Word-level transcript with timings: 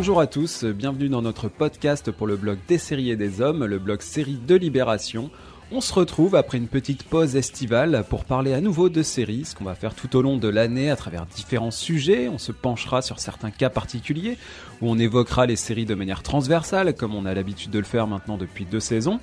Bonjour 0.00 0.20
à 0.20 0.26
tous, 0.26 0.64
bienvenue 0.64 1.10
dans 1.10 1.20
notre 1.20 1.48
podcast 1.48 2.10
pour 2.10 2.26
le 2.26 2.36
blog 2.36 2.56
des 2.68 2.78
séries 2.78 3.10
et 3.10 3.16
des 3.16 3.42
hommes, 3.42 3.66
le 3.66 3.78
blog 3.78 4.00
série 4.00 4.38
de 4.48 4.54
Libération. 4.54 5.30
On 5.72 5.82
se 5.82 5.92
retrouve 5.92 6.36
après 6.36 6.56
une 6.56 6.68
petite 6.68 7.02
pause 7.02 7.36
estivale 7.36 8.02
pour 8.08 8.24
parler 8.24 8.54
à 8.54 8.62
nouveau 8.62 8.88
de 8.88 9.02
séries, 9.02 9.44
ce 9.44 9.54
qu'on 9.54 9.64
va 9.64 9.74
faire 9.74 9.94
tout 9.94 10.16
au 10.16 10.22
long 10.22 10.38
de 10.38 10.48
l'année 10.48 10.88
à 10.88 10.96
travers 10.96 11.26
différents 11.26 11.70
sujets. 11.70 12.28
On 12.28 12.38
se 12.38 12.50
penchera 12.50 13.02
sur 13.02 13.18
certains 13.18 13.50
cas 13.50 13.68
particuliers 13.68 14.38
où 14.80 14.88
on 14.88 14.98
évoquera 14.98 15.44
les 15.44 15.56
séries 15.56 15.84
de 15.84 15.94
manière 15.94 16.22
transversale, 16.22 16.94
comme 16.94 17.14
on 17.14 17.26
a 17.26 17.34
l'habitude 17.34 17.70
de 17.70 17.78
le 17.78 17.84
faire 17.84 18.06
maintenant 18.06 18.38
depuis 18.38 18.64
deux 18.64 18.80
saisons. 18.80 19.20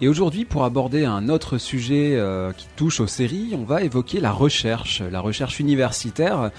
Et 0.00 0.06
aujourd'hui, 0.06 0.44
pour 0.44 0.62
aborder 0.62 1.04
un 1.04 1.28
autre 1.28 1.58
sujet 1.58 2.14
euh, 2.14 2.52
qui 2.52 2.68
touche 2.76 3.00
aux 3.00 3.08
séries, 3.08 3.54
on 3.54 3.64
va 3.64 3.82
évoquer 3.82 4.20
la 4.20 4.30
recherche, 4.30 5.02
la 5.02 5.20
recherche 5.20 5.58
universitaire. 5.58 6.52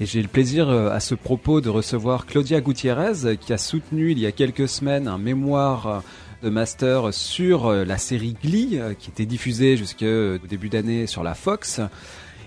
Et 0.00 0.06
j'ai 0.06 0.22
le 0.22 0.28
plaisir 0.28 0.70
euh, 0.70 0.90
à 0.90 0.98
ce 0.98 1.14
propos 1.14 1.60
de 1.60 1.68
recevoir 1.68 2.24
Claudia 2.24 2.62
Gutiérrez, 2.62 3.36
qui 3.38 3.52
a 3.52 3.58
soutenu 3.58 4.12
il 4.12 4.18
y 4.18 4.24
a 4.24 4.32
quelques 4.32 4.66
semaines 4.66 5.06
un 5.06 5.18
mémoire 5.18 6.02
de 6.42 6.48
master 6.48 7.12
sur 7.12 7.66
euh, 7.66 7.84
la 7.84 7.98
série 7.98 8.34
Glee, 8.42 8.78
euh, 8.78 8.94
qui 8.94 9.10
était 9.10 9.26
diffusée 9.26 9.76
jusqu'au 9.76 10.38
début 10.48 10.70
d'année 10.70 11.06
sur 11.06 11.22
la 11.22 11.34
Fox. 11.34 11.82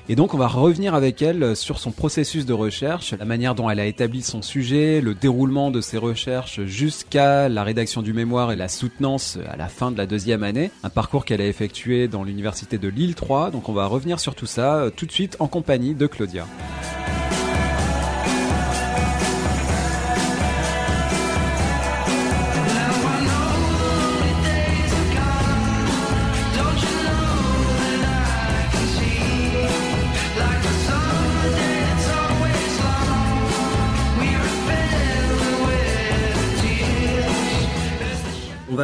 Et 0.10 0.16
donc 0.16 0.34
on 0.34 0.38
va 0.38 0.48
revenir 0.48 0.96
avec 0.96 1.22
elle 1.22 1.56
sur 1.56 1.80
son 1.80 1.92
processus 1.92 2.46
de 2.46 2.52
recherche, 2.52 3.14
la 3.18 3.24
manière 3.24 3.56
dont 3.56 3.70
elle 3.70 3.80
a 3.80 3.86
établi 3.86 4.22
son 4.22 4.42
sujet, 4.42 5.00
le 5.00 5.14
déroulement 5.14 5.72
de 5.72 5.80
ses 5.80 5.98
recherches 5.98 6.66
jusqu'à 6.66 7.48
la 7.48 7.64
rédaction 7.64 8.02
du 8.02 8.12
mémoire 8.12 8.52
et 8.52 8.58
la 8.58 8.68
soutenance 8.68 9.38
à 9.50 9.56
la 9.56 9.70
fin 9.70 9.92
de 9.92 9.98
la 9.98 10.06
deuxième 10.06 10.44
année, 10.44 10.72
un 10.84 10.90
parcours 10.90 11.24
qu'elle 11.24 11.40
a 11.40 11.48
effectué 11.48 12.10
dans 12.10 12.26
l'université 12.26 12.78
de 12.78 12.90
Lille 12.90 13.16
3. 13.16 13.52
Donc 13.52 13.70
on 13.70 13.74
va 13.74 13.86
revenir 13.86 14.20
sur 14.20 14.36
tout 14.36 14.46
ça 14.46 14.76
euh, 14.76 14.90
tout 14.90 15.06
de 15.06 15.12
suite 15.12 15.38
en 15.40 15.48
compagnie 15.48 15.94
de 15.94 16.08
Claudia. 16.08 16.48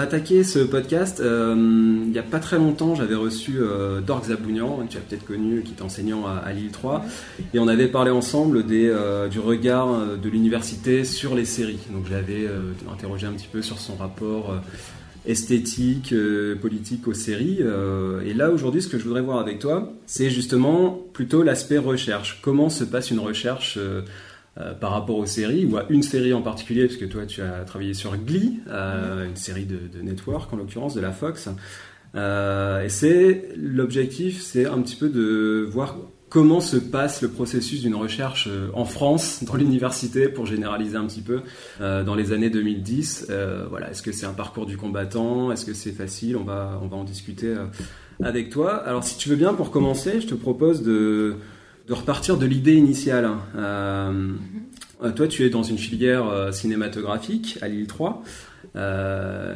Attaquer 0.10 0.44
ce 0.44 0.58
podcast. 0.58 1.20
Euh, 1.20 1.54
il 1.56 2.10
n'y 2.10 2.18
a 2.18 2.24
pas 2.24 2.40
très 2.40 2.58
longtemps, 2.58 2.96
j'avais 2.96 3.14
reçu 3.14 3.58
euh, 3.60 4.02
Dork 4.02 4.26
Zabounian, 4.26 4.80
tu 4.90 4.98
as 4.98 5.02
peut-être 5.02 5.24
connu, 5.24 5.62
qui 5.62 5.74
est 5.78 5.84
enseignant 5.84 6.26
à, 6.26 6.52
Lille 6.52 6.72
3, 6.72 7.06
et 7.54 7.60
on 7.60 7.68
avait 7.68 7.88
parlé 7.88 8.10
ensemble 8.10 8.66
des, 8.66 8.90
euh, 8.90 9.28
du 9.28 9.40
regard 9.40 10.18
de 10.18 10.30
l'université 10.30 11.04
sur 11.04 11.36
les 11.36 11.46
séries. 11.46 11.78
Donc 11.92 12.06
j'avais 12.10 12.50
interrogé 12.92 13.28
un 13.28 13.34
petit 13.34 13.50
peu 13.52 13.62
sur 13.62 13.78
son 13.78 13.96
rapport 13.98 14.56
esthétique, 15.28 16.16
politique 16.60 17.08
aux 17.08 17.14
séries. 17.14 17.60
et 18.26 18.34
là, 18.34 18.50
aujourd'hui, 18.50 18.82
ce 18.82 18.88
que 18.88 18.98
je 18.98 19.04
voudrais 19.04 19.22
voir 19.22 19.38
avec 19.38 19.60
toi, 19.60 19.94
c'est 20.08 20.32
justement 20.32 21.00
plutôt 21.14 21.44
l'aspect 21.44 21.78
recherche. 21.78 22.40
Comment 22.42 22.70
se 22.70 22.84
passe 22.84 23.12
une 23.12 23.20
recherche 23.20 23.78
euh, 23.78 24.02
par 24.80 24.92
rapport 24.92 25.18
aux 25.18 25.26
séries, 25.26 25.66
ou 25.66 25.78
à 25.78 25.86
une 25.90 26.04
série 26.04 26.34
en 26.34 26.42
particulier, 26.42 26.86
parce 26.86 26.98
que 26.98 27.06
toi 27.06 27.26
tu 27.26 27.42
as 27.42 27.64
travaillé 27.66 27.94
sur 27.94 28.16
Glee, 28.18 28.60
euh, 28.68 29.28
une 29.28 29.36
série 29.36 29.66
de, 29.66 30.02
Network 30.02 30.52
en 30.54 30.58
l'occurrence, 30.58 30.96
de 30.96 31.02
la 31.02 31.12
Fox. 31.12 31.50
Euh, 32.16 32.84
et 32.84 32.90
c'est 32.90 33.50
l'objectif, 33.56 34.42
c'est 34.42 34.66
un 34.66 34.82
petit 34.82 34.96
peu 34.96 35.10
de 35.10 35.68
voir 35.70 35.98
comment 36.30 36.60
se 36.60 36.78
passe 36.78 37.22
le 37.22 37.30
processus 37.30 37.82
d'une 37.82 37.96
recherche 37.96 38.50
en 38.74 38.86
France, 38.86 39.44
dans 39.44 39.56
l'université, 39.56 40.28
pour 40.28 40.46
généraliser 40.46 40.96
un 40.96 41.06
petit 41.06 41.22
peu, 41.22 41.42
dans 41.80 42.14
les 42.14 42.34
années 42.34 42.52
2010. 42.52 43.32
voilà, 43.70 43.90
est-ce 43.90 44.04
que 44.04 44.12
c'est 44.12 44.28
un 44.28 44.34
parcours 44.34 44.68
du 44.68 44.78
combattant? 44.78 45.52
Est-ce 45.52 45.66
que 45.66 45.74
c'est 45.74 45.92
facile? 45.92 46.38
On 46.38 46.44
va, 46.44 46.80
on 46.84 46.88
va 46.88 46.98
en 46.98 47.04
discuter 47.04 47.56
avec 48.22 48.52
toi. 48.52 48.76
Alors, 48.76 49.04
si 49.04 49.18
tu 49.18 49.30
veux 49.30 49.38
bien, 49.38 49.56
pour 49.56 49.72
commencer, 49.72 50.22
je 50.22 50.28
te 50.28 50.36
propose 50.36 50.84
de 50.84 51.38
de 51.90 51.94
repartir 51.96 52.38
de 52.38 52.46
l'idée 52.46 52.76
initiale. 52.76 53.26
Hein. 53.26 53.42
Euh, 53.56 54.32
euh, 55.04 55.12
toi, 55.12 55.28
tu 55.28 55.44
es 55.44 55.50
dans 55.50 55.64
une 55.64 55.80
filière 55.80 56.28
euh, 56.28 56.52
cinématographique 56.52 57.58
à 57.62 57.68
Lille 57.68 57.88
3. 57.88 58.24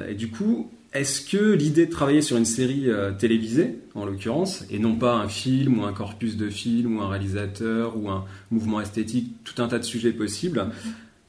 et 0.09 0.15
du 0.15 0.31
coup, 0.31 0.71
est-ce 0.93 1.21
que 1.21 1.53
l'idée 1.53 1.85
de 1.85 1.91
travailler 1.91 2.21
sur 2.21 2.37
une 2.37 2.45
série 2.45 2.87
télévisée, 3.17 3.79
en 3.95 4.05
l'occurrence, 4.05 4.65
et 4.69 4.79
non 4.79 4.95
pas 4.95 5.15
un 5.15 5.27
film 5.27 5.79
ou 5.79 5.85
un 5.85 5.93
corpus 5.93 6.37
de 6.37 6.49
film 6.49 6.97
ou 6.97 7.01
un 7.01 7.09
réalisateur 7.09 7.97
ou 7.97 8.09
un 8.09 8.25
mouvement 8.51 8.79
esthétique, 8.79 9.35
tout 9.43 9.61
un 9.61 9.67
tas 9.67 9.79
de 9.79 9.83
sujets 9.83 10.11
possibles, 10.11 10.67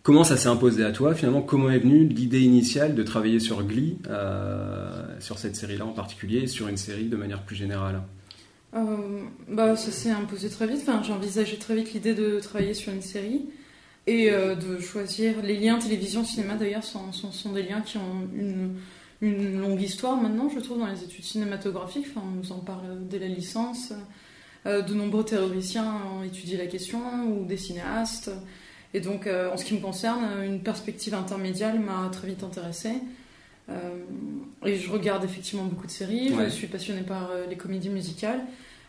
comment 0.03 0.23
ça 0.23 0.37
s'est 0.37 0.49
imposé 0.49 0.85
à 0.85 0.93
toi 0.93 1.15
Finalement, 1.15 1.41
comment 1.41 1.71
est 1.71 1.79
venue 1.79 2.05
l'idée 2.07 2.41
initiale 2.41 2.95
de 2.95 3.03
travailler 3.03 3.41
sur 3.41 3.63
Glee, 3.65 3.97
sur 5.19 5.39
cette 5.39 5.57
série-là 5.57 5.87
en 5.87 5.93
particulier, 5.93 6.41
et 6.41 6.47
sur 6.47 6.69
une 6.69 6.77
série 6.77 7.07
de 7.07 7.17
manière 7.17 7.43
plus 7.43 7.57
générale? 7.57 8.03
Bah, 9.49 9.77
Ça 9.77 9.93
s'est 9.93 10.11
imposé 10.11 10.51
très 10.51 10.67
vite. 10.67 10.81
Enfin, 10.83 11.03
j'ai 11.03 11.13
envisagé 11.13 11.59
très 11.59 11.77
vite 11.77 11.93
l'idée 11.93 12.15
de 12.15 12.41
travailler 12.41 12.75
sur 12.75 12.93
une 12.93 13.03
série 13.03 13.47
et 14.07 14.31
euh, 14.31 14.55
de 14.55 14.81
choisir. 14.81 15.43
Les 15.43 15.57
liens 15.57 15.79
télévision-cinéma, 15.79 16.55
d'ailleurs, 16.55 16.85
sont, 16.85 17.13
sont, 17.13 17.53
des 17.53 17.63
liens 17.63 17.81
qui 17.81 17.97
ont 17.97 18.29
une, 18.35 18.77
une, 19.21 19.61
longue 19.61 19.81
histoire 19.81 20.17
maintenant, 20.17 20.49
je 20.49 20.61
trouve, 20.61 20.79
dans 20.79 20.87
les 20.87 21.03
études 21.03 21.25
cinématographiques. 21.25 22.07
Enfin, 22.11 22.27
on 22.27 22.37
nous 22.37 22.53
en 22.53 22.59
parle 22.59 23.07
dès 23.09 23.19
la 23.19 23.29
licence. 23.29 23.93
Euh, 24.67 24.83
de 24.83 24.95
nombreux 24.95 25.25
théoriciens 25.25 26.01
ont 26.13 26.23
étudié 26.23 26.57
la 26.57 26.67
question, 26.67 27.01
ou 27.29 27.45
des 27.45 27.57
cinéastes. 27.57 28.31
Et 28.93 29.01
donc, 29.01 29.27
en 29.27 29.57
ce 29.57 29.65
qui 29.65 29.75
me 29.75 29.81
concerne, 29.81 30.45
une 30.45 30.61
perspective 30.61 31.15
intermédiaire 31.15 31.75
m'a 31.75 32.09
très 32.13 32.29
vite 32.29 32.45
intéressée. 32.45 32.95
et 34.65 34.77
je 34.77 34.89
regarde 34.89 35.25
effectivement 35.25 35.65
beaucoup 35.65 35.89
de 35.89 35.91
séries. 35.91 36.33
Je 36.33 36.49
suis 36.49 36.69
passionnée 36.69 37.03
par 37.03 37.31
les 37.51 37.57
comédies 37.57 37.89
musicales. 37.89 38.41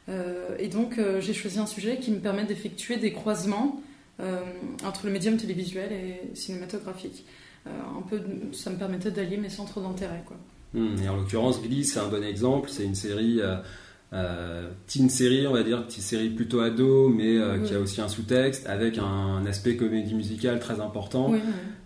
Euh, 0.08 0.56
et 0.60 0.68
donc, 0.68 0.98
euh, 0.98 1.20
j'ai 1.20 1.34
choisi 1.34 1.60
un 1.60 1.66
sujet 1.66 1.98
qui 1.98 2.12
me 2.12 2.20
permet 2.20 2.46
d'effectuer 2.46 2.98
des 2.98 3.12
croisements 3.12 3.82
euh, 4.20 4.42
entre 4.86 5.06
le 5.06 5.12
médium 5.12 5.38
télévisuel 5.38 5.92
et 5.92 6.36
cinématographique. 6.36 7.26
un 7.66 8.02
peu, 8.08 8.22
ça 8.52 8.70
me 8.70 8.78
permettait 8.78 9.12
d'allier 9.12 9.38
mes 9.38 9.50
centres 9.50 9.82
d'intérêt. 9.82 10.24
Quoi. 10.26 10.38
Hmm, 10.74 11.02
et 11.04 11.10
en 11.10 11.16
l'occurrence, 11.16 11.62
Glee, 11.62 11.84
c'est 11.84 12.00
un 12.00 12.08
bon 12.08 12.24
exemple. 12.24 12.70
C'est 12.70 12.84
une 12.84 12.96
série 12.96 13.42
euh, 14.16 14.70
teen 14.88 15.10
série, 15.10 15.46
on 15.46 15.52
va 15.52 15.64
dire, 15.64 15.86
petite 15.86 16.04
série 16.04 16.30
plutôt 16.30 16.62
ado, 16.62 17.10
mais 17.10 17.38
euh, 17.38 17.60
qui 17.60 17.74
a 17.74 17.80
aussi 17.80 18.00
un 18.02 18.08
sous-texte 18.08 18.68
avec 18.68 18.98
un, 18.98 19.46
aspect 19.46 19.76
comédie 19.76 20.14
musicale 20.14 20.60
très 20.60 20.80
important. 20.80 21.34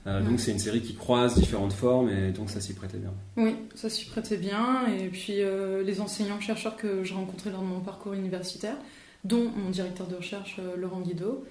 Euh, 0.05 0.21
donc 0.21 0.39
c'est 0.39 0.51
une 0.51 0.59
série 0.59 0.81
qui 0.81 0.95
croise 0.95 1.35
différentes 1.35 1.73
formes 1.73 2.09
et 2.09 2.31
donc 2.31 2.49
ça 2.49 2.61
s'y 2.61 2.73
prêtait 2.73 2.97
bien. 2.97 3.13
Oui, 3.37 3.55
ça 3.79 3.89
s'y 3.89 4.05
prêtait 4.05 4.37
bien. 4.37 4.87
Et 4.87 5.07
puis 5.07 5.41
les 5.85 6.01
enseignants-chercheurs 6.01 6.75
que 6.75 7.03
j'ai 7.03 7.15
rencontrés 7.15 7.49
lors 7.49 7.61
de 7.61 7.67
mon 7.67 7.79
parcours 7.79 8.13
universitaire, 8.13 8.75
dont 9.23 9.49
mon 9.55 9.69
directeur 9.69 10.07
de 10.07 10.15
recherche 10.15 10.59
Laurent 10.77 11.01
Guido, 11.01 11.45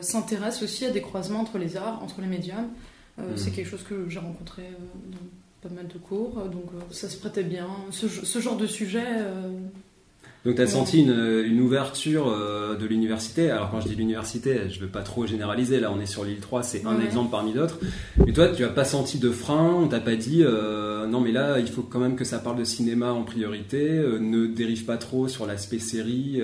s'intéressent 0.00 0.62
aussi 0.62 0.86
à 0.86 0.90
des 0.90 1.02
croisements 1.02 1.40
entre 1.40 1.58
les 1.58 1.76
arts, 1.76 2.02
entre 2.02 2.20
les 2.20 2.26
médiums. 2.26 2.68
Hmm. 3.16 3.36
C'est 3.36 3.50
quelque 3.50 3.68
chose 3.68 3.82
que 3.82 4.08
j'ai 4.08 4.20
rencontré 4.20 4.62
dans 5.10 5.68
pas 5.68 5.74
mal 5.74 5.88
de 5.88 5.98
cours, 5.98 6.44
donc 6.44 6.66
ça 6.90 7.08
se 7.08 7.16
prêtait 7.16 7.42
bien. 7.42 7.68
Ce, 7.90 8.08
ce 8.08 8.38
genre 8.38 8.56
de 8.56 8.66
sujet 8.66 9.06
donc 10.48 10.56
tu 10.56 10.62
as 10.62 10.66
senti 10.66 11.02
une, 11.02 11.60
ouverture 11.60 12.28
euh, 12.28 12.74
de 12.74 12.86
l'université. 12.86 13.50
Alors 13.50 13.70
quand 13.70 13.82
je 13.82 13.88
dis 13.88 13.94
l'université, 13.94 14.70
je 14.70 14.78
ne 14.78 14.84
veux 14.84 14.90
pas 14.90 15.02
trop 15.02 15.26
généraliser. 15.26 15.78
Là, 15.78 15.92
on 15.94 16.00
est 16.00 16.06
sur 16.06 16.24
l'île 16.24 16.40
3, 16.40 16.62
c'est 16.62 16.86
un 16.86 16.98
exemple 17.02 17.30
parmi 17.30 17.52
d'autres. 17.52 17.78
Mais 18.24 18.32
toi, 18.32 18.48
tu 18.48 18.62
n'as 18.62 18.70
pas 18.70 18.86
senti 18.86 19.18
de 19.18 19.30
frein, 19.30 19.74
on 19.74 19.88
t'a 19.88 20.00
pas 20.00 20.16
dit 20.16 20.42
euh, 20.42 21.06
non 21.06 21.20
mais 21.20 21.32
là, 21.32 21.58
il 21.58 21.66
faut 21.66 21.82
quand 21.82 21.98
même 21.98 22.16
que 22.16 22.24
ça 22.24 22.38
parle 22.38 22.56
de 22.56 22.64
cinéma 22.64 23.12
en 23.12 23.24
priorité, 23.24 23.90
euh, 23.90 24.18
ne 24.18 24.46
dérive 24.46 24.86
pas 24.86 24.96
trop 24.96 25.28
sur 25.28 25.46
l'aspect 25.46 25.80
série. 25.80 26.40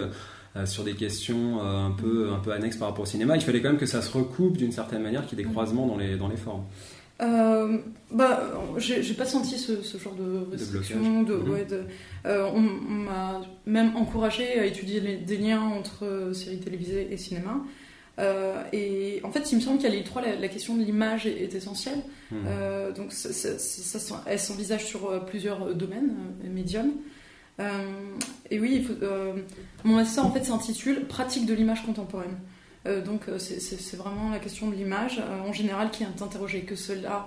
sur 0.66 0.84
des 0.84 0.92
questions 0.92 1.62
un 1.62 1.90
peu 1.90 2.30
un 2.30 2.38
peu 2.38 2.52
annexes 2.52 2.76
par 2.76 2.88
rapport 2.88 3.04
au 3.04 3.06
cinéma, 3.06 3.36
il 3.36 3.42
fallait 3.42 3.62
quand 3.62 3.70
même 3.70 3.78
que 3.78 3.86
ça 3.86 4.02
se 4.02 4.12
recoupe 4.12 4.58
d'une 4.58 4.70
certaine 4.70 5.02
manière, 5.02 5.26
qu'il 5.26 5.38
y 5.38 5.40
ait 5.40 5.44
des 5.44 5.50
croisements 5.50 5.86
dans 5.86 5.96
les 5.96 6.16
dans 6.16 6.28
les 6.28 6.36
formes. 6.36 6.64
Euh, 7.22 7.78
bah, 8.10 8.42
j'ai 8.78 9.14
pas 9.14 9.24
senti 9.24 9.58
ce, 9.58 9.98
genre 9.98 10.14
de 10.14 10.50
restriction. 10.50 11.22
De, 11.22 11.34
mhm. 11.34 11.86
euh, 12.26 12.48
on, 12.52 12.60
m'a 12.60 13.40
même 13.66 13.96
encouragé 13.96 14.58
à 14.58 14.66
étudier 14.66 15.00
des 15.00 15.36
liens 15.36 15.60
entre 15.60 16.04
euh, 16.04 16.32
séries 16.32 16.58
télévisées 16.58 17.08
et 17.10 17.16
cinéma. 17.16 17.64
et 18.72 19.20
en 19.22 19.30
fait, 19.30 19.52
il 19.52 19.56
me 19.56 19.60
semble 19.60 19.80
qu'à 19.80 19.88
l'île 19.88 20.04
3, 20.04 20.22
la, 20.40 20.48
question 20.48 20.76
de 20.76 20.82
l'image 20.82 21.26
est, 21.26 21.54
essentielle. 21.54 22.00
Mhm. 22.32 22.94
donc, 22.96 23.12
ça, 23.12 24.22
elle 24.26 24.40
s'envisage 24.40 24.84
sur 24.84 25.24
plusieurs 25.26 25.74
domaines, 25.74 26.14
médiums. 26.50 26.94
et 28.50 28.58
oui, 28.58 28.76
il 28.76 28.84
faut, 28.84 28.94
mon 29.84 29.96
master 29.96 30.26
en 30.26 30.32
fait 30.32 30.44
s'intitule 30.44 31.04
Pratique 31.06 31.46
de 31.46 31.54
l'image 31.54 31.84
contemporaine. 31.86 32.36
Euh, 32.86 33.02
donc 33.02 33.28
euh, 33.28 33.38
c'est 33.38 33.96
vraiment 33.96 34.30
la 34.30 34.38
question 34.38 34.68
de 34.68 34.74
l'image 34.74 35.18
euh, 35.18 35.48
en 35.48 35.52
général 35.52 35.90
qui 35.90 36.02
est 36.02 36.22
interrogée, 36.22 36.62
que 36.62 36.76
cela 36.76 37.26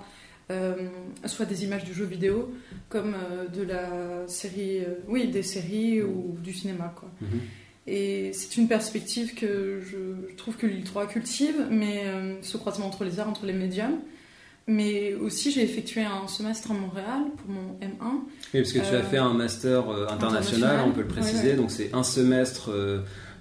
soit 1.26 1.44
des 1.44 1.64
images 1.64 1.84
du 1.84 1.92
jeu 1.92 2.06
vidéo 2.06 2.50
comme 2.88 3.14
de 3.54 3.62
la 3.62 4.26
série, 4.28 4.80
oui, 5.06 5.28
des 5.28 5.42
séries 5.42 6.02
ou 6.02 6.38
du 6.42 6.54
cinéma. 6.54 6.94
Quoi. 6.96 7.10
Mhm. 7.20 7.40
Et 7.86 8.32
c'est 8.32 8.56
une 8.56 8.66
perspective 8.66 9.34
que 9.34 9.82
je 9.82 10.34
trouve 10.36 10.56
que 10.56 10.66
l'île 10.66 10.84
3 10.84 11.06
cultive, 11.06 11.66
mais 11.70 12.06
ce 12.40 12.56
croisement 12.56 12.86
entre 12.86 13.04
les 13.04 13.20
arts, 13.20 13.28
entre 13.28 13.44
les 13.44 13.52
médiums, 13.52 13.98
mais 14.68 15.14
aussi 15.14 15.50
j'ai 15.50 15.62
effectué 15.62 16.02
un 16.02 16.28
semestre 16.28 16.70
à 16.70 16.74
Montréal 16.74 17.22
pour 17.38 17.50
mon 17.50 17.72
M1. 17.80 18.20
Oui, 18.54 18.60
parce 18.60 18.72
que 18.72 18.78
tu 18.78 18.94
as 18.94 19.02
fait 19.02 19.16
un 19.16 19.32
master 19.32 19.88
euh, 19.88 20.06
international, 20.08 20.12
international, 20.12 20.84
on 20.86 20.92
peut 20.92 21.00
le 21.00 21.08
préciser, 21.08 21.42
ouais, 21.42 21.50
ouais. 21.50 21.56
donc 21.56 21.70
c'est 21.70 21.92
un 21.94 22.02
semestre 22.02 22.70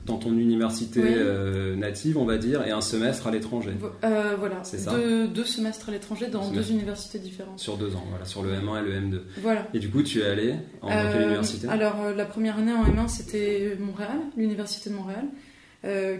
dans 0.07 0.17
ton 0.17 0.31
université 0.33 1.01
Oui. 1.01 1.09
euh, 1.11 1.75
native, 1.75 2.17
on 2.17 2.25
va 2.25 2.37
dire, 2.37 2.65
et 2.65 2.71
un 2.71 2.81
semestre 2.81 3.27
à 3.27 3.31
l'étranger. 3.31 3.71
Euh, 4.03 4.35
voilà, 4.39 4.63
C'est 4.63 4.79
ça. 4.79 4.91
deux, 4.91 5.27
deux 5.27 5.43
semestres 5.43 5.89
à 5.89 5.91
l'étranger 5.91 6.27
dans 6.27 6.43
Semestre. 6.43 6.67
deux 6.67 6.73
universités 6.73 7.19
différentes. 7.19 7.59
Sur 7.59 7.77
deux 7.77 7.93
ans, 7.95 8.03
voilà, 8.09 8.25
sur 8.25 8.41
le 8.41 8.51
M1 8.53 8.79
et 8.79 8.85
le 8.87 8.93
M2. 8.99 9.19
Voilà. 9.41 9.67
Et 9.73 9.79
du 9.79 9.89
coup, 9.89 10.01
tu 10.01 10.21
es 10.21 10.25
allé 10.25 10.55
en 10.81 10.89
Euh, 10.89 11.11
quelle 11.13 11.27
université? 11.27 11.67
Alors, 11.67 11.95
la 12.15 12.25
première 12.25 12.57
année 12.57 12.71
en 12.73 12.83
M1, 12.85 13.07
c'était 13.09 13.77
Montréal, 13.79 14.17
l'université 14.37 14.89
de 14.89 14.95
Montréal, 14.95 15.25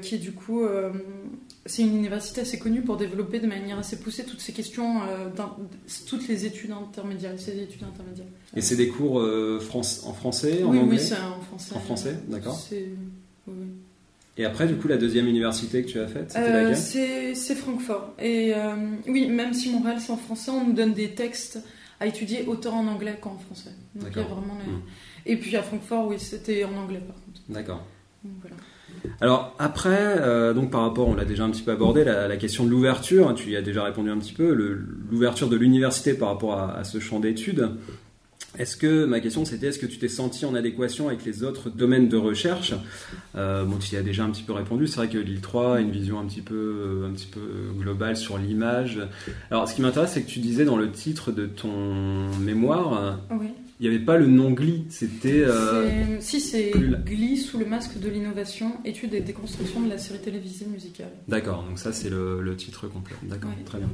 qui 0.02 0.16
est 0.16 0.20
du 0.20 0.32
coup. 0.34 0.62
c'est 1.66 1.82
une 1.82 1.96
université 1.98 2.42
assez 2.42 2.58
connue 2.60 2.82
pour 2.82 2.96
développer 2.98 3.40
de 3.40 3.48
manière 3.48 3.78
assez 3.80 3.98
poussée 4.00 4.24
toutes 4.24 4.40
ces 4.42 4.54
questions, 4.54 5.02
toutes 6.08 6.28
les 6.28 6.46
études 6.46 6.72
intermédiaires, 6.72 7.34
ces 7.38 7.58
études 7.62 7.84
intermédiaires. 7.84 8.28
Et 8.56 8.62
c'est 8.62 8.76
des 8.78 8.88
cours 8.90 9.22
France- 9.62 10.04
en 10.06 10.14
français, 10.14 10.64
en 10.64 10.70
oui, 10.72 10.80
anglais? 10.80 10.98
oui, 10.98 11.00
c'est 11.00 11.16
en 11.16 11.42
français. 11.42 11.76
En 11.76 11.80
français, 11.80 12.16
d'accord. 12.28 12.58
Oui. 13.48 13.54
Et 14.40 14.46
après, 14.46 14.68
du 14.68 14.76
coup, 14.76 14.88
la 14.88 14.98
deuxième 14.98 15.28
université 15.28 15.82
que 15.84 15.88
tu 15.88 16.00
as 16.00 16.08
faite, 16.08 16.30
c'était 16.32 16.46
Euh, 16.46 16.54
laquelle 16.62 16.78
c'est 16.78 17.34
c'est 17.34 17.56
Francfort. 17.56 18.14
Et 18.20 18.54
euh, 18.56 18.76
oui, 19.08 19.28
même 19.30 19.54
si 19.54 19.72
Montréal 19.72 19.98
c'est 20.00 20.12
en 20.12 20.18
français, 20.18 20.52
on 20.52 20.66
nous 20.68 20.74
donne 20.74 20.94
des 20.94 21.10
textes 21.16 21.60
à 22.00 22.06
étudier 22.06 22.46
autant 22.46 22.78
en 22.80 22.88
anglais 22.88 23.18
qu'en 23.20 23.38
français. 23.40 23.72
Donc 23.96 24.10
il 24.12 24.18
y 24.18 24.20
a 24.20 24.28
vraiment 24.28 24.58
les- 24.64 24.72
Mm. 24.72 24.82
Et 25.26 25.38
puis 25.38 25.56
à 25.58 25.64
Francfort, 25.64 26.08
oui, 26.08 26.18
c'était 26.20 26.64
en 26.64 26.76
anglais 26.78 27.00
par 27.06 27.16
contre. 27.16 27.42
D'accord. 27.50 27.84
Voilà. 28.42 28.56
Alors 29.22 29.56
après, 29.60 29.90
euh, 30.20 30.54
donc 30.54 30.70
par 30.72 30.82
rapport, 30.82 31.08
on 31.08 31.16
l'a 31.16 31.26
déjà 31.26 31.44
un 31.44 31.50
petit 31.50 31.64
peu 31.64 31.72
abordé, 31.72 32.04
la, 32.04 32.28
la 32.28 32.38
question 32.38 32.64
de 32.66 32.70
l'ouverture, 32.70 33.34
tu 33.36 33.50
y 33.50 33.56
as 33.56 33.62
déjà 33.62 33.84
répondu 33.84 34.10
un 34.12 34.18
petit 34.20 34.34
peu, 34.34 34.52
l'ouverture 34.54 35.50
de 35.50 35.56
l'université 35.56 36.14
par 36.14 36.30
rapport 36.30 36.54
à, 36.54 36.78
à 36.78 36.84
ce 36.84 37.00
champ 37.00 37.20
d'études. 37.20 37.72
Est-ce 38.60 38.76
que 38.78 39.06
ma 39.06 39.20
question 39.20 39.46
c'était 39.46 39.68
est-ce 39.68 39.80
que 39.80 39.86
tu 39.86 39.98
t'es 39.98 40.08
senti 40.08 40.46
en 40.46 40.56
adéquation 40.56 41.08
avec 41.08 41.24
les 41.26 41.44
autres 41.44 41.70
domaines 41.70 42.10
de 42.10 42.18
recherche? 42.18 42.74
Euh, 43.36 43.64
Bon, 43.66 43.78
tu 43.78 43.94
y 43.96 43.98
as 43.98 44.02
déjà 44.04 44.24
un 44.24 44.30
petit 44.32 44.44
peu 44.44 44.54
répondu. 44.54 44.88
C'est 44.88 44.98
vrai 44.98 45.10
que 45.10 45.18
l'île 45.18 45.42
3 45.42 45.78
a 45.78 45.80
une 45.80 45.92
vision 45.92 46.20
un 46.20 46.26
petit 46.26 46.42
peu, 46.42 47.06
un 47.08 47.14
petit 47.14 47.28
peu 47.28 47.40
globale 47.78 48.18
sur 48.18 48.38
l'image. 48.38 49.00
Alors, 49.52 49.68
ce 49.68 49.76
qui 49.76 49.82
m'intéresse, 49.82 50.12
c'est 50.14 50.22
que 50.24 50.30
tu 50.30 50.40
disais 50.40 50.66
dans 50.66 50.78
le 50.78 50.92
titre 50.92 51.32
de 51.32 51.46
ton 51.46 52.30
mémoire, 52.40 53.20
Oui. 53.32 53.48
il 53.80 53.90
n'y 53.90 53.96
avait 53.96 54.04
pas 54.04 54.18
le 54.18 54.26
nom 54.28 54.52
Glee. 54.52 54.86
C'était 54.90 55.44
euh, 55.46 56.20
Si, 56.20 56.40
c'est 56.42 56.72
Glee 57.06 57.38
sous 57.38 57.58
le 57.60 57.66
masque 57.66 58.00
de 58.00 58.10
l'innovation, 58.10 58.74
étude 58.86 59.14
et 59.14 59.22
déconstruction 59.22 59.82
de 59.82 59.90
la 59.90 59.98
série 59.98 60.20
télévisée 60.20 60.66
musicale. 60.66 61.12
D'accord, 61.28 61.64
donc 61.68 61.78
ça 61.80 61.94
c'est 61.94 62.10
le, 62.10 62.42
le 62.42 62.56
titre 62.56 62.88
complet. 62.88 63.16
D'accord, 63.24 63.52
Oui. 63.58 63.64
très 63.66 63.78
bien. 63.80 63.90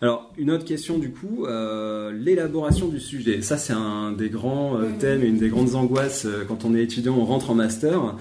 Alors, 0.00 0.32
une 0.38 0.50
autre 0.50 0.64
question 0.64 0.98
du 0.98 1.10
coup, 1.10 1.44
euh, 1.46 2.12
l'élaboration 2.12 2.88
du 2.88 3.00
sujet. 3.00 3.42
Ça 3.42 3.56
c'est 3.58 3.72
un 3.72 4.12
des 4.12 4.28
grands 4.28 4.78
euh, 4.78 4.90
thèmes 4.98 5.22
et 5.24 5.26
une 5.26 5.38
des 5.38 5.48
grandes 5.48 5.74
angoisses 5.74 6.24
euh, 6.24 6.44
quand 6.46 6.64
on 6.64 6.74
est 6.74 6.82
étudiant, 6.82 7.16
on 7.16 7.24
rentre 7.24 7.50
en 7.50 7.54
master. 7.54 8.14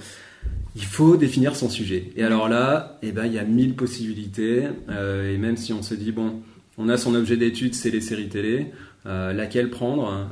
Il 0.75 0.85
faut 0.85 1.17
définir 1.17 1.55
son 1.55 1.69
sujet. 1.69 2.11
Et 2.15 2.23
alors 2.23 2.49
là, 2.49 2.97
eh 3.03 3.11
ben, 3.11 3.25
il 3.25 3.33
y 3.33 3.39
a 3.39 3.43
mille 3.43 3.75
possibilités. 3.75 4.63
et 4.89 5.37
même 5.37 5.57
si 5.57 5.73
on 5.73 5.81
se 5.81 5.95
dit, 5.95 6.11
bon, 6.11 6.41
on 6.77 6.87
a 6.87 6.97
son 6.97 7.15
objet 7.15 7.35
d'étude, 7.35 7.73
c'est 7.73 7.89
les 7.89 7.99
séries 7.99 8.29
télé, 8.29 8.67
laquelle 9.03 9.71
prendre 9.71 10.29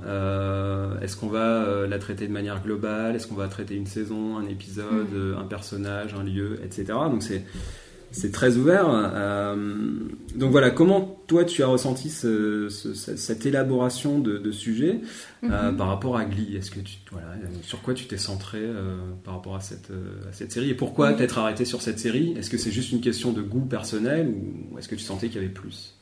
Est-ce 1.01 1.18
qu'on 1.18 1.30
va 1.30 1.88
la 1.89 1.97
traiter 1.97 2.27
de 2.27 2.31
manière 2.31 2.62
globale 2.62 3.15
Est-ce 3.15 3.25
qu'on 3.25 3.33
va 3.33 3.47
traiter 3.47 3.74
une 3.74 3.88
saison, 3.88 4.38
un 4.38 4.45
épisode, 4.45 5.07
Mm. 5.12 5.39
un 5.39 5.45
personnage, 5.45 6.13
un 6.13 6.24
lieu, 6.24 6.59
etc. 6.63 6.94
Donc 7.09 7.24
c'est 7.24 7.44
c'est 8.15 8.31
très 8.31 8.57
ouvert. 8.57 8.85
euh, 8.89 9.56
donc 10.35 10.51
voilà, 10.51 10.69
comment 10.71 11.19
toi 11.27 11.44
tu 11.45 11.62
as 11.63 11.67
ressenti 11.67 12.09
ce- 12.09 12.67
ce- 12.69 12.94
ce- 12.94 13.15
cette 13.15 13.45
élaboration 13.45 14.19
de, 14.19 14.38
de 14.38 14.51
sujet 14.51 15.01
euh, 15.44 15.71
Mhm. 15.71 15.77
par 15.77 15.88
rapport 15.88 16.17
à 16.17 16.25
Glee? 16.25 16.56
Est-ce 16.56 16.71
que 16.71 16.79
tu, 16.79 16.97
voilà, 17.12 17.27
sur 17.62 17.81
quoi 17.81 17.94
tu 17.94 18.06
t'es 18.06 18.17
centré 18.17 18.59
euh, 18.62 18.97
par 19.23 19.35
rapport 19.35 19.56
à 19.56 19.59
cette, 19.62 19.91
à 20.29 20.33
cette 20.33 20.51
série? 20.51 20.69
Et 20.69 20.73
pourquoi 20.75 21.12
Oui. 21.12 21.15
t'être 21.17 21.38
arrêté 21.38 21.65
sur 21.65 21.81
cette 21.81 22.00
série? 22.00 22.33
Est-ce 22.38 22.50
que 22.50 22.57
c'est 22.57 22.71
juste 22.71 22.91
une 22.91 23.01
question 23.01 23.31
de 23.31 23.41
goût 23.41 23.65
personnel 23.65 24.33
ou 24.71 24.77
est-ce 24.79 24.88
que 24.88 24.95
tu 24.95 25.03
sentais 25.03 25.27
qu'il 25.27 25.41
y 25.41 25.44
avait 25.45 25.53
plus? 25.53 25.94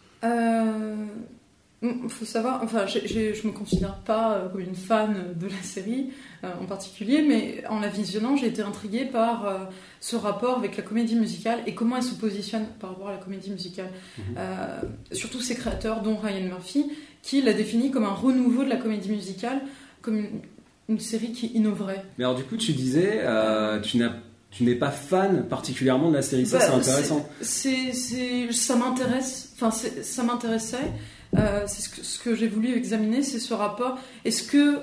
Il 1.84 2.10
faut 2.10 2.26
savoir, 2.26 2.62
enfin, 2.64 2.86
je 2.88 3.46
me 3.46 3.52
considère 3.52 3.96
pas 4.00 4.36
euh, 4.36 4.50
comme 4.50 4.62
une 4.62 4.76
fan 4.76 5.34
de 5.36 5.48
la 5.48 5.62
série 5.62 6.12
euh, 6.44 6.52
en 6.62 6.66
particulier, 6.66 7.22
mais 7.22 7.64
en 7.70 7.80
la 7.80 7.90
visionnant, 7.90 8.38
j'ai 8.38 8.48
été 8.48 8.62
intriguée 8.62 9.04
par 9.06 9.46
euh, 9.46 9.58
ce 10.00 10.16
rapport 10.16 10.58
avec 10.58 10.78
la 10.78 10.84
comédie 10.84 11.16
musicale 11.16 11.60
et 11.68 11.74
comment 11.74 11.98
elle 11.98 12.04
se 12.04 12.16
positionne 12.16 12.66
par 12.80 12.92
rapport 12.92 13.10
à 13.10 13.12
la 13.12 13.18
comédie 13.18 13.52
musicale. 13.52 13.90
Mhm. 14.18 14.24
Euh, 14.38 14.82
surtout 15.12 15.42
ses 15.42 15.56
créateurs, 15.56 16.02
dont 16.02 16.16
Ryan 16.16 16.46
Murphy, 16.46 16.90
qui 17.22 17.42
l'a 17.42 17.54
défini 17.54 17.92
comme 17.92 18.06
un 18.06 18.14
renouveau 18.14 18.64
de 18.64 18.70
la 18.70 18.78
comédie 18.78 19.10
musicale, 19.10 19.62
comme 20.02 20.18
une, 20.18 20.42
une 20.90 21.00
série 21.00 21.34
qui 21.34 21.48
innoverait. 21.48 22.04
Mais 22.18 22.24
alors 22.24 22.36
du 22.36 22.44
coup, 22.44 22.56
tu 22.56 22.72
disais, 22.74 23.20
euh, 23.24 23.80
tu 23.82 23.98
n'as 23.98 24.14
tu 24.52 24.64
n'es 24.64 24.76
pas 24.76 24.92
fan 24.92 25.48
particulièrement 25.48 26.10
de 26.10 26.16
la 26.16 26.22
série, 26.22 26.46
ça 26.46 26.60
Bah, 26.60 26.66
c'est 26.68 26.74
intéressant. 26.74 27.28
C'est, 27.42 27.92
c'est, 27.92 28.52
ça 28.52 28.76
m'intéresse, 28.76 29.52
enfin 29.56 29.72
ça 29.72 30.24
m'intéressait. 30.24 30.92
Euh, 31.38 31.64
c'est 31.68 31.82
ce 31.82 31.90
que, 31.90 32.04
ce 32.04 32.20
que 32.20 32.36
j'ai 32.36 32.48
voulu 32.48 32.76
examiner, 32.76 33.24
c'est 33.24 33.40
ce 33.40 33.54
rapport. 33.54 33.98
Est-ce 34.26 34.44
que, 34.44 34.80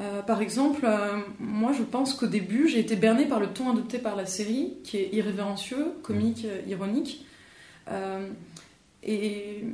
euh, 0.00 0.22
par 0.22 0.40
exemple, 0.40 0.84
euh, 0.84 1.18
moi 1.38 1.72
je 1.72 1.82
pense 1.82 2.14
qu'au 2.14 2.26
début 2.26 2.68
j'ai 2.68 2.80
été 2.80 2.96
bernée 2.96 3.26
par 3.26 3.40
le 3.40 3.48
ton 3.48 3.70
adopté 3.70 3.98
par 3.98 4.16
la 4.16 4.26
série, 4.26 4.74
qui 4.84 4.96
est 4.96 5.10
irrévérencieux, 5.12 5.92
comique, 6.02 6.44
euh, 6.44 6.60
ironique. 6.68 7.26
Et 9.04 9.64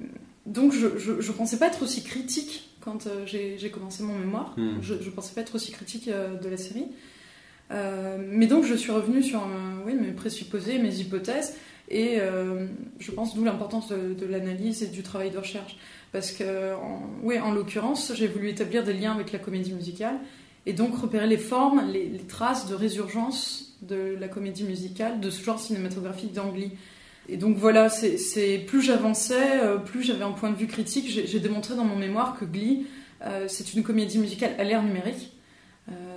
donc 0.46 0.72
je, 0.72 0.98
je, 0.98 1.20
je 1.20 1.32
pensais 1.32 1.58
pas 1.58 1.66
être 1.66 1.82
aussi 1.82 2.02
critique 2.02 2.70
quand 2.80 3.06
j'ai, 3.26 3.70
commencé 3.70 4.02
mon 4.02 4.14
mémoire. 4.14 4.54
Hmm. 4.56 4.78
Je, 4.80 4.94
je 5.00 5.10
pensais 5.10 5.34
pas 5.34 5.42
être 5.42 5.54
aussi 5.54 5.72
critique 5.72 6.08
de 6.08 6.48
la 6.48 6.56
série. 6.56 6.86
Mais 7.70 8.46
donc 8.46 8.64
je 8.64 8.74
suis 8.74 8.90
revenue 8.90 9.22
sur 9.22 9.46
oui, 9.86 9.94
mes 9.94 10.12
présupposés, 10.12 10.78
mes 10.78 10.96
hypothèses, 10.96 11.54
et 11.90 12.16
euh, 12.20 12.66
je 12.98 13.10
pense 13.10 13.34
d'où 13.34 13.44
l'importance 13.44 13.88
de, 13.88 14.26
l'analyse 14.26 14.82
et 14.82 14.88
du 14.88 15.02
travail 15.02 15.30
de 15.30 15.38
recherche. 15.38 15.76
Parce 16.12 16.32
que, 16.32 16.74
en, 16.74 17.02
oui, 17.22 17.38
en 17.38 17.52
l'occurrence, 17.52 18.12
j'ai 18.14 18.26
voulu 18.26 18.48
établir 18.48 18.84
des 18.84 18.92
liens 18.92 19.12
avec 19.12 19.32
la 19.32 19.38
comédie 19.38 19.72
musicale, 19.72 20.16
et 20.66 20.72
donc 20.72 20.96
repérer 20.98 21.26
les 21.26 21.38
formes, 21.38 21.90
les, 21.90 22.10
traces 22.28 22.68
de 22.68 22.74
résurgence 22.74 23.76
de 23.82 24.16
la 24.18 24.28
comédie 24.28 24.64
musicale, 24.64 25.20
de 25.20 25.30
ce 25.30 25.42
genre 25.42 25.58
cinématographique 25.58 26.32
d'Angly. 26.32 26.72
Et 27.30 27.36
donc 27.36 27.56
voilà, 27.56 27.88
c'est 27.88 28.58
plus 28.66 28.82
j'avançais, 28.82 29.60
euh, 29.62 29.76
plus 29.76 30.02
j'avais 30.02 30.24
un 30.24 30.32
point 30.32 30.50
de 30.50 30.56
vue 30.56 30.66
critique. 30.66 31.08
J'ai 31.08 31.26
j'ai 31.26 31.40
démontré 31.40 31.74
dans 31.74 31.84
mon 31.84 31.96
mémoire 31.96 32.38
que 32.38 32.44
Glee, 32.44 32.86
euh, 33.22 33.46
c'est 33.48 33.74
une 33.74 33.82
comédie 33.82 34.18
musicale 34.18 34.54
à 34.58 34.64
l'ère 34.64 34.82
numérique. 34.82 35.32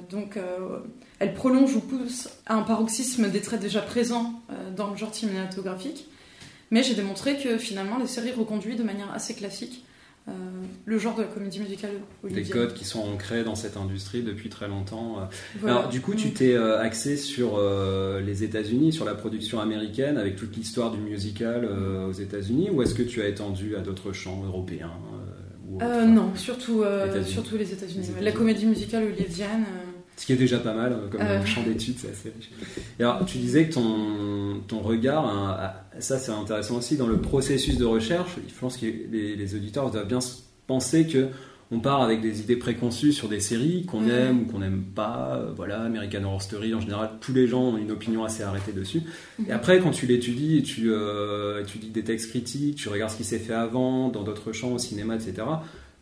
Euh, 0.02 0.12
donc 0.12 0.38
euh, 0.38 0.80
elle 1.20 1.34
prolonge 1.34 1.76
ou 1.76 1.82
pousse 1.82 2.30
à 2.46 2.56
un 2.56 2.64
paroxysme 2.64 3.30
des 3.30 3.42
traits 3.42 3.62
déjà 3.62 3.82
présents 3.82 4.42
euh, 4.52 4.72
dans 4.76 4.90
le 4.90 4.98
genre 4.98 5.14
cinématographique. 5.14 6.08
Mais 6.72 6.84
j'ai 6.84 6.96
démontré 6.96 7.38
que 7.38 7.58
finalement 7.58 7.98
les 7.98 8.08
séries 8.08 8.32
reconduisent 8.32 8.78
de 8.78 8.84
manière 8.84 9.12
assez 9.14 9.34
classique 9.34 9.84
euh, 10.28 10.32
le 10.86 11.00
genre 11.00 11.16
de 11.16 11.24
la 11.24 11.28
comédie 11.28 11.60
musicale 11.60 11.92
Des 11.92 12.28
hollywoodienne. 12.28 12.54
codes 12.54 12.74
qui 12.76 12.86
sont 12.86 13.00
ancrés 13.00 13.44
dans 13.44 13.56
cette 13.56 13.76
industrie 13.76 14.22
depuis 14.22 14.50
très 14.50 14.68
longtemps. 14.68 15.28
Voilà. 15.60 15.78
Alors, 15.78 15.90
du 15.90 16.00
coup, 16.00 16.14
tu 16.14 16.32
t'es 16.32 16.54
euh, 16.54 16.80
axé 16.80 17.18
sur 17.18 17.58
euh, 17.58 18.22
les 18.22 18.44
États-Unis, 18.44 18.94
sur 18.94 19.04
la 19.04 19.16
production 19.16 19.60
américaine, 19.60 20.18
avec 20.18 20.36
toute 20.36 20.56
l'histoire 20.56 20.92
du 20.92 21.00
musical 21.00 21.66
aux 21.66 22.12
États-Unis, 22.12 22.70
ou 22.70 22.84
est-ce 22.84 22.94
que 22.94 23.04
tu 23.04 23.22
as 23.22 23.28
étendu 23.28 23.76
à 23.76 23.80
d'autres 23.80 24.14
champs 24.14 24.44
européens 24.46 24.92
ou 25.68 25.78
autres? 25.78 26.06
Non, 26.06 26.36
surtout, 26.36 26.84
surtout 27.26 27.58
les 27.58 27.74
États-Unis. 27.74 28.08
La 28.22 28.32
comédie 28.32 28.68
musicale 28.68 29.04
hollywoodienne. 29.06 29.66
Ce 30.22 30.28
qui 30.28 30.34
est 30.34 30.36
déjà 30.36 30.60
pas 30.60 30.74
mal 30.76 30.94
euh, 30.94 31.08
comme 31.10 31.22
Euh. 31.22 31.40
euh, 31.42 31.46
champ 31.46 31.64
d'études, 31.64 31.96
c'est 31.98 32.12
assez 32.12 32.30
riche. 32.38 32.52
Et 33.00 33.04
alors, 33.04 33.26
tu 33.26 33.40
disais 33.40 33.68
que 33.68 33.74
ton, 33.74 34.62
ton 34.68 34.80
regard, 34.82 35.26
hein, 35.26 35.72
ça 36.00 36.20
c'est 36.20 36.32
intéressant 36.32 36.76
aussi, 36.78 36.96
dans 36.96 37.08
le 37.08 37.18
processus 37.18 37.78
de 37.80 37.86
recherche, 37.86 38.36
je 38.48 38.54
pense 38.60 38.78
que 38.78 38.86
les, 38.86 39.36
les 39.36 39.56
auditeurs 39.56 39.90
doivent 39.90 40.08
bien 40.08 40.20
penser 40.68 41.08
que 41.08 41.30
on 41.74 41.80
part 41.80 42.02
avec 42.04 42.22
des 42.22 42.42
idées 42.42 42.58
préconçues 42.58 43.14
sur 43.14 43.30
des 43.30 43.40
séries 43.40 43.86
qu'on 43.86 44.02
Mhm. 44.02 44.10
aime 44.12 44.40
ou 44.42 44.46
qu'on 44.46 44.60
n'aime 44.60 44.84
pas. 44.94 45.38
euh, 45.42 45.54
Voilà, 45.56 45.82
American 45.82 46.24
Horror 46.26 46.42
Story, 46.42 46.76
en 46.76 46.82
général, 46.82 47.12
tous 47.22 47.34
les 47.34 47.48
gens 47.48 47.62
ont 47.70 47.78
une 47.78 47.90
opinion 47.92 48.24
assez 48.24 48.44
arrêtée 48.44 48.74
dessus. 48.74 49.00
Et 49.40 49.44
Mhm. 49.44 49.52
après, 49.52 49.80
quand 49.80 49.92
tu 49.92 50.06
l'étudies, 50.06 50.58
et 50.60 50.64
tu, 50.64 50.92
euh, 50.92 51.64
tu 51.66 51.80
lis 51.80 51.90
des 51.90 52.04
textes 52.04 52.30
critiques, 52.30 52.76
tu 52.76 52.90
regardes 52.90 53.12
ce 53.12 53.18
qui 53.18 53.24
s'est 53.24 53.40
fait 53.40 53.54
avant, 53.54 54.10
dans 54.10 54.22
d'autres 54.24 54.52
champs, 54.52 54.74
au 54.74 54.78
cinéma, 54.80 55.16
etc., 55.16 55.34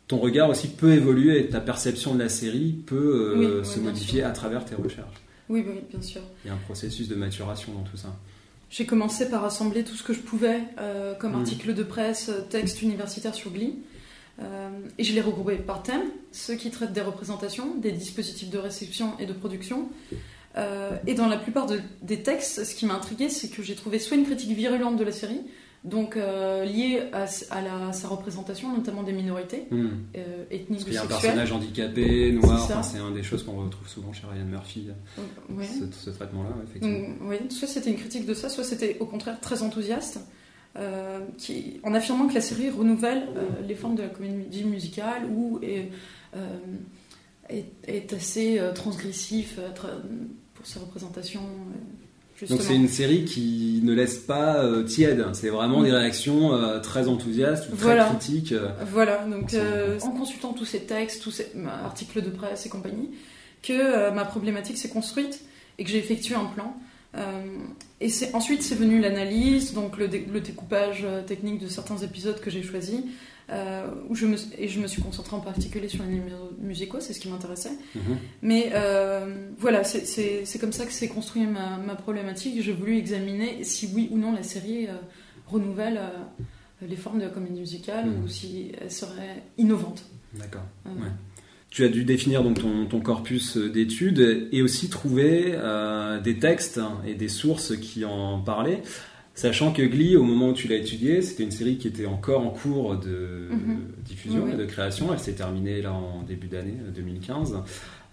ton 0.09 0.17
regard 0.17 0.49
aussi 0.49 0.67
peut 0.67 0.91
évoluer 0.91 1.39
et 1.39 1.47
ta 1.49 1.61
perception 1.61 2.13
de 2.15 2.19
la 2.19 2.27
série 2.29 2.71
peut 2.85 3.33
euh, 3.37 3.59
Oui, 3.61 3.65
se 3.65 3.79
modifier 3.79 4.19
sûr. 4.21 4.27
à 4.27 4.31
travers 4.31 4.65
tes 4.65 4.75
recherches. 4.75 5.15
Oui, 5.47 5.63
oui, 5.65 5.75
bien 5.89 6.01
sûr. 6.01 6.21
Il 6.43 6.49
y 6.49 6.51
a 6.51 6.55
un 6.55 6.57
processus 6.57 7.07
de 7.07 7.15
maturation 7.15 7.71
dans 7.73 7.83
tout 7.83 7.95
ça. 7.95 8.13
J'ai 8.71 8.85
commencé 8.85 9.29
par 9.29 9.45
assembler 9.45 9.83
tout 9.83 9.95
ce 9.95 10.03
que 10.03 10.13
je 10.13 10.19
pouvais, 10.19 10.59
euh, 10.79 11.13
comme 11.15 11.31
Mhm. 11.33 11.39
articles 11.41 11.73
de 11.73 11.83
presse, 11.83 12.29
euh, 12.29 12.41
textes 12.49 12.81
universitaires 12.81 13.33
sur 13.33 13.51
Glee. 13.51 13.75
Euh, 14.41 14.69
et 14.97 15.03
je 15.03 15.13
les 15.13 15.21
regroupais 15.21 15.57
par 15.57 15.83
thème, 15.83 16.03
ceux 16.31 16.55
qui 16.55 16.69
traitent 16.71 16.93
des 16.93 17.01
représentations, 17.01 17.75
des 17.75 17.91
dispositifs 17.91 18.49
de 18.49 18.57
réception 18.57 19.13
et 19.19 19.25
de 19.25 19.33
production. 19.33 19.89
Et 21.07 21.13
dans 21.13 21.27
la 21.27 21.37
plupart 21.37 21.67
de- 21.67 21.79
des 22.01 22.21
textes, 22.21 22.65
ce 22.65 22.75
qui 22.75 22.85
m'a 22.85 22.95
intrigué, 22.95 23.29
c'est 23.29 23.47
que 23.47 23.61
j'ai 23.63 23.75
trouvé 23.75 23.97
soit 23.97 24.17
une 24.17 24.25
critique 24.25 24.51
virulente 24.51 24.97
de 24.97 25.03
la 25.05 25.11
série, 25.13 25.39
donc 25.83 26.17
euh, 26.17 26.65
lié 26.65 27.03
à, 27.13 27.25
à 27.51 27.61
la- 27.61 27.93
sa 27.93 28.07
représentation, 28.09 28.75
notamment 28.75 29.03
des 29.03 29.13
minorités 29.13 29.65
Hmm. 29.71 29.87
euh, 30.17 30.43
ethniques 30.51 30.81
ou 30.81 30.83
qu'il 30.85 30.93
y 30.93 30.97
a 30.97 31.01
un 31.01 31.03
sexuelles. 31.03 31.21
personnage 31.21 31.51
handicapé, 31.53 32.31
noir, 32.33 32.59
C'est 32.67 32.73
enfin, 32.73 32.83
c'est 32.83 32.97
un 32.99 33.11
des 33.11 33.23
choses 33.23 33.43
qu'on 33.43 33.63
retrouve 33.63 33.87
souvent 33.87 34.11
chez 34.13 34.27
Ryan 34.31 34.45
Murphy, 34.45 34.89
Ouais. 35.49 35.65
ce, 35.65 35.85
ce 35.97 36.09
traitement-là, 36.09 36.49
effectivement. 36.67 37.07
Donc, 37.07 37.17
oui, 37.21 37.37
soit 37.49 37.67
c'était 37.67 37.89
une 37.91 37.97
critique 37.97 38.25
de 38.25 38.33
ça, 38.33 38.49
soit 38.49 38.63
c'était 38.63 38.97
au 38.99 39.05
contraire 39.05 39.39
très 39.39 39.63
enthousiaste, 39.63 40.19
euh, 40.77 41.19
qui, 41.37 41.79
en 41.83 41.93
affirmant 41.93 42.27
que 42.27 42.33
la 42.35 42.41
série 42.41 42.69
renouvelle 42.69 43.23
euh, 43.37 43.65
les 43.67 43.75
formes 43.75 43.95
de 43.95 44.03
la 44.03 44.09
comédie 44.09 44.63
musicale 44.65 45.25
ou 45.31 45.59
est, 45.63 45.89
euh, 46.35 46.57
est, 47.49 47.65
est 47.87 48.13
assez 48.13 48.59
euh, 48.59 48.71
transgressif 48.73 49.55
euh, 49.57 49.69
tra- 49.71 49.99
pour 50.53 50.67
ses 50.67 50.77
représentations. 50.79 51.41
Donc 52.47 52.61
c'est 52.61 52.75
une 52.75 52.87
série 52.87 53.25
qui 53.25 53.81
ne 53.83 53.93
laisse 53.93 54.17
pas 54.17 54.63
euh, 54.63 54.83
tiède, 54.83 55.25
c'est 55.33 55.49
vraiment 55.49 55.79
Mm. 55.81 55.85
des 55.85 55.91
réactions 55.91 56.53
euh, 56.53 56.79
très 56.79 57.07
enthousiastes, 57.07 57.65
ou 57.71 57.75
très 57.75 57.83
Voilà. 57.85 58.05
critiques. 58.05 58.51
euh. 58.53 58.69
Voilà, 58.91 59.25
donc 59.25 59.53
euh, 59.53 59.99
en 60.01 60.11
consultant 60.11 60.53
tous 60.53 60.65
ces 60.65 60.81
textes, 60.81 61.21
tous 61.23 61.31
ces 61.31 61.51
articles 61.83 62.21
de 62.21 62.29
presse 62.29 62.65
et 62.65 62.69
compagnie, 62.69 63.09
que 63.63 63.73
euh, 63.73 64.11
ma 64.11 64.25
problématique 64.25 64.77
s'est 64.77 64.89
construite 64.89 65.41
et 65.77 65.83
que 65.83 65.89
j'ai 65.89 65.97
effectué 65.97 66.35
un 66.35 66.45
plan. 66.45 66.75
Euh, 67.17 67.41
et 67.99 68.09
c'est 68.09 68.33
ensuite 68.35 68.61
c'est 68.61 68.75
venu 68.75 69.01
l'analyse, 69.01 69.73
donc 69.73 69.97
le, 69.97 70.07
dé- 70.07 70.25
le 70.31 70.41
découpage 70.41 71.05
technique 71.27 71.59
de 71.59 71.67
certains 71.67 71.97
épisodes 71.97 72.39
que 72.39 72.49
j'ai 72.51 72.61
choisis, 72.63 72.99
euh, 73.51 73.87
où 74.09 74.15
je 74.15 74.25
me, 74.25 74.35
et 74.57 74.67
je 74.67 74.79
me 74.79 74.87
suis 74.87 75.01
concentrée 75.01 75.35
en 75.35 75.39
particulier 75.39 75.87
sur 75.87 76.03
les 76.03 76.09
numéros 76.09 76.49
musicaux, 76.59 76.99
c'est 76.99 77.13
ce 77.13 77.19
qui 77.19 77.29
m'intéressait. 77.29 77.71
Mhm. 77.95 78.17
Mais 78.41 78.71
euh, 78.73 79.49
voilà, 79.57 79.83
c'est- 79.83 80.59
comme 80.59 80.71
ça 80.73 80.85
que 80.85 80.91
s'est 80.91 81.07
construit 81.07 81.45
ma, 81.45 81.77
ma 81.77 81.95
problématique. 81.95 82.61
J'ai 82.61 82.73
voulu 82.73 82.97
examiner 82.97 83.63
si 83.63 83.89
oui 83.93 84.07
ou 84.11 84.17
non 84.17 84.31
la 84.33 84.43
série 84.43 84.87
euh, 84.87 84.91
renouvelle 85.47 85.99
les 86.87 86.95
formes 86.95 87.19
de 87.19 87.23
la 87.23 87.29
comédie 87.29 87.59
musicale 87.59 88.05
Mhm. 88.07 88.23
ou 88.23 88.27
si 88.27 88.71
elle 88.79 88.91
serait 88.91 89.43
innovante. 89.57 90.03
D'accord. 90.37 90.63
Ouais. 90.85 91.07
Tu 91.71 91.83
as 91.83 91.89
dû 91.89 92.03
définir 92.03 92.41
donc 92.43 92.59
ton, 92.61 92.85
ton 92.87 92.99
corpus 92.99 93.55
d'études 93.57 94.47
et 94.51 94.61
aussi 94.63 94.89
trouver 94.89 95.55
des 96.23 96.39
textes 96.39 96.79
et 97.05 97.13
des 97.13 97.27
sources 97.29 97.75
qui 97.77 98.05
en 98.05 98.39
parlaient. 98.39 98.81
Sachant 99.39 99.71
que 99.71 99.81
Glee, 99.83 100.17
au 100.17 100.23
moment 100.23 100.49
où 100.49 100.53
tu 100.53 100.67
l'as 100.67 100.75
étudié, 100.75 101.21
c'était 101.21 101.43
une 101.43 101.51
série 101.51 101.77
qui 101.77 101.87
était 101.87 102.05
encore 102.05 102.41
en 102.45 102.49
cours 102.49 102.97
de 102.97 103.47
Mhm. 103.49 103.77
diffusion 104.03 104.43
Oui, 104.43 104.51
et 104.53 104.57
de 104.57 104.65
création. 104.65 105.13
Elle 105.13 105.19
s'est 105.19 105.31
terminée 105.31 105.81
là 105.81 105.93
en 105.93 106.23
début 106.23 106.47
d'année 106.47 106.75
euh, 106.85 106.91
2015. 106.91 107.55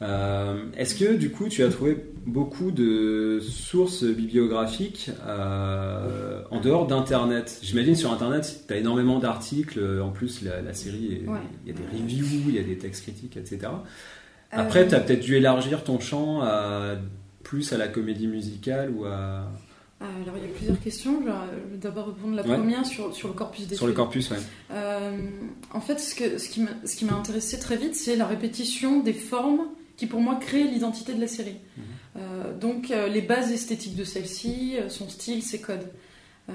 Euh, 0.02 0.62
Est-ce 0.76 0.94
que 0.94 1.16
du 1.16 1.30
coup 1.30 1.48
tu 1.48 1.64
as 1.64 1.68
trouvé 1.68 1.96
beaucoup 2.26 2.70
de 2.70 3.40
sources 3.42 4.04
bibliographiques 4.04 5.10
euh, 5.26 6.42
en 6.52 6.60
dehors 6.60 6.86
d'Internet? 6.86 7.58
J'imagine 7.60 7.96
sur 7.96 8.12
Internet, 8.12 8.60
tu 8.68 8.72
as 8.72 8.76
énormément 8.76 9.18
d'articles. 9.18 9.80
En 10.00 10.10
plus, 10.10 10.42
la, 10.42 10.62
la 10.62 10.74
série, 10.74 11.22
Ouais. 11.26 11.38
il 11.66 11.72
y 11.72 11.74
a 11.74 11.76
des 11.76 12.02
reviews, 12.02 12.50
il 12.50 12.54
y 12.54 12.60
a 12.60 12.62
des 12.62 12.78
textes 12.78 13.02
critiques, 13.02 13.36
etc. 13.36 13.58
Euh, 13.64 13.68
Après, 14.52 14.86
tu 14.86 14.94
as 14.94 15.00
peut-être 15.00 15.22
dû 15.24 15.34
élargir 15.34 15.82
ton 15.82 15.98
champ 15.98 16.42
à, 16.42 16.94
plus 17.42 17.72
à 17.72 17.78
la 17.78 17.88
comédie 17.88 18.28
musicale 18.28 18.90
ou 18.96 19.06
à... 19.06 19.50
Alors 20.00 20.36
il 20.36 20.42
y 20.42 20.46
a 20.46 20.54
plusieurs 20.54 20.78
questions. 20.80 21.20
Je 21.24 21.72
vais 21.72 21.78
d'abord 21.78 22.08
répondre 22.08 22.36
la 22.36 22.42
Ouais. 22.42 22.56
première 22.56 22.84
sur, 22.84 23.14
sur 23.14 23.28
le 23.28 23.34
corpus 23.34 23.62
d'études. 23.62 23.78
sur 23.78 23.86
le 23.86 23.92
corpus, 23.94 24.30
ouais. 24.30 24.36
Euh, 24.70 25.16
en 25.72 25.80
fait, 25.80 25.98
ce, 25.98 26.14
que, 26.14 26.36
ce 26.38 26.48
qui 26.48 27.04
m'a 27.06 27.14
intéressé 27.16 27.58
très 27.58 27.76
vite, 27.76 27.94
c'est 27.94 28.14
la 28.16 28.26
répétition 28.26 29.00
des 29.00 29.14
formes 29.14 29.62
qui, 29.96 30.06
pour 30.06 30.20
moi, 30.20 30.36
créent 30.36 30.64
l'identité 30.64 31.14
de 31.14 31.20
la 31.20 31.28
série. 31.28 31.56
Mhm. 31.76 31.82
Euh, 32.18 32.58
donc, 32.58 32.90
euh, 32.90 33.08
les 33.08 33.22
bases 33.22 33.50
esthétiques 33.52 33.96
de 33.96 34.04
celle-ci, 34.04 34.74
son 34.88 35.08
style, 35.08 35.42
ses 35.42 35.60
codes. 35.60 35.88
Euh, 36.50 36.52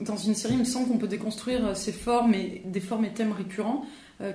dans 0.00 0.16
une 0.16 0.34
série, 0.34 0.52
il 0.54 0.60
me 0.60 0.64
semble 0.64 0.88
qu'on 0.88 0.98
peut 0.98 1.08
déconstruire 1.08 1.74
ces 1.76 1.92
formes 1.92 2.34
et 2.34 2.62
des 2.66 2.80
formes 2.80 3.06
et 3.06 3.12
thèmes 3.14 3.32
récurrents, 3.32 3.86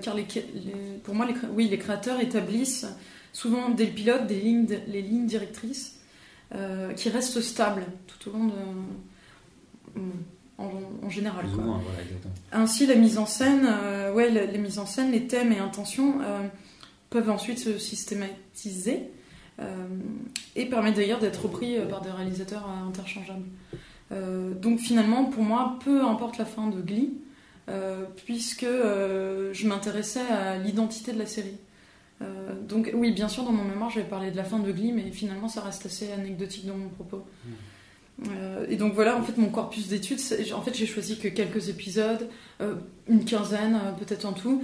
car 0.02 0.14
les, 0.16 0.26
les- 0.56 0.98
pour 1.04 1.14
moi, 1.16 1.26
les, 1.28 1.34
oui, 1.54 1.70
les 1.70 1.78
créateurs 1.78 2.20
établissent 2.20 2.86
souvent 3.32 3.70
dès 3.70 3.86
le 3.86 3.92
pilote 3.92 4.28
des 4.28 4.40
lignes, 4.42 4.68
les 4.88 5.02
lignes 5.02 5.26
directrices 5.28 5.99
euh, 6.56 6.94
qui 6.94 7.10
restent 7.10 7.42
stables 7.42 7.84
tout 8.08 8.30
au 8.30 8.34
long 8.34 8.46
de, 8.48 8.54
en, 10.58 10.72
en 11.06 11.10
général. 11.10 11.46
Quoi. 11.54 11.64
moins, 11.64 11.82
voilà. 11.84 12.00
Ainsi, 12.52 12.86
la 12.86 12.96
mise 12.96 13.18
en 13.18 13.26
scène, 13.26 13.66
euh, 13.66 14.14
ouais, 14.14 14.30
la- 14.30 14.46
les 14.46 14.58
mises 14.58 14.80
en 14.80 14.86
scène, 14.86 15.12
les 15.12 15.28
thèmes 15.28 15.52
et 15.54 15.60
intentions 15.60 16.20
euh, 16.22 16.42
peuvent 17.10 17.30
ensuite 17.30 17.60
se 17.60 17.78
systématiser 17.78 19.04
euh, 19.60 19.88
et 20.56 20.66
permettent 20.66 20.96
d'ailleurs 20.96 21.20
d'être 21.20 21.44
repris 21.44 21.78
euh, 21.78 21.86
par 21.86 22.02
des 22.02 22.12
réalisateurs 22.12 22.68
euh, 22.68 22.88
interchangeables. 22.90 23.46
Euh, 24.12 24.54
donc 24.54 24.80
finalement, 24.80 25.26
pour 25.26 25.44
moi, 25.44 25.78
peu 25.84 26.04
importe 26.04 26.38
la 26.38 26.46
fin 26.46 26.68
de 26.68 26.82
Glee, 26.82 27.12
euh, 27.70 28.06
puisque 28.26 28.64
euh, 28.64 29.54
je 29.54 29.68
m'intéressais 29.68 30.22
à 30.30 30.58
l'identité 30.58 31.14
de 31.14 31.20
la 31.20 31.26
série. 31.28 31.56
Euh, 32.22 32.54
donc 32.68 32.92
oui, 32.94 33.12
bien 33.12 33.28
sûr, 33.28 33.44
dans 33.44 33.52
mon 33.52 33.64
mémoire, 33.64 33.90
j'avais 33.90 34.08
parlé 34.08 34.32
de 34.32 34.38
la 34.38 34.44
fin 34.44 34.60
de 34.60 34.72
Glee, 34.72 34.92
mais 34.92 35.12
finalement, 35.12 35.48
ça 35.48 35.62
reste 35.62 35.86
assez 35.86 36.12
anecdotique 36.12 36.66
dans 36.66 36.78
mon 36.78 36.90
propos. 36.90 37.26
Euh, 38.28 38.66
et 38.68 38.76
donc 38.76 38.94
voilà, 38.94 39.18
en 39.18 39.24
fait, 39.24 39.38
mon 39.38 39.50
corpus 39.50 39.88
d'études, 39.88 40.20
en 40.54 40.62
fait, 40.62 40.76
j'ai 40.76 40.86
choisi 40.86 41.18
que 41.18 41.30
quelques 41.30 41.70
épisodes, 41.70 42.28
euh, 42.62 42.76
une 43.08 43.24
quinzaine 43.24 43.80
peut-être 43.98 44.26
en 44.26 44.34
tout. 44.34 44.64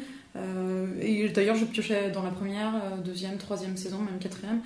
Et 1.02 1.30
d'ailleurs, 1.30 1.56
je 1.56 1.64
piochais 1.64 2.12
dans 2.12 2.22
la 2.22 2.30
première, 2.30 2.74
deuxième, 3.06 3.38
troisième 3.38 3.78
saison, 3.78 4.00
même 4.00 4.20
quatrième. 4.20 4.60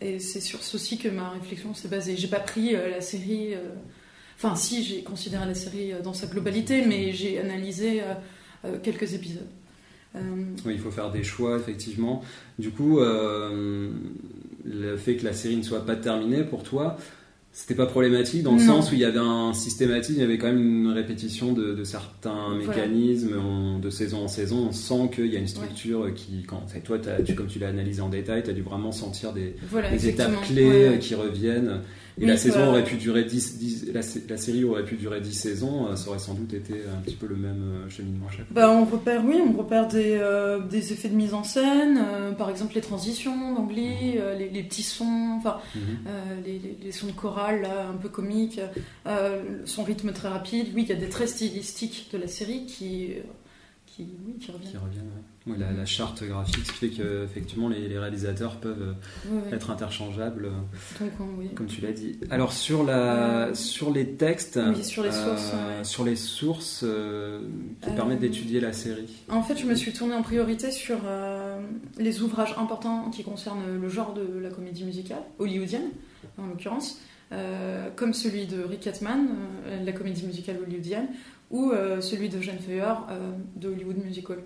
Et 0.00 0.18
c'est 0.20 0.40
sur 0.40 0.62
ceci 0.62 0.96
que 0.96 1.08
ma 1.08 1.28
réflexion 1.28 1.74
s'est 1.74 1.88
basée. 1.88 2.16
J'ai 2.16 2.28
pas 2.28 2.40
pris 2.40 2.72
la 2.72 3.02
série. 3.02 3.52
Enfin, 4.38 4.56
si, 4.56 4.84
j'ai 4.84 5.02
considéré 5.02 5.44
la 5.44 5.54
série 5.54 5.92
dans 6.02 6.14
sa 6.14 6.26
globalité, 6.28 6.80
mais 6.86 7.12
j'ai 7.12 7.38
analysé 7.38 8.00
quelques 8.82 9.12
épisodes. 9.12 9.44
Euh, 10.16 10.20
Oui, 10.64 10.72
il 10.74 10.78
faut 10.80 10.90
faire 10.90 11.10
des 11.10 11.22
choix, 11.22 11.56
effectivement. 11.56 12.22
Du 12.58 12.70
coup, 12.70 12.98
euh, 13.00 13.90
le 14.64 14.96
fait 14.96 15.16
que 15.16 15.24
la 15.24 15.32
série 15.32 15.56
ne 15.56 15.62
soit 15.62 15.84
pas 15.84 15.96
terminée 15.96 16.42
pour 16.44 16.62
toi, 16.62 16.96
c'était 17.52 17.74
pas 17.74 17.86
problématique 17.86 18.42
dans 18.42 18.52
le 18.54 18.60
Non. 18.60 18.66
sens 18.82 18.90
où 18.90 18.94
il 18.94 19.00
y 19.00 19.04
avait 19.04 19.18
un 19.18 19.52
systématisme, 19.52 20.14
il 20.18 20.20
y 20.20 20.24
avait 20.24 20.38
quand 20.38 20.46
même 20.46 20.84
une 20.86 20.92
répétition 20.92 21.52
de, 21.52 21.74
de 21.74 21.84
certains 21.84 22.56
Voilà. 22.62 22.82
mécanismes 22.86 23.36
on- 23.38 23.78
de 23.78 23.90
saison 23.90 24.24
en 24.24 24.28
saison. 24.28 24.68
On 24.68 24.72
sent 24.72 25.10
qu'il 25.14 25.26
y 25.26 25.36
a 25.36 25.40
une 25.40 25.46
structure 25.48 26.12
qui, 26.14 26.42
quand 26.46 26.62
toi, 26.84 26.98
tu, 27.24 27.34
comme 27.34 27.46
tu 27.46 27.58
l'as 27.58 27.68
analysé 27.68 28.00
en 28.00 28.08
détail, 28.08 28.42
tu 28.44 28.50
as 28.50 28.54
dû 28.54 28.62
vraiment 28.62 28.92
sentir 28.92 29.32
des, 29.32 29.56
voilà, 29.70 29.90
des 29.90 30.08
étapes 30.08 30.40
clés 30.42 30.88
ouais. 30.90 30.98
qui 31.00 31.14
reviennent. 31.14 31.80
Et 32.18 32.22
Oui, 32.22 32.26
la 32.26 32.36
saison 32.36 32.66
aurait 32.70 32.82
pu 32.82 32.96
durer 32.96 33.22
10, 33.24 33.58
10 33.58 33.92
la, 33.92 34.02
sé- 34.02 34.24
la 34.28 34.36
série 34.36 34.64
aurait 34.64 34.84
pu 34.84 34.96
durer 34.96 35.20
10 35.20 35.32
saisons, 35.32 35.86
euh, 35.86 35.94
ça 35.94 36.08
aurait 36.10 36.18
sans 36.18 36.34
doute 36.34 36.52
été 36.52 36.74
un 36.92 37.00
petit 37.00 37.14
peu 37.14 37.26
le 37.26 37.36
même 37.36 37.62
euh, 37.86 37.88
cheminement 37.88 38.26
à 38.26 38.30
chaque 38.32 38.46
fois. 38.46 38.54
Bah, 38.54 38.70
on 38.72 38.84
repère, 38.84 39.22
oui, 39.24 39.36
on 39.46 39.52
repère 39.56 39.86
des, 39.86 40.18
euh, 40.20 40.58
des 40.58 40.92
effets 40.92 41.08
de 41.10 41.14
mise 41.14 41.32
en 41.32 41.44
scène, 41.44 41.98
euh, 42.04 42.32
par 42.32 42.50
exemple 42.50 42.74
les 42.74 42.80
transitions 42.80 43.54
d'Angly, 43.54 44.16
euh, 44.16 44.36
les, 44.36 44.48
les 44.50 44.62
petits 44.64 44.82
sons, 44.82 45.36
enfin 45.38 45.58
Mhm. 45.76 45.82
les, 46.44 46.58
les- 46.58 46.76
les 46.82 46.92
sons 46.92 47.06
de 47.06 47.12
chorale 47.12 47.62
là, 47.62 47.88
un 47.88 47.96
peu 47.96 48.08
comiques, 48.08 48.60
son 49.64 49.84
rythme 49.84 50.12
très 50.12 50.28
rapide. 50.28 50.68
Oui, 50.74 50.82
il 50.82 50.88
y 50.88 50.92
a 50.92 50.96
des 50.96 51.08
traits 51.08 51.28
stylistiques 51.28 52.08
de 52.12 52.18
la 52.18 52.26
série 52.26 52.66
qui, 52.66 53.10
qui, 53.86 54.06
oui, 54.26 54.34
qui 54.40 54.46
Qui 54.46 54.52
reviennent. 54.52 54.72
reviennent, 54.82 55.04
ouais. 55.04 55.22
La, 55.56 55.72
la 55.72 55.86
charte 55.86 56.22
graphique, 56.24 56.66
ce 56.66 56.72
qui 56.72 56.78
fait 56.78 56.88
que 57.02 57.24
effectivement 57.24 57.68
les, 57.68 57.88
les 57.88 57.98
réalisateurs 57.98 58.56
peuvent 58.56 58.94
euh, 59.32 59.54
être 59.54 59.70
interchangeables, 59.70 60.46
euh, 60.46 61.04
Donc, 61.04 61.54
comme 61.54 61.66
tu 61.66 61.80
l'as 61.80 61.92
dit. 61.92 62.18
Alors 62.30 62.52
sur 62.52 62.84
la, 62.84 63.48
Euh, 63.48 63.54
sur 63.54 63.90
les 63.92 64.14
textes, 64.14 64.58
sur 64.82 65.02
les 65.02 65.12
sources, 65.12 65.52
ouais. 65.52 65.84
sur 65.84 66.04
les 66.04 66.16
sources 66.16 66.82
euh, 66.84 67.40
qui 67.82 67.90
Euh, 67.90 67.94
permettent 67.94 68.20
d'étudier 68.20 68.60
la 68.60 68.72
série. 68.72 69.22
En 69.30 69.42
fait, 69.42 69.56
je 69.56 69.66
me 69.66 69.74
suis 69.74 69.92
tournée 69.92 70.14
en 70.14 70.22
priorité 70.22 70.70
sur 70.70 70.98
les 71.98 72.22
ouvrages 72.22 72.54
importants 72.58 73.10
qui 73.10 73.22
concernent 73.24 73.80
le 73.80 73.88
genre 73.88 74.14
de 74.14 74.38
la 74.40 74.50
comédie 74.50 74.84
musicale, 74.84 75.22
hollywoodienne 75.38 75.90
en 76.38 76.46
l'occurrence, 76.46 77.00
comme 77.96 78.12
celui 78.14 78.46
de 78.46 78.62
Rick 78.62 78.80
Catman, 78.80 79.28
la 79.84 79.92
comédie 79.92 80.24
musicale 80.26 80.58
hollywoodienne, 80.64 81.08
ou 81.50 81.72
celui 82.00 82.28
de 82.28 82.40
Jeanne 82.40 82.58
Feyer 82.58 82.82
euh, 83.10 83.32
de 83.56 83.68
Hollywood 83.68 83.96
Musical. 84.04 84.38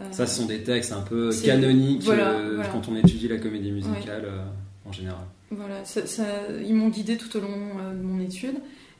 Euh, 0.00 0.04
Ça, 0.10 0.26
ce 0.26 0.36
sont 0.40 0.46
des 0.46 0.62
textes 0.64 0.92
un 0.92 1.02
peu 1.02 1.30
canoniques 1.44 2.02
voilà, 2.02 2.30
euh, 2.32 2.54
voilà. 2.56 2.68
quand 2.70 2.88
on 2.88 2.96
étudie 2.96 3.28
la 3.28 3.36
comédie 3.38 3.70
musicale 3.70 4.24
euh, 4.24 4.44
en 4.88 4.92
général. 4.92 5.20
Voilà, 5.52 5.84
ça- 5.84 6.06
ça- 6.06 6.24
ils 6.66 6.74
m'ont 6.74 6.88
guidé 6.88 7.16
tout 7.16 7.36
au 7.36 7.40
long 7.40 7.92
de 7.92 8.02
mon 8.02 8.20
étude. 8.20 8.56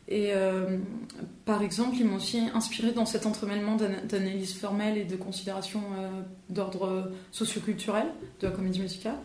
Et 0.07 0.29
euh, 0.35 0.77
par 1.47 1.63
exemple, 1.63 1.97
ils 1.99 2.05
m'ont 2.07 2.17
aussi 2.17 2.39
inspiré 2.55 2.93
dans 2.93 3.07
cet 3.07 3.25
entremêlement 3.27 3.75
d'ana- 3.77 4.03
d'analyse 4.03 4.55
formelle 4.55 4.99
et 4.99 5.05
de 5.05 5.17
considération 5.17 5.81
euh, 5.99 6.09
d'ordre 6.51 7.11
socioculturel 7.33 8.07
de 8.41 8.47
la 8.47 8.53
comédie 8.53 8.81
musicale. 8.81 9.17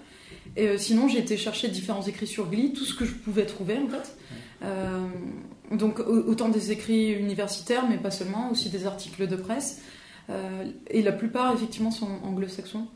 Et 0.55 0.67
euh, 0.69 0.77
sinon, 0.77 1.07
j'ai 1.09 1.19
été 1.19 1.35
chercher 1.37 1.67
différents 1.67 2.01
écrits 2.03 2.27
sur 2.27 2.49
Glee, 2.49 2.71
tout 2.73 2.85
ce 2.85 2.95
que 2.95 3.05
je 3.05 3.13
pouvais 3.13 3.45
trouver 3.45 3.77
en 3.77 3.87
fait. 3.89 4.15
Donc 5.71 5.99
au- 5.99 6.23
autant 6.31 6.49
des 6.49 6.71
écrits 6.71 7.11
universitaires, 7.11 7.85
mais 7.89 7.97
pas 7.97 8.11
seulement, 8.11 8.49
aussi 8.51 8.69
des 8.69 8.85
articles 8.87 9.27
de 9.27 9.35
presse. 9.35 9.81
Euh, 10.29 10.65
et 10.87 11.01
la 11.01 11.11
plupart, 11.11 11.53
effectivement, 11.53 11.91
sont 11.91 12.09
anglo-saxons. 12.23 12.87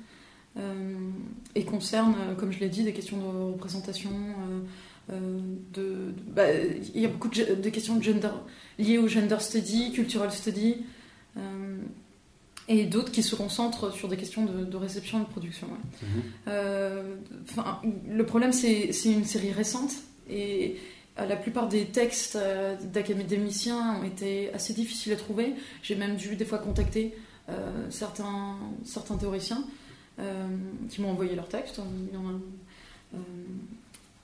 Euh, 0.57 1.09
et 1.55 1.65
concernent, 1.65 2.15
euh, 2.19 2.35
comme 2.35 2.51
je 2.51 2.59
l'ai 2.59 2.69
dit, 2.69 2.83
des 2.83 2.93
questions 2.93 3.17
de 3.17 3.53
représentation, 3.53 4.11
euh, 5.11 5.39
de, 5.73 6.13
bah, 6.27 6.43
il 6.93 7.01
y 7.01 7.05
a 7.05 7.07
beaucoup 7.07 7.29
de, 7.29 7.69
questions 7.69 7.95
de 7.95 8.03
gender 8.03 8.29
liées 8.77 8.99
au 8.99 9.07
gender 9.07 9.37
study, 9.39 9.91
cultural 9.91 10.31
study, 10.31 10.77
et 12.69 12.85
d'autres 12.85 13.11
qui 13.11 13.23
se 13.23 13.35
concentrent 13.35 13.91
sur 13.93 14.07
des 14.07 14.15
questions 14.15 14.45
de, 14.45 14.77
réception 14.77 15.19
et 15.19 15.23
de 15.23 15.29
production. 15.29 15.67
Mhm. 16.47 18.15
le 18.15 18.25
problème, 18.25 18.53
c'est 18.53 18.91
une 19.05 19.25
série 19.25 19.51
récente 19.51 19.91
et 20.29 20.77
la 21.17 21.35
plupart 21.35 21.67
des 21.67 21.85
textes 21.85 22.37
d'académiciens 22.91 23.99
ont 23.99 24.03
été 24.03 24.51
assez 24.53 24.73
difficiles 24.73 25.13
à 25.13 25.15
trouver. 25.15 25.53
J'ai 25.81 25.95
même 25.95 26.15
dû 26.15 26.35
des 26.35 26.45
fois 26.45 26.57
contacter 26.57 27.15
euh, 27.49 27.87
certains, 27.89 28.57
théoriciens 29.19 29.65
euh, 30.19 30.47
qui 30.89 31.01
m'ont 31.01 31.11
envoyé 31.11 31.35
leurs 31.35 31.49
textes. 31.49 31.79
Euh, 31.79 33.17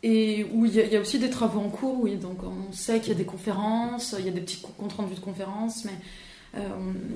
et 0.01 0.39
il 0.39 0.73
y, 0.73 0.95
a, 0.95 1.01
aussi 1.01 1.19
des 1.19 1.29
travaux 1.29 1.59
en 1.59 1.69
cours, 1.69 1.99
oui, 2.01 2.17
on 2.23 2.71
sait 2.71 3.01
qu'il 3.01 3.09
y 3.09 3.15
a 3.15 3.17
des 3.17 3.25
conférences, 3.25 4.15
il 4.17 4.25
y 4.25 4.29
a 4.29 4.31
des 4.31 4.39
petits 4.39 4.61
comptes 4.61 4.93
rendus 4.93 5.15
de 5.15 5.19
conférences, 5.19 5.83
mais 5.83 5.91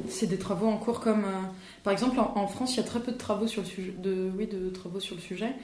c'est 0.10 0.27
des 0.27 0.38
travaux 0.38 0.68
en 0.68 0.77
cours 0.77 1.00
comme 1.00 1.25
par 1.84 1.92
exemple 1.92 2.20
en, 2.20 2.46
France 2.46 2.75
il 2.75 2.77
y 2.77 2.80
a 2.82 2.84
très 2.84 3.00
peu 3.00 3.12
de 3.12 3.18
travaux 3.18 3.48
sur 3.48 3.63
le 3.63 3.68
sujet 3.68 3.92
de 3.98 4.30
oui 4.38 4.46
de 4.46 4.70
travaux 4.70 5.00
sur 5.00 5.15
le 5.15 5.22
sujet 5.22 5.56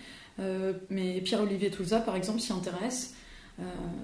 mais 0.89 1.21
Pierre-Olivier 1.21 1.69
Toulza 1.69 1.99
par 1.99 2.15
exemple 2.15 2.39
s'y 2.39 2.51
intéresse 2.51 3.13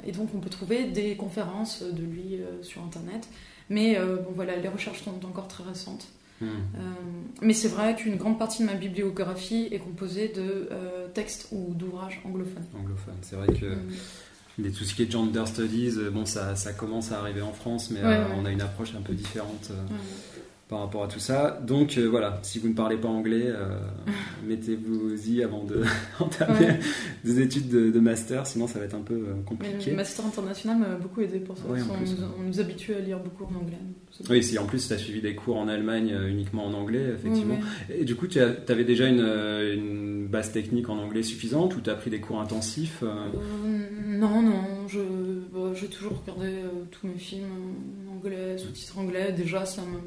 et 0.05 0.11
donc 0.11 0.29
on 0.35 0.39
peut 0.39 0.49
trouver 0.49 0.85
des 0.85 1.15
conférences 1.15 1.83
de 1.83 2.03
lui 2.03 2.39
sur 2.61 2.83
internet 2.83 3.27
mais 3.69 3.97
bon 3.97 4.31
voilà 4.33 4.55
les 4.55 4.67
recherches 4.67 5.03
sont 5.03 5.25
encore 5.25 5.47
très 5.47 5.63
récentes 5.63 6.07
Hmm. 6.41 6.47
Euh, 6.47 6.79
mais 7.41 7.53
c'est 7.53 7.69
vrai 7.69 7.95
qu'une 7.95 8.17
grande 8.17 8.37
partie 8.37 8.61
de 8.61 8.67
ma 8.67 8.73
bibliographie 8.73 9.69
est 9.71 9.79
composée 9.79 10.27
de 10.27 10.67
euh, 10.69 11.07
textes 11.13 11.47
ou 11.51 11.73
d'ouvrages 11.73 12.21
anglophones. 12.25 12.65
Anglophones, 12.77 13.15
c'est 13.21 13.37
vrai 13.37 13.47
que 13.47 13.75
hmm. 13.75 14.71
tout 14.71 14.83
ce 14.83 14.95
qui 14.95 15.03
est 15.03 15.11
gender 15.11 15.45
studies, 15.45 15.93
euh, 15.97 16.09
bon, 16.09 16.25
ça, 16.25 16.57
ça 16.57 16.73
commence 16.73 17.13
à 17.13 17.19
arriver 17.19 17.41
en 17.41 17.53
France, 17.53 17.89
mais 17.89 18.01
on 18.37 18.45
a 18.45 18.51
une 18.51 18.61
approche 18.61 18.93
un 18.95 19.01
peu 19.01 19.13
différente 19.13 19.71
par 20.67 20.79
rapport 20.79 21.03
à 21.03 21.07
tout 21.07 21.19
ça. 21.19 21.59
Donc 21.65 21.97
euh, 21.97 22.05
voilà, 22.07 22.39
si 22.41 22.57
vous 22.57 22.69
ne 22.69 22.73
parlez 22.73 22.97
pas 22.97 23.07
anglais, 23.07 23.45
euh, 23.45 23.77
mettez-vous-y 24.47 25.43
avant 25.43 25.63
de 25.63 25.83
entamer 26.19 26.79
des 27.23 27.39
études 27.39 27.69
de, 27.69 27.99
master, 27.99 28.47
sinon 28.47 28.67
ça 28.67 28.79
va 28.79 28.85
être 28.85 28.95
un 28.95 29.01
peu 29.01 29.13
euh, 29.13 29.33
compliqué. 29.45 29.91
le 29.91 29.95
master 29.95 30.25
international 30.25 30.77
m'a 30.77 30.95
beaucoup 30.95 31.21
aidé 31.21 31.39
pour 31.39 31.57
ça. 31.57 31.63
on, 31.67 32.43
nous, 32.43 32.59
habitue 32.59 32.93
à 32.95 32.99
lire 32.99 33.19
beaucoup 33.19 33.43
en 33.43 33.59
anglais. 33.59 33.77
Oui, 34.29 34.43
si 34.43 34.57
en 34.57 34.65
plus 34.65 34.87
tu 34.87 34.93
as 34.93 34.97
suivi 34.97 35.21
des 35.21 35.35
cours 35.35 35.57
en 35.57 35.67
Allemagne 35.67 36.15
uniquement 36.27 36.65
en 36.65 36.73
anglais, 36.73 37.13
effectivement. 37.13 37.57
Et 37.89 38.05
du 38.05 38.15
coup, 38.15 38.27
tu 38.27 38.39
avais 38.39 38.83
déjà 38.83 39.07
une, 39.07 39.19
une, 39.19 40.27
base 40.27 40.51
technique 40.51 40.89
en 40.89 40.97
anglais 40.97 41.21
suffisante 41.21 41.75
ou 41.75 41.81
tu 41.81 41.89
as 41.89 41.95
pris 41.95 42.09
des 42.09 42.19
cours 42.19 42.39
intensifs 42.39 43.03
Non, 43.03 44.41
non, 44.41 44.61
bah, 45.53 45.71
j'ai 45.75 45.87
toujours 45.87 46.21
regardé 46.21 46.53
tous 46.91 47.07
mes 47.07 47.17
films 47.17 47.45
en 48.09 48.15
anglais, 48.15 48.57
sous-titres 48.57 48.97
anglais. 48.97 49.33
Déjà, 49.33 49.65
ça 49.65 49.81
me 49.81 49.99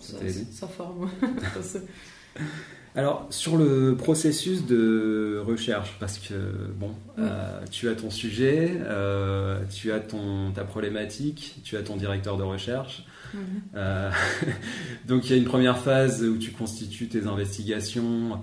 ça, 0.00 0.68
forme. 0.68 1.10
Alors, 2.96 3.26
sur 3.30 3.56
le 3.56 3.96
processus 3.96 4.66
de 4.66 5.42
recherche, 5.44 5.96
parce 5.98 6.18
que, 6.18 6.34
bon, 6.76 6.94
euh, 7.18 7.60
tu 7.70 7.88
as 7.88 7.96
ton 7.96 8.08
sujet, 8.08 8.70
euh, 8.82 9.64
tu 9.68 9.90
as 9.90 9.98
ton, 9.98 10.52
ta 10.52 10.62
problématique, 10.62 11.56
tu 11.64 11.76
as 11.76 11.82
ton 11.82 11.96
directeur 11.96 12.36
de 12.36 12.44
recherche. 12.44 13.04
Mhm. 13.32 13.40
Euh, 13.74 14.10
donc, 15.08 15.24
il 15.24 15.30
y 15.30 15.34
a 15.34 15.36
une 15.36 15.44
première 15.44 15.78
phase 15.78 16.22
où 16.22 16.38
tu 16.38 16.52
constitues 16.52 17.08
tes 17.08 17.26
investigations, 17.26 18.40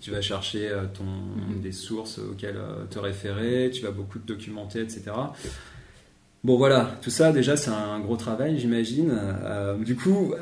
tu 0.00 0.10
vas 0.10 0.20
chercher 0.20 0.72
ton, 0.92 1.04
mhm. 1.04 1.60
des 1.60 1.72
sources 1.72 2.18
auxquelles 2.18 2.60
te 2.90 2.98
référer, 2.98 3.70
tu 3.72 3.82
vas 3.82 3.92
beaucoup 3.92 4.18
te 4.18 4.26
documenter, 4.26 4.80
etc. 4.80 5.12
Bon, 6.44 6.56
voilà, 6.56 6.92
tout 7.02 7.10
ça, 7.10 7.32
déjà, 7.32 7.56
c'est 7.56 7.70
un 7.70 7.98
gros 8.00 8.16
travail, 8.16 8.58
j'imagine. 8.58 9.12
du 9.84 9.96
coup, 9.96 10.34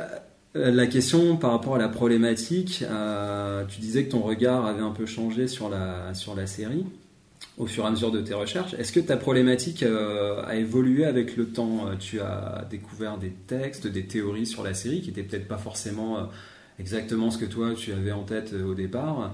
euh, 0.55 0.71
la 0.71 0.87
question 0.87 1.37
par 1.37 1.53
rapport 1.53 1.77
à 1.77 1.79
la 1.79 1.89
problématique, 1.89 2.85
euh, 2.91 3.65
tu 3.67 3.81
disais 3.81 4.05
que 4.05 4.11
ton 4.11 4.21
regard 4.21 4.67
avait 4.67 4.83
un 4.83 4.91
peu 4.91 5.07
changé 5.07 5.49
sur 5.49 5.71
la, 5.71 6.13
série 6.47 6.85
au 7.57 7.67
fur 7.67 7.85
et 7.85 7.87
à 7.87 7.91
mesure 7.91 8.11
de 8.11 8.21
tes 8.21 8.35
recherches. 8.35 8.75
Est-ce 8.75 8.93
que 8.93 9.01
ta 9.01 9.17
problématique 9.17 9.83
euh, 9.83 10.43
a 10.45 10.57
évolué 10.57 11.07
avec 11.07 11.37
le 11.37 11.47
temps? 11.49 11.87
Tu 11.99 12.21
as 12.21 12.67
découvert 12.71 13.17
des 13.17 13.31
textes, 13.47 13.87
des 13.87 14.05
théories 14.05 14.47
sur 14.47 14.63
la 14.63 14.75
série 14.75 15.01
qui 15.01 15.09
n'étaient 15.09 15.23
peut-être 15.23 15.49
pas 15.49 15.59
forcément 15.59 16.29
exactement 16.83 17.31
ce 17.31 17.39
que 17.39 17.45
toi 17.45 17.71
tu 17.77 17.93
avais 17.93 18.13
en 18.13 18.25
tête 18.25 18.53
au 18.53 18.75
départ. 18.75 19.33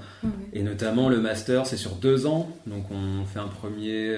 Et 0.53 0.63
notamment 0.63 1.09
le 1.09 1.21
master, 1.21 1.67
c'est 1.67 1.77
sur 1.77 1.97
deux 1.97 2.27
ans. 2.27 2.49
Donc 2.67 2.85
on 2.91 3.25
fait 3.25 3.41
un 3.41 3.49
premier 3.49 4.17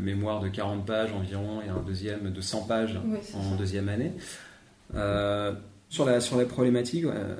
mémoire 0.00 0.40
de 0.40 0.48
40 0.48 0.86
pages 0.86 1.12
environ 1.12 1.60
et 1.66 1.68
un 1.68 1.82
deuxième 1.86 2.32
de 2.32 2.40
100 2.40 2.62
pages 2.62 2.98
en 3.34 3.56
deuxième 3.56 3.88
année. 3.88 4.12
Sur 5.90 6.04
la, 6.04 6.20
sur 6.20 6.38
la 6.38 6.44
problématique, 6.44 7.04
euh, 7.04 7.34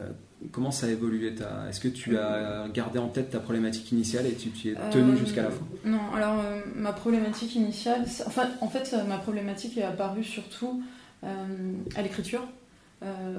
comment 0.50 0.72
ça 0.72 0.86
a 0.86 0.90
évolué 0.90 1.32
Est-ce 1.68 1.78
que 1.78 1.86
tu 1.86 2.18
as 2.18 2.66
gardé 2.74 2.98
en 2.98 3.06
tête 3.06 3.30
ta 3.30 3.38
problématique 3.38 3.92
initiale 3.92 4.26
et 4.26 4.34
tu 4.34 4.48
t'y 4.50 4.70
es 4.70 4.74
tenu 4.90 5.16
jusqu'à 5.16 5.44
la 5.44 5.50
fin? 5.50 5.64
Non, 5.84 6.12
alors 6.12 6.40
euh, 6.40 6.60
ma 6.74 6.92
problématique 6.92 7.54
initiale, 7.54 8.04
enfin, 8.26 8.48
en 8.60 8.66
fait, 8.66 8.92
ma 9.08 9.18
problématique 9.18 9.78
est 9.78 9.84
apparue 9.84 10.24
surtout 10.24 10.82
euh, 11.22 11.28
à 11.94 12.02
l'écriture. 12.02 12.42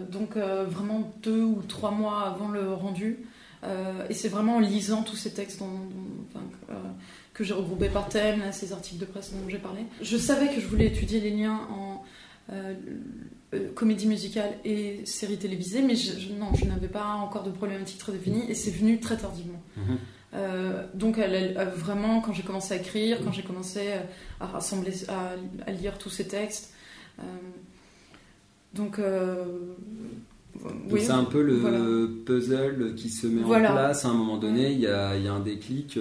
Donc 0.09 0.37
vraiment 0.37 1.11
deux 1.21 1.43
ou 1.43 1.61
trois 1.67 1.91
mois 1.91 2.21
avant 2.21 2.49
le 2.49 2.73
rendu. 2.73 3.19
et 4.09 4.13
c'est 4.13 4.29
vraiment 4.29 4.55
en 4.55 4.59
lisant 4.59 5.03
tous 5.03 5.15
ces 5.15 5.33
textes 5.33 5.61
que 7.33 7.43
j'ai 7.43 7.53
regroupés 7.53 7.89
par 7.89 8.09
thème, 8.09 8.41
ces 8.51 8.73
articles 8.73 8.99
de 8.99 9.05
presse 9.05 9.31
dont 9.31 9.47
j'ai 9.47 9.59
parlé. 9.59 9.81
Je 10.01 10.17
savais 10.17 10.47
que 10.47 10.59
je 10.59 10.67
voulais 10.67 10.87
étudier 10.87 11.19
les 11.19 11.31
liens 11.31 11.59
en 11.71 12.03
euh, 12.51 12.73
comédie 13.75 14.07
musicale 14.07 14.53
et 14.65 15.05
série 15.05 15.37
télévisée, 15.37 15.81
mais 15.81 15.95
je, 15.95 16.33
non, 16.33 16.53
je 16.53 16.65
n'avais 16.65 16.87
pas 16.87 17.05
encore 17.05 17.43
de 17.43 17.51
problématique 17.51 17.97
très 17.97 18.13
définie 18.13 18.49
et 18.49 18.55
c'est 18.55 18.71
venu 18.71 18.99
très 18.99 19.17
tardivement. 19.17 19.61
Mhm. 19.77 19.97
Euh, 20.33 20.85
donc, 20.93 21.17
vraiment, 21.17 22.21
quand 22.21 22.33
j'ai 22.33 22.43
commencé 22.43 22.73
à 22.73 22.77
écrire, 22.77 23.19
quand 23.23 23.31
j'ai 23.31 23.43
commencé 23.43 23.89
à 24.39 24.45
rassembler, 24.45 24.93
à, 25.09 25.71
lire 25.71 25.97
tous 25.97 26.09
ces 26.09 26.27
textes, 26.27 26.73
euh, 27.19 27.23
donc. 28.73 28.99
c'est 30.97 31.11
un 31.11 31.23
peu 31.23 31.41
le 31.41 32.23
puzzle 32.25 32.95
qui 32.95 33.09
se 33.09 33.27
met 33.27 33.43
en 33.43 33.59
place. 33.59 34.05
À 34.05 34.09
un 34.09 34.13
moment 34.13 34.37
donné, 34.37 34.71
il 34.71 34.79
y 34.79 34.87
a, 34.87 35.15
y 35.17 35.27
a, 35.27 35.33
un 35.33 35.39
déclic. 35.39 35.99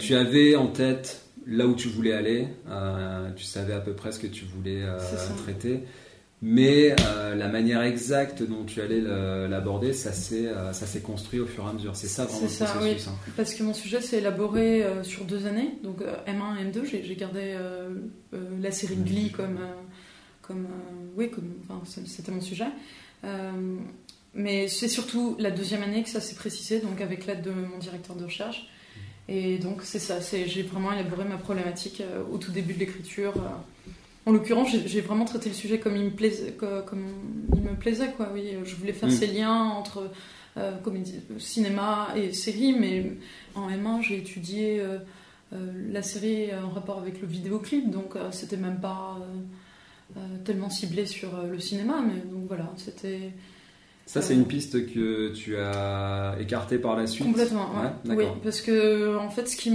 Tu 0.00 0.14
avais 0.14 0.56
en 0.56 0.68
tête 0.68 1.22
là 1.46 1.66
où 1.66 1.74
tu 1.74 1.88
voulais 1.88 2.12
aller, 2.12 2.48
tu 3.36 3.44
savais 3.44 3.74
à 3.74 3.80
peu 3.80 3.92
près 3.92 4.12
ce 4.12 4.18
que 4.18 4.26
tu 4.26 4.44
voulais 4.44 4.82
traiter. 5.38 5.84
Mais 6.44 6.96
euh, 7.06 7.36
la 7.36 7.46
manière 7.46 7.82
exacte 7.82 8.42
dont 8.42 8.64
tu 8.64 8.80
allais 8.80 9.00
l'aborder, 9.00 9.92
ça 9.92 10.10
s'est 10.12 10.48
euh, 10.48 11.00
construit 11.04 11.38
au 11.38 11.46
fur 11.46 11.64
et 11.64 11.70
à 11.70 11.72
mesure. 11.72 11.94
C'est 11.94 12.08
ça 12.08 12.24
vraiment 12.24 12.42
le 12.42 12.48
ça, 12.48 12.64
processus. 12.64 13.06
Oui. 13.06 13.12
Hein. 13.12 13.32
Parce 13.36 13.54
que 13.54 13.62
mon 13.62 13.72
sujet 13.72 14.00
s'est 14.00 14.18
élaboré 14.18 14.82
euh, 14.82 15.04
sur 15.04 15.24
deux 15.24 15.46
années, 15.46 15.78
donc 15.84 16.00
M1 16.00 16.58
et 16.58 16.64
M2. 16.64 16.84
J'ai 16.84 17.14
gardé 17.14 17.56
la 18.60 18.72
série 18.72 18.96
Glee 18.96 19.30
comme 19.30 19.58
comme 20.42 20.66
oui 21.16 21.30
c'était 22.06 22.32
mon 22.32 22.40
sujet. 22.40 22.66
mais 24.34 24.68
c'est 24.68 24.88
surtout 24.88 25.36
la 25.38 25.50
deuxième 25.50 25.82
année 25.82 26.02
que 26.02 26.08
ça 26.08 26.20
s'est 26.20 26.34
précisé, 26.34 26.80
donc 26.80 27.00
avec 27.00 27.26
l'aide 27.26 27.42
de 27.42 27.50
mon 27.50 27.78
directeur 27.78 28.16
de 28.16 28.24
recherche. 28.24 28.68
Et 29.28 29.58
donc 29.58 29.82
c'est 29.82 30.00
ça, 30.00 30.18
j'ai 30.20 30.62
vraiment 30.62 30.92
élaboré 30.92 31.24
ma 31.24 31.36
problématique 31.36 32.02
au 32.32 32.38
tout 32.38 32.50
début 32.50 32.74
de 32.74 32.80
l'écriture. 32.80 33.34
En 34.24 34.32
l'occurrence, 34.32 34.70
j'ai 34.86 35.00
vraiment 35.00 35.24
traité 35.24 35.48
le 35.48 35.54
sujet 35.54 35.78
comme 35.78 35.96
il 35.96 36.04
me 36.04 36.10
plaisait, 36.10 36.52
comme 36.52 37.04
il 37.54 37.62
me 37.62 37.74
plaisait 37.74 38.12
quoi. 38.16 38.30
Oui, 38.32 38.54
je 38.64 38.74
voulais 38.76 38.92
faire 38.92 39.08
mm. 39.08 39.12
ces 39.12 39.26
liens 39.26 39.64
entre 39.64 40.10
euh, 40.58 40.76
comédie, 40.78 41.18
cinéma 41.38 42.08
et 42.14 42.30
série, 42.34 42.74
mais 42.78 43.12
en 43.54 43.70
M1, 43.70 44.02
j'ai 44.02 44.18
étudié 44.18 44.80
euh, 44.80 44.98
euh, 45.54 45.72
la 45.90 46.02
série 46.02 46.54
en 46.54 46.68
rapport 46.68 46.98
avec 46.98 47.22
le 47.22 47.26
vidéoclip, 47.26 47.90
donc 47.90 48.16
c'était 48.32 48.58
même 48.58 48.78
pas 48.78 49.18
tellement 50.44 50.68
ciblé 50.68 51.06
sur 51.06 51.30
le 51.50 51.58
cinéma, 51.58 52.02
mais 52.06 52.20
donc 52.30 52.46
voilà, 52.48 52.70
c'était. 52.76 53.32
Ça, 54.04 54.20
c'est 54.20 54.34
une 54.34 54.46
piste 54.46 54.92
que 54.92 55.32
tu 55.32 55.56
as 55.56 56.36
écartée 56.40 56.78
par 56.78 56.96
la 56.96 57.06
suite? 57.06 57.26
Complètement, 57.26 57.70
ouais. 58.06 58.14
oui, 58.14 58.24
parce 58.42 58.60
que 58.60 59.16
en 59.16 59.30
fait, 59.30 59.48
ce 59.48 59.56
qui 59.56 59.70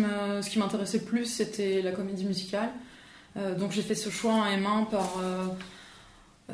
m'intéressait 0.59 1.03
plus, 1.03 1.25
c'était 1.25 1.81
la 1.81 1.91
comédie 1.91 2.25
musicale. 2.25 2.69
Euh, 3.37 3.55
donc 3.55 3.71
j'ai 3.71 3.81
fait 3.81 3.95
ce 3.95 4.09
choix 4.09 4.33
en 4.33 4.45
M1 4.45 4.89
par, 4.89 5.19
euh, 5.21 5.45
euh, 6.49 6.53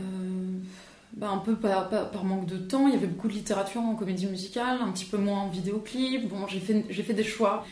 bah, 1.14 1.30
un 1.30 1.38
peu 1.38 1.56
par, 1.56 2.24
manque 2.24 2.46
de 2.46 2.58
temps. 2.58 2.88
Il 2.88 2.94
y 2.94 2.98
avait 2.98 3.08
beaucoup 3.08 3.28
de 3.28 3.34
littérature 3.34 3.82
en 3.82 3.96
comédie 3.96 4.28
musicale, 4.28 4.80
un 4.82 4.92
petit 4.92 5.06
peu 5.06 5.18
moins 5.18 5.42
en 5.42 5.50
vidéoclip. 5.50 6.28
Bon, 6.28 6.48
j'ai 6.48 6.60
fait, 6.60 6.82
fait 6.92 7.14
des 7.14 7.24
choix. 7.24 7.66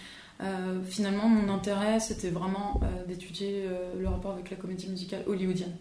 finalement, 0.85 1.27
mon 1.27 1.53
intérêt, 1.53 1.99
c'était 1.99 2.29
vraiment 2.29 2.81
d'étudier 3.07 3.65
le 3.99 4.07
rapport 4.07 4.31
avec 4.31 4.49
la 4.49 4.57
comédie 4.57 4.87
musicale 4.89 5.23
hollywoodienne. 5.27 5.75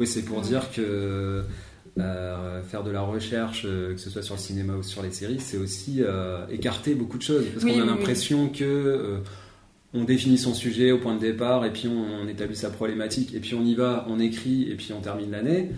Oui, 0.00 0.06
c'est 0.06 0.22
pour 0.22 0.40
dire 0.40 0.70
que 0.72 1.42
faire 1.96 2.82
de 2.84 2.90
la 2.90 3.02
recherche, 3.02 3.62
que 3.62 3.96
ce 3.96 4.10
soit 4.10 4.22
sur 4.22 4.34
le 4.34 4.40
cinéma 4.40 4.74
ou 4.74 4.82
sur 4.82 5.02
les 5.02 5.12
séries, 5.12 5.40
c'est 5.40 5.58
aussi 5.58 6.02
écarter 6.50 6.94
beaucoup 6.94 7.18
de 7.18 7.22
choses. 7.22 7.44
Parce 7.52 7.64
qu'on 7.64 7.80
a 7.80 7.84
l'impression 7.84 8.48
que 8.48 9.22
on 9.94 10.04
définit 10.04 10.38
son 10.38 10.54
sujet 10.54 10.90
au 10.90 10.98
point 10.98 11.14
de 11.14 11.20
départ 11.20 11.64
et 11.64 11.70
puis 11.70 11.88
on, 11.88 12.26
établit 12.26 12.56
sa 12.56 12.70
problématique 12.70 13.34
et 13.34 13.40
puis 13.40 13.54
on 13.54 13.62
y 13.62 13.74
va, 13.74 14.06
on 14.08 14.18
écrit 14.20 14.70
et 14.70 14.74
puis 14.74 14.92
on 14.96 15.00
termine 15.00 15.30
l'année. 15.30 15.70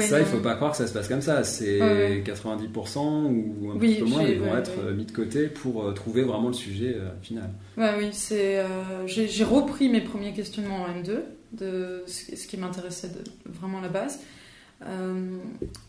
ça, 0.00 0.20
il 0.20 0.26
faut 0.26 0.38
pas 0.38 0.54
croire 0.54 0.72
que 0.72 0.76
ça 0.76 0.86
se 0.86 0.92
passe 0.92 1.08
comme 1.08 1.22
ça. 1.22 1.42
C'est 1.42 1.78
90% 2.24 2.98
ou 2.98 3.70
un 3.72 3.78
peu 3.78 4.04
moins, 4.04 4.22
ils 4.22 4.38
vont 4.38 4.56
être 4.56 4.92
mis 4.96 5.06
de 5.06 5.12
côté 5.12 5.48
pour 5.48 5.92
trouver 5.94 6.22
vraiment 6.22 6.48
le 6.48 6.54
sujet 6.54 6.96
final. 7.22 7.50
Oui, 7.76 8.08
c'est. 8.12 8.62
j'ai 9.06 9.44
repris 9.44 9.88
mes 9.88 10.02
premiers 10.02 10.32
questionnements 10.32 10.82
en 10.82 10.88
M2 10.88 11.20
de 11.52 12.04
ce 12.06 12.46
qui 12.46 12.56
m'intéressait 12.56 13.10
vraiment 13.46 13.80
la 13.80 13.88
base. 13.88 14.20
Euh, 14.86 15.36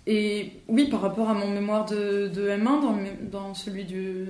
et 0.07 0.53
oui, 0.67 0.89
par 0.89 1.01
rapport 1.01 1.29
à 1.29 1.33
mon 1.33 1.49
mémoire 1.49 1.85
de, 1.85 2.27
de 2.27 2.49
M1, 2.49 2.63
dans, 2.63 2.97
dans, 3.31 3.53
celui 3.53 3.85
du, 3.85 4.25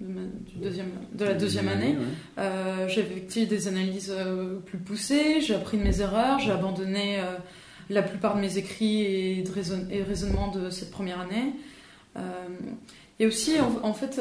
de, 0.00 0.10
du 0.46 0.58
deuxième, 0.62 0.90
de 1.12 1.24
la 1.24 1.34
deuxième 1.34 1.68
année, 1.68 1.96
euh, 2.38 2.86
j'ai 2.86 3.00
effectué 3.00 3.46
des 3.46 3.66
analyses 3.66 4.14
euh, 4.16 4.60
plus 4.60 4.78
poussées, 4.78 5.40
j'ai 5.40 5.54
appris 5.54 5.78
de 5.78 5.82
mes 5.82 6.00
erreurs, 6.00 6.38
j'ai 6.38 6.52
abandonné 6.52 7.20
la 7.90 8.02
plupart 8.02 8.36
de 8.36 8.40
mes 8.40 8.58
écrits 8.58 9.02
et, 9.02 9.42
de 9.42 9.50
raison, 9.50 9.86
et 9.90 10.02
raisonnements 10.02 10.52
de 10.52 10.70
cette 10.70 10.90
première 10.90 11.20
année. 11.20 11.54
Et 13.20 13.26
aussi, 13.26 13.56
en, 13.60 13.94
fait, 13.94 14.20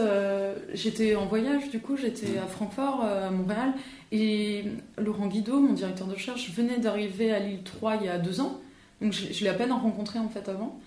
j'étais 0.74 1.16
en 1.16 1.26
voyage, 1.28 1.70
du 1.70 1.80
coup, 1.80 1.98
j'étais 1.98 2.38
à 2.38 2.48
Francfort, 2.48 3.04
à 3.04 3.30
Montréal, 3.30 3.74
et 4.12 4.64
Laurent 4.98 5.28
Guido, 5.28 5.60
mon 5.60 5.74
directeur 5.74 6.08
de 6.08 6.14
recherche, 6.14 6.52
venait 6.52 6.78
d'arriver 6.78 7.32
à 7.32 7.40
l'île 7.40 7.64
3 7.64 7.98
il 7.98 8.06
y 8.06 8.10
a 8.10 8.18
deux 8.18 8.40
ans. 8.42 8.60
Donc 9.02 9.14
je, 9.14 9.44
l'ai 9.44 9.50
à 9.50 9.54
peine 9.54 9.72
rencontré 9.72 10.20
en 10.20 10.30
fait 10.30 10.50
avant. 10.50 10.80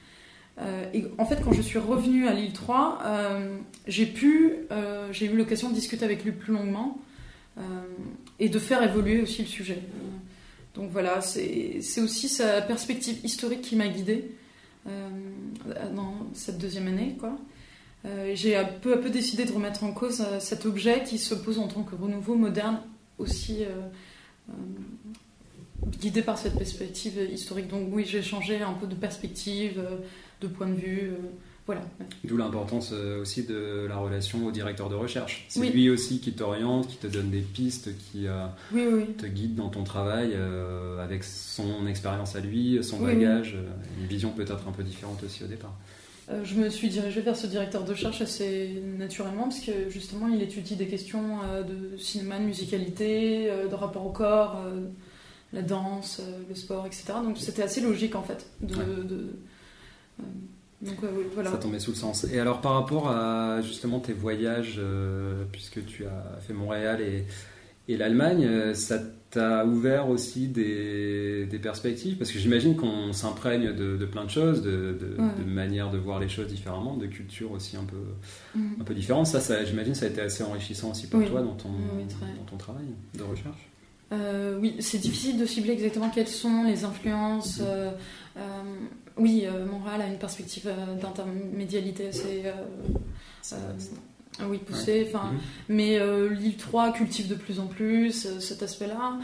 Euh, 0.61 0.85
et 0.93 1.05
en 1.19 1.25
fait, 1.25 1.41
quand 1.43 1.53
je 1.53 1.63
suis 1.63 1.79
revenue 1.79 2.27
à 2.27 2.33
l'île 2.33 2.53
3, 2.53 3.03
euh, 3.05 3.57
j'ai 3.87 4.07
pu, 4.07 4.55
euh, 4.71 5.09
j'ai 5.13 5.27
eu 5.27 5.37
l'occasion 5.37 5.69
de 5.69 5.75
discuter 5.75 6.05
avec 6.05 6.25
lui 6.25 6.33
plus 6.33 6.53
longuement 6.53 6.99
et 8.39 8.49
de 8.49 8.59
faire 8.59 8.83
évoluer 8.83 9.21
aussi 9.21 9.43
le 9.43 9.49
sujet. 9.49 9.83
donc 10.75 10.91
voilà, 10.91 11.21
c'est 11.21 12.01
aussi 12.01 12.27
sa 12.27 12.63
perspective 12.63 13.19
historique 13.23 13.61
qui 13.61 13.77
m'a 13.77 13.87
guidée 13.89 14.35
dans 14.87 16.15
cette 16.33 16.59
deuxième 16.59 16.89
année. 16.89 17.17
Quoi. 17.21 17.39
j'ai 18.35 18.61
peu 18.81 18.95
à 18.95 18.97
peu 18.97 19.11
décidé 19.11 19.45
de 19.45 19.53
remettre 19.53 19.85
en 19.85 19.93
cause 19.93 20.25
cet 20.41 20.67
objet 20.67 21.03
qui 21.05 21.19
se 21.19 21.35
pose 21.35 21.59
en 21.59 21.69
tant 21.69 21.83
que 21.83 21.95
renouveau 21.95 22.35
moderne 22.35 22.81
aussi 23.19 23.65
guidé 25.87 26.23
par 26.23 26.39
cette 26.39 26.57
perspective 26.57 27.19
historique. 27.33 27.69
Donc 27.69 27.89
oui, 27.93 28.05
j'ai 28.07 28.23
changé 28.23 28.61
un 28.61 28.73
peu 28.73 28.87
de 28.87 28.95
perspective, 28.95 29.79
euh, 29.79 29.97
de 30.41 30.47
point 30.47 30.69
de 30.69 30.75
vue. 30.75 31.13
Euh, 31.71 31.81
voilà. 31.99 32.13
D'où 32.25 32.37
l'importance 32.37 32.91
euh, 32.93 33.21
aussi 33.21 33.45
de 33.45 33.87
la 33.89 33.97
relation 33.97 34.47
au 34.47 34.51
directeur 34.51 34.89
de 34.89 34.95
recherche. 34.95 35.47
C'est 35.49 35.69
lui 35.71 35.91
aussi 35.91 36.21
qui 36.21 36.33
t'oriente, 36.33 36.89
qui 36.89 36.97
te 36.97 37.07
donne 37.07 37.31
des 37.31 37.41
pistes, 37.41 37.91
qui 37.97 38.27
te 38.73 39.27
guide 39.27 39.55
dans 39.55 39.69
ton 39.69 39.85
travail 39.85 40.37
avec 41.01 41.25
son 41.25 41.87
expérience 41.87 42.37
à 42.37 42.41
lui, 42.41 42.83
son 42.83 43.01
bagage, 43.01 43.57
une 44.01 44.07
vision 44.07 44.31
peut-être 44.31 44.69
un 44.69 44.73
peu 44.73 44.83
différente 44.83 45.23
aussi 45.25 45.45
au 45.45 45.47
départ. 45.47 45.75
je 46.45 46.55
me 46.55 46.69
suis 46.69 46.89
dirigée 46.89 47.21
vers 47.21 47.37
ce 47.37 47.47
directeur 47.47 47.85
de 47.85 47.91
recherche 47.91 48.21
assez 48.21 48.83
naturellement 48.99 49.45
parce 49.45 49.61
que 49.61 49.89
justement 49.89 50.29
il 50.29 50.43
étudie 50.43 50.77
des 50.77 50.87
questions 50.87 51.39
de 51.67 51.97
cinéma, 51.97 52.39
de 52.39 52.45
musicalité, 52.45 53.51
de 53.71 53.75
rapport 53.75 54.07
au 54.07 54.11
corps 54.11 54.63
la 55.53 55.63
danse, 55.63 56.21
euh, 56.21 56.43
le 56.49 56.55
sport, 56.55 56.87
etc. 56.87 57.05
Donc 57.25 57.39
c'était 57.39 57.63
assez 57.63 57.81
logique 57.81 58.15
en 58.15 58.23
fait. 58.23 58.47
De, 58.61 58.75
euh, 58.81 60.25
donc 60.83 60.97
voilà. 61.35 61.51
Ça 61.51 61.59
tombait 61.59 61.79
sous 61.79 61.91
le 61.91 61.97
sens. 61.97 62.25
Et 62.25 62.39
alors 62.39 62.61
par 62.61 62.75
rapport 62.75 63.11
à 63.11 63.61
justement 63.61 64.01
tes 64.01 64.13
voyages, 64.13 64.77
euh, 64.79 65.45
puisque 65.53 65.85
tu 65.87 66.07
as 66.07 66.41
fait 66.41 66.55
Montréal 66.55 67.01
et, 67.01 67.25
et 67.93 67.97
l'Allemagne, 67.97 68.75
ça 68.75 68.99
t'a 69.31 69.65
ouvert 69.65 70.09
aussi 70.09 70.49
des, 70.49 71.47
des 71.47 71.59
perspectives? 71.59 72.17
Parce 72.17 72.33
que 72.33 72.39
j'imagine 72.39 72.77
qu'on 72.77 73.13
s'imprègne 73.13 73.73
de, 73.73 73.97
de, 73.97 74.07
plein 74.07 74.25
de 74.25 74.31
choses, 74.31 74.63
de, 74.63 74.97
de, 74.99 75.45
manières 75.45 75.91
de 75.91 75.99
voir 75.99 76.19
les 76.19 76.29
choses 76.29 76.49
différemment, 76.49 76.97
de 76.97 77.07
cultures 77.07 77.53
aussi 77.53 77.77
un 77.77 77.85
peu, 77.85 78.59
mhm. 78.59 78.77
un 78.81 78.85
peu 78.85 78.95
différentes. 78.95 79.27
Ça, 79.27 79.41
ça 79.41 79.65
j'imagine 79.65 79.95
ça 79.95 80.07
a 80.07 80.09
été 80.09 80.21
assez 80.21 80.43
enrichissant 80.43 80.91
aussi 80.91 81.07
pour 81.07 81.25
toi 81.25 81.43
dans 81.43 81.55
ton, 81.55 81.69
dans 81.71 82.45
ton 82.51 82.57
travail 82.57 82.87
de 83.17 83.23
recherche. 83.23 83.71
Euh, 84.13 84.59
oui, 84.61 84.75
c'est 84.81 84.99
difficile 84.99 85.39
de 85.39 85.47
cibler 85.47 85.73
exactement 85.73 86.11
quelles 86.11 86.29
sont 86.29 86.65
les 86.65 86.85
influences. 86.85 87.59
Mhm. 87.59 87.67
Euh, 87.69 87.91
euh, 88.37 88.41
oui, 89.17 89.47
Montréal 89.71 90.03
a 90.03 90.07
une 90.07 90.19
perspective 90.19 90.71
d'intermédialité 91.01 92.09
assez 92.09 92.45
oui, 94.49 94.59
poussée. 94.59 95.07
Enfin, 95.09 95.33
mhm. 95.33 95.39
Mais 95.69 96.29
l'île 96.29 96.57
3 96.57 96.93
cultive 96.93 97.29
de 97.29 97.35
plus 97.35 97.61
en 97.61 97.67
plus 97.67 98.39
cet 98.41 98.63
aspect-là. 98.63 99.19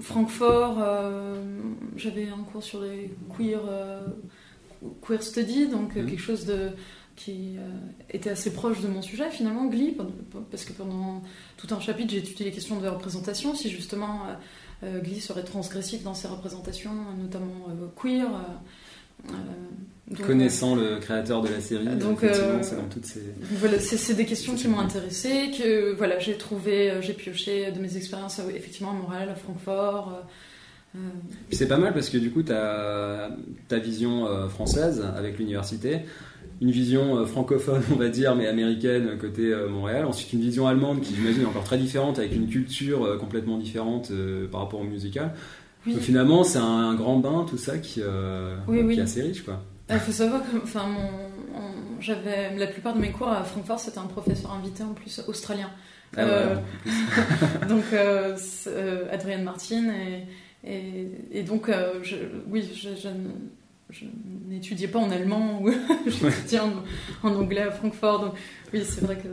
Francfort, 0.00 0.76
j'avais 1.96 2.28
un 2.28 2.42
cours 2.44 2.62
sur 2.62 2.82
les 2.82 3.10
queer, 3.36 3.60
queer 5.06 5.22
study, 5.22 5.66
donc 5.68 5.94
mhm. 5.94 6.06
quelque 6.06 6.22
chose 6.22 6.46
de 6.46 6.70
qui 7.16 7.56
euh, 7.58 7.60
était 8.10 8.30
assez 8.30 8.52
proche 8.52 8.80
de 8.80 8.88
mon 8.88 9.02
sujet 9.02 9.30
finalement, 9.30 9.66
Glee, 9.66 9.96
parce 10.50 10.64
que 10.64 10.72
pendant 10.72 11.22
tout 11.56 11.72
un 11.72 11.80
chapitre 11.80 12.12
j'ai 12.12 12.18
étudié 12.18 12.46
les 12.46 12.52
questions 12.52 12.80
de 12.80 12.88
représentation, 12.88 13.54
si 13.54 13.70
justement 13.70 14.22
euh, 14.26 14.32
euh, 14.32 14.36
Glee 14.82 15.20
serait 15.20 15.44
transgressif 15.44 16.02
dans 16.02 16.14
ses 16.14 16.28
représentations, 16.28 16.92
notamment 17.18 17.68
queer. 17.96 18.28
Connaissant 20.26 20.74
le 20.74 20.98
créateur 20.98 21.40
de 21.40 21.48
la 21.48 21.60
série, 21.60 21.86
donc 21.96 22.18
c'est 22.20 22.76
dans 22.76 22.88
toutes 22.90 23.06
ces... 23.06 23.22
Voilà, 23.58 23.78
c'est 23.78 24.14
des 24.14 24.26
questions 24.26 24.54
qui 24.54 24.68
m'ont 24.68 24.80
intéressée, 24.80 25.50
que 25.56 25.94
voilà, 25.94 26.18
j'ai 26.18 26.36
trouvé, 26.36 26.92
j'ai 27.00 27.14
pioché 27.14 27.72
de 27.72 27.80
mes 27.80 27.96
expériences 27.96 28.38
effectivement 28.54 28.90
à 28.90 28.94
Montréal, 28.94 29.30
à 29.30 29.34
Francfort. 29.34 30.26
c'est 31.50 31.68
pas 31.68 31.78
mal 31.78 31.94
parce 31.94 32.10
que 32.10 32.18
du 32.18 32.30
coup, 32.30 32.42
tu 32.42 32.52
as 32.52 33.30
ta 33.68 33.78
vision 33.78 34.48
française 34.50 35.02
avec 35.16 35.38
l'université 35.38 36.00
une 36.60 36.70
vision 36.70 37.18
euh, 37.18 37.26
francophone, 37.26 37.82
on 37.92 37.96
va 37.96 38.08
dire, 38.08 38.34
mais 38.34 38.46
américaine 38.46 39.18
côté 39.18 39.52
euh, 39.52 39.68
Montréal. 39.68 40.06
Ensuite, 40.06 40.32
une 40.32 40.40
vision 40.40 40.66
allemande 40.66 41.00
qui, 41.00 41.14
j'imagine, 41.14 41.42
est 41.42 41.46
encore 41.46 41.64
très 41.64 41.78
différente, 41.78 42.18
avec 42.18 42.34
une 42.34 42.48
culture 42.48 43.04
euh, 43.04 43.18
complètement 43.18 43.58
différente 43.58 44.12
par 44.50 44.60
rapport 44.60 44.80
au 44.80 44.84
musical. 44.84 45.32
Donc, 45.86 45.98
finalement, 45.98 46.44
c'est 46.44 46.58
un, 46.58 46.94
grand 46.94 47.18
bain, 47.18 47.44
tout 47.48 47.58
ça, 47.58 47.78
qui, 47.78 48.00
est 48.00 49.00
assez 49.00 49.22
riche. 49.22 49.42
Quoi. 49.42 49.62
Il 49.90 49.98
faut 49.98 50.12
savoir 50.12 50.40
que 50.40 50.56
enfin, 50.62 50.86
j'avais 52.00 52.56
la 52.56 52.66
plupart 52.66 52.94
de 52.94 53.00
mes 53.00 53.10
cours 53.10 53.28
à 53.28 53.44
Francfort, 53.44 53.78
c'était 53.78 53.98
un 53.98 54.06
professeur 54.06 54.52
invité 54.52 54.82
en 54.82 54.94
plus 54.94 55.22
australien. 55.28 55.68
Ah 56.16 56.54
donc, 57.68 57.84
Adrienne 59.12 59.42
Martin. 59.42 59.92
Et, 60.66 61.10
et, 61.30 61.42
donc, 61.42 61.70
je, 62.02 62.16
oui, 62.48 62.66
je, 62.74 62.88
je, 62.94 63.08
je 63.90 64.04
n'étudiais 64.48 64.88
pas 64.88 64.98
en 64.98 65.10
allemand 65.10 65.60
ou 65.62 65.70
j'étudiais 66.06 66.60
en, 66.60 66.72
en, 67.22 67.34
anglais 67.34 67.62
à 67.62 67.70
Francfort. 67.70 68.20
Donc 68.20 68.34
oui, 68.72 68.82
c'est 68.84 69.02
vrai 69.02 69.16
que. 69.16 69.28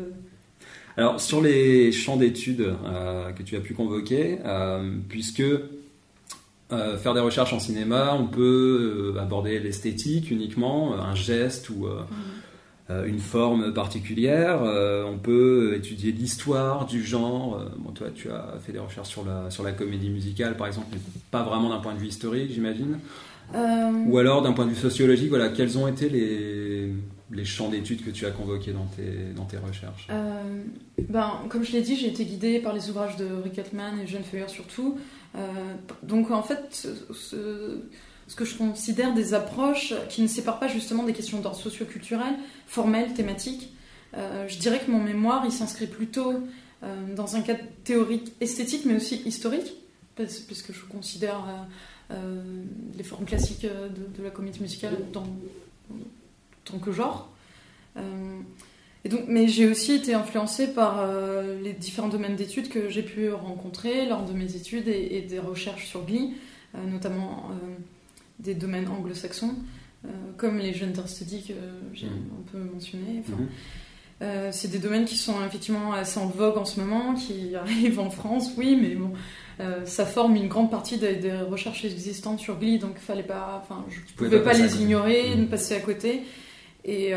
Alors 0.97 1.21
sur 1.21 1.41
les 1.41 1.91
champs 1.91 2.17
d'études 2.17 2.73
euh, 2.85 3.31
que 3.31 3.43
tu 3.43 3.55
as 3.55 3.61
pu 3.61 3.73
convoquer, 3.73 4.39
euh, 4.45 4.97
puisque 5.07 5.41
euh, 5.41 6.97
faire 6.97 7.13
des 7.13 7.21
recherches 7.21 7.53
en 7.53 7.59
cinéma, 7.59 8.15
on 8.17 8.27
peut 8.27 9.15
aborder 9.19 9.59
l'esthétique 9.59 10.31
uniquement, 10.31 10.93
un 10.99 11.15
geste 11.15 11.69
ou 11.69 11.87
mm. 11.87 13.05
une 13.05 13.19
forme 13.19 13.73
particulière. 13.73 14.61
on 14.61 15.17
peut 15.17 15.73
étudier 15.75 16.11
l'histoire 16.11 16.85
du 16.85 17.03
genre. 17.03 17.61
bon, 17.77 17.91
toi, 17.91 18.07
tu 18.13 18.29
as 18.29 18.57
fait 18.65 18.73
des 18.73 18.79
recherches 18.79 19.09
sur 19.09 19.25
la, 19.25 19.49
sur 19.49 19.63
la 19.63 19.71
comédie 19.71 20.09
musicale, 20.09 20.55
par 20.57 20.67
exemple, 20.67 20.87
mais 20.91 20.99
pas 21.29 21.43
vraiment 21.43 21.69
d'un 21.69 21.79
point 21.79 21.93
de 21.93 21.99
vue 21.99 22.07
historique, 22.07 22.51
j'imagine. 22.53 22.99
Euh, 23.55 23.91
Ou 24.07 24.17
alors, 24.17 24.41
d'un 24.41 24.53
point 24.53 24.65
de 24.65 24.71
vue 24.71 24.79
sociologique, 24.79 25.29
voilà, 25.29 25.49
quels 25.49 25.77
ont 25.77 25.87
été 25.87 26.09
les, 26.09 26.93
les 27.31 27.45
champs 27.45 27.69
d'études 27.69 28.03
que 28.03 28.09
tu 28.09 28.25
as 28.25 28.31
convoqués 28.31 28.71
dans 28.71 28.85
tes, 28.85 29.33
dans 29.35 29.45
tes 29.45 29.57
recherches? 29.57 30.07
Euh, 30.09 30.63
ben, 31.09 31.41
Comme 31.49 31.63
je 31.63 31.71
l'ai 31.71 31.81
dit, 31.81 31.95
j'ai 31.95 32.07
été 32.07 32.25
guidée 32.25 32.59
par 32.59 32.73
les 32.73 32.89
ouvrages 32.89 33.17
de 33.17 33.27
Rick 33.43 33.59
Altman 33.59 33.99
et 33.99 34.07
Jeanne 34.07 34.23
Feuer 34.23 34.47
surtout. 34.47 34.97
Euh, 35.35 35.39
donc 36.03 36.31
en 36.31 36.43
fait, 36.43 36.59
ce, 36.71 36.89
ce, 37.13 38.35
que 38.35 38.45
je 38.45 38.57
considère 38.57 39.13
des 39.13 39.33
approches 39.33 39.93
qui 40.09 40.21
ne 40.21 40.27
séparent 40.27 40.59
pas 40.59 40.67
justement 40.67 41.03
des 41.03 41.13
questions 41.13 41.39
d'ordre 41.39 41.57
socio-culturel, 41.57 42.33
formelles, 42.67 43.13
thématiques, 43.13 43.73
je 44.13 44.57
dirais 44.59 44.81
que 44.85 44.91
mon 44.91 45.01
mémoire, 45.01 45.43
il 45.45 45.53
s'inscrit 45.53 45.87
plutôt 45.87 46.33
dans 47.15 47.35
un 47.37 47.41
cadre 47.41 47.61
théorique 47.85 48.33
esthétique, 48.41 48.83
mais 48.85 48.95
aussi 48.95 49.21
historique, 49.25 49.73
puisque 50.15 50.73
je 50.73 50.85
considère 50.85 51.45
euh, 51.47 51.63
les 52.97 53.03
formes 53.03 53.25
classiques 53.25 53.65
euh, 53.65 53.89
de, 53.89 54.23
la 54.23 54.29
comédie 54.29 54.61
musicale 54.61 54.97
dans, 55.11 55.25
tant 56.65 56.77
que 56.77 56.91
genre. 56.91 57.29
Euh, 57.97 58.39
et 59.03 59.09
donc, 59.09 59.21
mais 59.27 59.47
j'ai 59.47 59.67
aussi 59.67 59.93
été 59.93 60.13
influencée 60.13 60.67
par 60.73 61.03
les 61.63 61.73
différents 61.73 62.07
domaines 62.07 62.35
d'études 62.35 62.69
que 62.69 62.87
j'ai 62.87 63.01
pu 63.01 63.31
rencontrer 63.31 64.05
lors 64.05 64.23
de 64.23 64.31
mes 64.31 64.55
études 64.55 64.87
et, 64.87 65.21
des 65.21 65.39
recherches 65.39 65.87
sur 65.87 66.05
Glee, 66.05 66.35
notamment 66.75 67.49
des 68.37 68.53
domaines 68.53 68.87
anglo-saxons, 68.87 69.55
comme 70.37 70.59
les 70.59 70.75
gender 70.75 71.01
studies 71.07 71.43
que 71.47 71.53
j'ai 71.95 72.05
mmh. 72.05 72.29
un 72.39 72.51
peu 72.51 72.59
mentionné. 72.59 73.23
c'est 74.51 74.69
des 74.69 74.77
domaines 74.77 75.05
qui 75.05 75.17
sont 75.17 75.43
effectivement 75.47 75.93
assez 75.93 76.19
en 76.19 76.27
vogue 76.27 76.59
en 76.59 76.65
ce 76.65 76.79
moment, 76.79 77.15
qui 77.15 77.55
arrivent 77.55 77.99
en 77.99 78.11
France, 78.11 78.51
oui, 78.55 78.77
mais 78.79 78.93
bon, 78.93 79.13
ça 79.85 80.05
forme 80.05 80.35
une 80.35 80.47
grande 80.47 80.71
partie 80.71 80.97
des, 80.97 81.19
recherches 81.49 81.85
existantes 81.85 82.39
sur 82.39 82.57
Glee, 82.57 82.79
donc 82.79 82.97
fallait 82.97 83.23
pas, 83.23 83.61
enfin, 83.63 83.85
je 83.89 83.99
ne 83.99 84.17
pouvais 84.17 84.43
pas, 84.43 84.53
les 84.53 84.81
ignorer, 84.81 85.35
mmh. 85.35 85.47
passer 85.47 85.75
à 85.75 85.79
côté. 85.79 86.23
Et, 86.85 87.13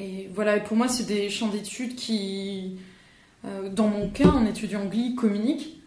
et 0.00 0.30
voilà, 0.34 0.56
et 0.56 0.62
pour 0.62 0.76
moi, 0.76 0.88
c'est 0.88 1.06
des 1.06 1.28
champs 1.30 1.48
d'études 1.48 1.94
qui, 1.94 2.78
dans 3.72 3.88
mon 3.88 4.08
cas, 4.08 4.28
en 4.28 4.46
étudiant 4.46 4.86
Glee, 4.86 5.14
communiquent. 5.14 5.80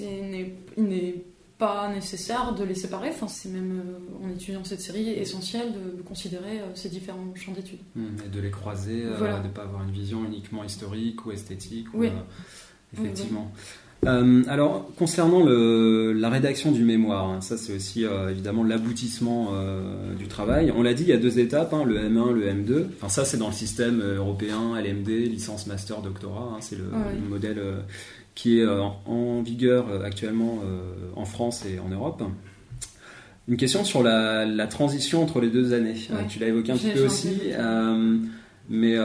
il 0.00 0.50
n'est 0.76 1.24
pas 1.62 1.88
nécessaire 1.94 2.52
de 2.56 2.64
les 2.64 2.74
séparer. 2.74 3.10
Enfin, 3.10 3.28
c'est 3.28 3.48
même 3.48 3.80
euh, 3.80 4.26
en 4.26 4.28
étudiant 4.30 4.64
cette 4.64 4.80
série 4.80 5.10
essentiel 5.10 5.72
de, 5.72 6.02
considérer 6.02 6.58
euh, 6.58 6.74
ces 6.74 6.88
différents 6.88 7.32
champs 7.36 7.52
d'études. 7.52 7.78
Mmh, 7.94 8.06
et 8.26 8.28
de 8.28 8.40
les 8.40 8.50
croiser, 8.50 9.04
euh, 9.04 9.38
de 9.38 9.46
ne 9.46 9.52
pas 9.52 9.62
avoir 9.62 9.84
une 9.84 9.92
vision 9.92 10.24
uniquement 10.24 10.64
historique 10.64 11.24
ou 11.24 11.30
esthétique. 11.30 11.86
Oui. 11.94 12.10
Effectivement. 12.98 13.52
alors, 14.04 14.90
concernant 14.96 15.44
le, 15.44 16.12
la 16.12 16.28
rédaction 16.28 16.72
du 16.72 16.84
mémoire, 16.84 17.28
hein, 17.28 17.40
ça 17.40 17.56
c'est 17.56 17.74
aussi 17.74 18.04
évidemment 18.30 18.64
l'aboutissement 18.64 19.52
du 20.18 20.26
travail. 20.26 20.72
On 20.76 20.82
l'a 20.82 20.94
dit, 20.94 21.04
il 21.04 21.08
y 21.08 21.12
a 21.12 21.18
deux 21.18 21.38
étapes, 21.38 21.72
hein, 21.72 21.84
le 21.84 21.98
M1, 21.98 22.32
le 22.32 22.46
M2. 22.48 22.86
Enfin, 22.96 23.08
ça 23.08 23.24
c'est 23.24 23.36
dans 23.36 23.48
le 23.48 23.52
système 23.54 24.02
européen, 24.02 24.80
LMD, 24.80 25.08
licence, 25.08 25.66
master, 25.66 26.00
doctorat. 26.02 26.54
Hein, 26.54 26.58
c'est 26.60 26.76
le, 26.76 26.84
le, 26.84 27.28
modèle 27.28 27.60
qui 28.34 28.58
est 28.58 28.64
euh, 28.64 28.82
en 29.06 29.42
vigueur 29.42 29.86
euh, 29.90 30.04
actuellement 30.04 30.60
euh, 30.64 30.80
en 31.16 31.24
France 31.24 31.64
et 31.66 31.78
en 31.78 31.88
Europe. 31.88 32.22
Une 33.48 33.56
question 33.56 33.84
sur 33.84 34.02
la, 34.02 34.66
transition 34.68 35.22
entre 35.22 35.40
les 35.40 35.48
deux 35.48 35.72
années. 35.72 35.94
tu 36.28 36.38
l'as 36.38 36.48
évoqué 36.48 36.72
un 36.72 36.76
petit 36.76 36.90
peu 36.90 37.04
aussi, 37.04 37.50
mais 38.68 38.96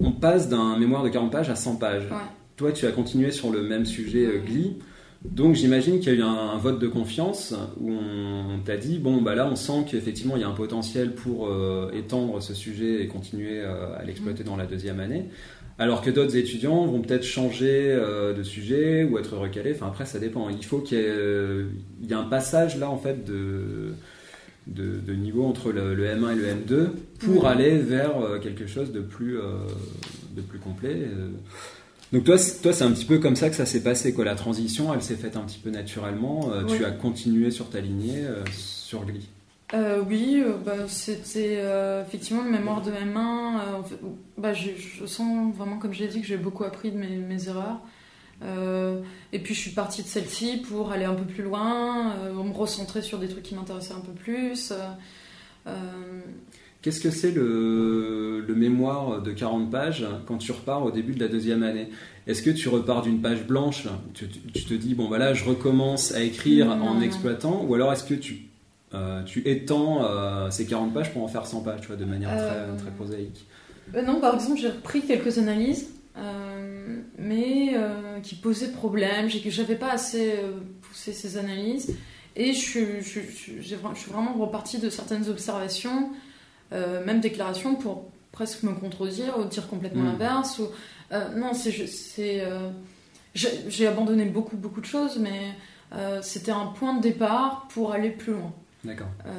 on 0.00 0.12
passe 0.12 0.48
d'un 0.48 0.78
mémoire 0.78 1.02
de 1.02 1.08
40 1.08 1.30
pages 1.30 1.50
à 1.50 1.56
100 1.56 1.76
pages. 1.76 2.08
Toi, 2.56 2.72
tu 2.72 2.86
as 2.86 2.92
continué 2.92 3.30
sur 3.30 3.50
le 3.50 3.62
même 3.62 3.84
sujet 3.84 4.40
Glee. 4.44 4.76
Donc 5.24 5.54
j'imagine 5.54 6.00
qu'il 6.00 6.12
y 6.12 6.16
a 6.16 6.18
eu 6.18 6.22
un, 6.22 6.58
vote 6.58 6.78
de 6.78 6.86
confiance 6.86 7.54
où 7.80 7.90
on, 7.90 8.58
t'a 8.62 8.76
dit 8.76 8.98
bon 8.98 9.22
bah 9.22 9.34
là 9.34 9.48
on 9.50 9.56
sent 9.56 9.86
qu'effectivement 9.90 10.36
il 10.36 10.42
y 10.42 10.44
a 10.44 10.48
un 10.48 10.54
potentiel 10.54 11.14
pour 11.14 11.48
étendre 11.94 12.42
ce 12.42 12.52
sujet 12.52 13.02
et 13.02 13.06
continuer 13.06 13.62
à 13.62 14.04
l'exploiter 14.04 14.42
mm. 14.42 14.46
dans 14.46 14.56
la 14.56 14.66
deuxième 14.66 15.00
année. 15.00 15.30
Alors 15.78 16.02
que 16.02 16.10
d'autres 16.10 16.36
étudiants 16.36 16.86
vont 16.86 17.00
peut-être 17.00 17.24
changer 17.24 17.90
euh, 17.90 18.32
de 18.32 18.42
sujet 18.44 19.02
ou 19.02 19.18
être 19.18 19.36
recalés. 19.36 19.72
Enfin, 19.74 19.88
après, 19.88 20.06
ça 20.06 20.20
dépend. 20.20 20.48
Il 20.48 20.64
faut 20.64 20.78
qu'il 20.78 20.98
y, 20.98 21.00
ait 21.00 21.08
euh, 21.08 21.66
un 22.12 22.22
passage 22.24 22.78
là, 22.78 22.88
en 22.88 22.98
fait, 22.98 23.24
de, 23.24 23.94
de, 24.66 25.12
niveau 25.14 25.44
entre 25.44 25.72
le, 25.72 25.94
M1 25.94 26.32
et 26.32 26.34
le 26.36 26.46
M2 26.46 26.88
pour 27.20 27.46
aller 27.46 27.78
vers 27.78 28.18
euh, 28.18 28.38
quelque 28.38 28.66
chose 28.66 28.92
de 28.92 29.00
plus, 29.00 29.38
de 30.34 30.40
plus 30.40 30.58
complet. 30.58 31.08
Donc 32.12 32.24
toi, 32.24 32.36
toi 32.62 32.72
c'est 32.72 32.84
un 32.84 32.92
petit 32.92 33.04
peu 33.04 33.18
comme 33.18 33.36
ça 33.36 33.50
que 33.50 33.56
ça 33.56 33.66
s'est 33.66 33.82
passé. 33.82 34.12
Quoi. 34.14 34.24
La 34.24 34.34
transition, 34.34 34.92
elle 34.94 35.02
s'est 35.02 35.16
faite 35.16 35.36
un 35.36 35.42
petit 35.42 35.58
peu 35.58 35.70
naturellement. 35.70 36.50
Tu 36.68 36.84
as 36.84 36.90
continué 36.90 37.50
sur 37.50 37.70
ta 37.70 37.80
lignée 37.80 38.24
sur. 38.52 39.04
Euh, 39.72 40.02
oui, 40.06 40.42
euh, 40.44 40.56
bah, 40.64 40.86
c'était 40.86 41.56
euh, 41.58 42.02
effectivement 42.02 42.42
le 42.42 42.50
mémoire 42.50 42.82
de 42.82 42.92
M1. 42.92 43.82
bah, 44.38 44.52
je, 44.52 45.06
sens 45.06 45.54
vraiment, 45.54 45.78
comme 45.78 45.92
j'ai 45.92 46.06
dit, 46.06 46.20
que 46.20 46.26
j'ai 46.26 46.36
beaucoup 46.36 46.64
appris 46.64 46.92
de 46.92 46.98
mes, 46.98 47.48
erreurs. 47.48 47.80
Et 48.44 49.38
puis 49.38 49.54
je 49.54 49.60
suis 49.60 49.70
partie 49.70 50.02
de 50.02 50.08
celle-ci 50.08 50.58
pour 50.68 50.92
aller 50.92 51.04
un 51.04 51.14
peu 51.14 51.24
plus 51.24 51.42
loin, 51.42 52.14
me 52.32 52.52
recentrer 52.52 53.02
sur 53.02 53.18
des 53.18 53.28
trucs 53.28 53.42
qui 53.42 53.54
m'intéressaient 53.54 53.94
un 53.94 54.00
peu 54.00 54.12
plus. 54.12 54.72
Qu'est-ce 56.82 57.00
que 57.00 57.10
c'est 57.10 57.30
le, 57.30 58.44
mémoire 58.54 59.22
de 59.22 59.32
40 59.32 59.70
pages 59.70 60.06
quand 60.26 60.36
tu 60.36 60.52
repars 60.52 60.84
au 60.84 60.90
début 60.90 61.14
de 61.14 61.20
la 61.20 61.28
deuxième 61.28 61.62
année? 61.62 61.88
Est-ce 62.26 62.42
que 62.42 62.50
tu 62.50 62.68
repars 62.68 63.02
d'une 63.02 63.22
page 63.22 63.46
blanche? 63.46 63.88
Tu, 64.12 64.28
te 64.28 64.74
dis, 64.74 64.94
bon, 64.94 65.08
voilà, 65.08 65.32
je 65.32 65.44
recommence 65.44 66.12
à 66.12 66.20
écrire 66.20 66.70
en 66.70 67.00
exploitant 67.00 67.64
Ou 67.66 67.74
alors 67.74 67.92
est-ce 67.92 68.04
que 68.04 68.14
tu 68.14 68.48
euh, 68.94 69.22
tu 69.24 69.48
étends 69.48 70.04
euh, 70.04 70.50
ces 70.50 70.66
40 70.66 70.94
pages 70.94 71.12
pour 71.12 71.22
en 71.22 71.28
faire 71.28 71.46
100 71.46 71.62
pages, 71.62 71.80
tu 71.80 71.88
vois, 71.88 71.96
de 71.96 72.04
manière 72.04 72.30
très, 72.30 72.58
euh, 72.58 72.76
très 72.76 72.90
prosaïque? 72.90 73.46
non, 74.06 74.20
par 74.20 74.34
exemple, 74.34 74.58
j'ai 74.60 74.68
repris 74.68 75.02
quelques 75.02 75.38
analyses, 75.38 75.88
mais 77.18 77.74
qui 78.22 78.34
posaient 78.34 78.72
problème. 78.72 79.28
Je 79.28 79.60
n'avais 79.60 79.76
pas 79.76 79.92
assez 79.92 80.34
poussé 80.82 81.12
ces 81.12 81.36
analyses. 81.36 81.96
Et 82.36 82.52
je, 82.52 83.00
je, 83.00 83.20
je, 83.20 83.60
je, 83.60 83.76
suis 83.94 84.10
vraiment 84.10 84.34
repartie 84.34 84.78
de 84.78 84.90
certaines 84.90 85.28
observations, 85.28 86.10
même 86.72 87.20
déclarations, 87.20 87.76
pour 87.76 88.10
presque 88.32 88.64
me 88.64 88.72
contredire 88.72 89.38
ou 89.38 89.44
dire 89.44 89.68
complètement 89.68 90.02
hmm. 90.02 90.18
l'inverse. 90.18 90.58
Ou, 90.58 90.66
non, 91.36 91.52
c'est, 91.54 92.42
j'ai 93.34 93.86
abandonné 93.86 94.24
beaucoup, 94.24 94.56
beaucoup 94.56 94.80
de 94.80 94.86
choses, 94.86 95.18
mais 95.18 95.52
c'était 96.22 96.52
un 96.52 96.66
point 96.66 96.94
de 96.94 97.02
départ 97.02 97.68
pour 97.68 97.92
aller 97.92 98.10
plus 98.10 98.32
loin. 98.32 98.52
D'accord. 98.84 99.08
Euh, 99.26 99.30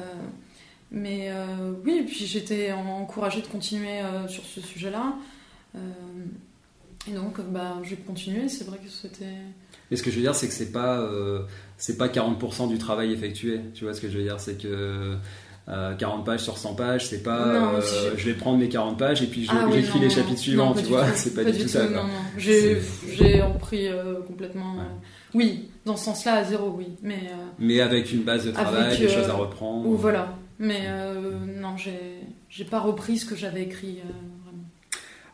mais 0.90 1.28
euh, 1.30 1.72
oui, 1.84 2.04
puis 2.06 2.26
j'étais 2.26 2.72
encouragée 2.72 3.40
de 3.40 3.46
continuer 3.46 4.00
euh, 4.00 4.28
sur 4.28 4.44
ce 4.44 4.60
sujet-là. 4.60 5.14
Et 7.08 7.14
donc, 7.14 7.40
bah, 7.50 7.76
j'ai 7.82 7.96
continué. 7.96 8.48
C'est 8.48 8.66
vrai 8.66 8.78
que 8.78 8.90
c'était. 8.90 9.24
Mais 9.90 9.96
ce 9.96 10.02
que 10.02 10.10
je 10.10 10.16
veux 10.16 10.22
dire, 10.22 10.34
c'est 10.34 10.48
que 10.48 10.54
c'est 10.54 10.72
pas, 10.72 11.08
c'est 11.76 11.96
pas 11.96 12.08
40% 12.08 12.68
du 12.68 12.78
travail 12.78 13.12
effectué. 13.12 13.60
Tu 13.74 13.84
vois 13.84 13.94
ce 13.94 14.00
que 14.00 14.08
je 14.08 14.18
veux 14.18 14.24
dire? 14.24 14.40
C'est 14.40 14.60
que. 14.60 15.16
40 15.98 16.24
pages 16.24 16.42
sur 16.44 16.58
100 16.58 16.74
pages, 16.76 17.08
c'est 17.08 17.24
pas 17.24 17.80
je... 18.16 18.24
vais 18.24 18.34
prendre 18.34 18.56
mes 18.56 18.68
40 18.68 18.96
pages 18.96 19.22
et 19.22 19.26
puis 19.26 19.48
ah 19.50 19.66
j'écris 19.72 19.98
les 19.98 20.10
chapitres 20.10 20.38
suivants, 20.38 20.72
tu 20.74 20.84
vois, 20.84 21.08
c'est 21.14 21.34
pas, 21.34 21.42
du 21.42 21.58
tout, 21.58 21.68
ça. 21.68 21.88
J'ai 22.38 23.42
repris 23.42 23.88
complètement. 24.28 24.76
Oui, 25.34 25.68
dans 25.84 25.96
ce 25.96 26.06
sens-là, 26.06 26.34
à 26.36 26.44
zéro, 26.44 26.74
oui. 26.76 26.88
Mais, 27.02 27.14
euh, 27.14 27.36
mais 27.58 27.80
avec 27.80 28.12
une 28.12 28.22
base 28.22 28.46
de 28.46 28.52
travail, 28.52 28.98
des 28.98 29.08
choses 29.08 29.28
à 29.28 29.34
euh, 29.34 29.36
reprendre. 29.36 29.86
Ou 29.86 29.94
voilà. 29.94 30.34
Mais 30.58 30.80
euh, 30.86 31.38
non, 31.60 31.76
j'ai 31.76 32.64
pas 32.64 32.80
repris 32.80 33.18
ce 33.18 33.26
que 33.26 33.36
j'avais 33.36 33.62
écrit. 33.62 34.00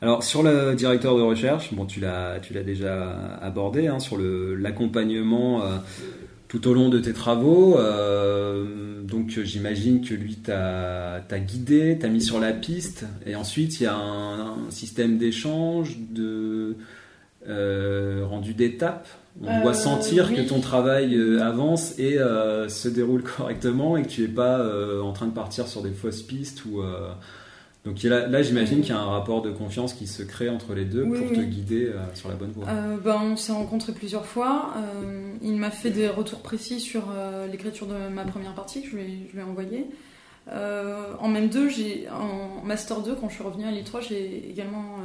Alors 0.03 0.25
sur 0.25 0.43
le 0.43 0.75
directeur 0.75 1.17
de 1.17 1.23
recherche, 1.23 1.73
bon 1.73 1.87
tu 1.87 2.01
l'as 2.01 2.41
tu 2.41 2.53
l'as 2.53 2.65
déjà 2.65 3.37
abordé 3.41 3.87
hein, 3.87 4.01
sur 4.01 4.19
l'accompagnement 4.19 5.63
tout 6.49 6.67
au 6.69 6.75
long 6.75 6.89
de 6.89 6.99
tes 6.99 7.13
travaux. 7.13 7.79
donc 9.05 9.31
j'imagine 9.31 10.05
que 10.05 10.13
lui 10.13 10.35
t'a 10.35 11.23
guidé, 11.39 11.99
t'a 11.99 12.09
mis 12.09 12.21
sur 12.21 12.41
la 12.41 12.53
piste, 12.53 13.07
et 13.25 13.37
ensuite 13.37 13.81
il 13.81 13.85
y 13.85 13.87
a 13.87 13.95
un, 13.95 14.71
système 14.71 15.19
d'échange, 15.19 15.97
de 16.11 16.77
rendu 17.49 18.55
d'étapes 18.55 19.09
on 19.41 19.61
doit 19.63 19.71
euh, 19.71 19.75
sentir 19.75 20.35
que 20.35 20.43
ton 20.43 20.61
travail 20.61 21.15
euh, 21.15 21.43
avance 21.43 21.99
et 21.99 22.19
euh, 22.19 22.69
se 22.69 22.89
déroule 22.89 23.23
correctement 23.37 23.97
et 23.97 24.03
que 24.03 24.09
tu 24.09 24.23
n'es 24.23 24.29
pas 24.29 24.63
en 25.03 25.13
train 25.13 25.27
de 25.27 25.33
partir 25.33 25.67
sur 25.69 25.83
des 25.83 25.93
fausses 25.93 26.23
pistes 26.23 26.65
ou 26.65 26.83
donc 27.85 28.03
là, 28.03 28.27
là 28.27 28.43
j'imagine 28.43 28.81
qu'il 28.81 28.91
y 28.91 28.97
a 28.97 29.01
un 29.01 29.11
rapport 29.11 29.43
de 29.43 29.51
confiance 29.51 29.93
qui 29.93 30.07
se 30.07 30.23
crée 30.23 30.49
entre 30.49 30.75
les 30.75 30.85
deux 30.85 31.05
pour 31.05 31.29
te 31.29 31.41
guider 31.41 31.91
sur 32.15 32.29
la 32.29 32.37
bonne 32.37 32.53
voie. 32.53 32.67
Ben, 33.05 33.21
on 33.23 33.37
s'est 33.37 33.53
rencontrés 33.53 33.93
plusieurs 33.93 34.27
fois. 34.27 34.75
il 35.43 35.57
m'a 35.57 35.71
fait 35.71 35.91
des 35.91 36.09
retours 36.09 36.41
précis 36.41 36.79
sur 36.79 37.05
l'écriture 37.51 37.87
de 37.87 38.09
ma 38.09 38.25
première 38.25 38.55
partie 38.55 38.83
que 38.83 38.89
je 38.89 38.97
lui 38.97 39.29
ai, 39.37 39.43
envoyée. 39.43 39.87
en 40.49 41.29
même 41.29 41.49
deux, 41.49 41.69
en 42.13 42.65
master 42.65 43.01
2 43.01 43.17
quand 43.17 43.29
je 43.29 43.35
suis 43.35 43.45
revenue 43.45 43.65
à 43.65 43.73
l'I3, 43.73 44.07
j'ai 44.09 44.49
également 44.49 44.99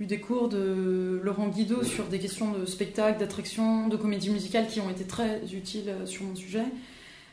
eu 0.00 0.06
des 0.06 0.20
cours 0.20 0.48
de 0.48 1.20
Laurent 1.22 1.48
Guido 1.48 1.82
sur 1.82 2.04
des 2.04 2.18
questions 2.18 2.52
de 2.52 2.66
spectacle, 2.66 3.18
d'attraction, 3.18 3.88
de 3.88 3.96
comédie 3.96 4.30
musicale 4.30 4.66
qui 4.68 4.80
ont 4.80 4.90
été 4.90 5.04
très 5.04 5.42
utiles 5.52 5.88
euh, 5.88 6.06
sur 6.06 6.24
mon 6.24 6.36
sujet. 6.36 6.64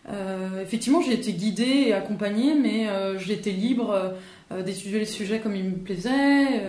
Euh, 0.10 0.62
effectivement, 0.62 1.02
j'ai 1.02 1.14
été 1.14 1.34
guidée 1.34 1.86
et 1.88 1.94
accompagnée, 1.94 2.54
mais 2.56 2.88
euh, 2.88 3.18
j'étais 3.18 3.52
libre 3.52 4.14
d'étudier 4.64 5.00
les 5.00 5.06
sujets 5.06 5.40
comme 5.40 5.56
il 5.56 5.64
me 5.64 5.78
plaisait. 5.78 6.62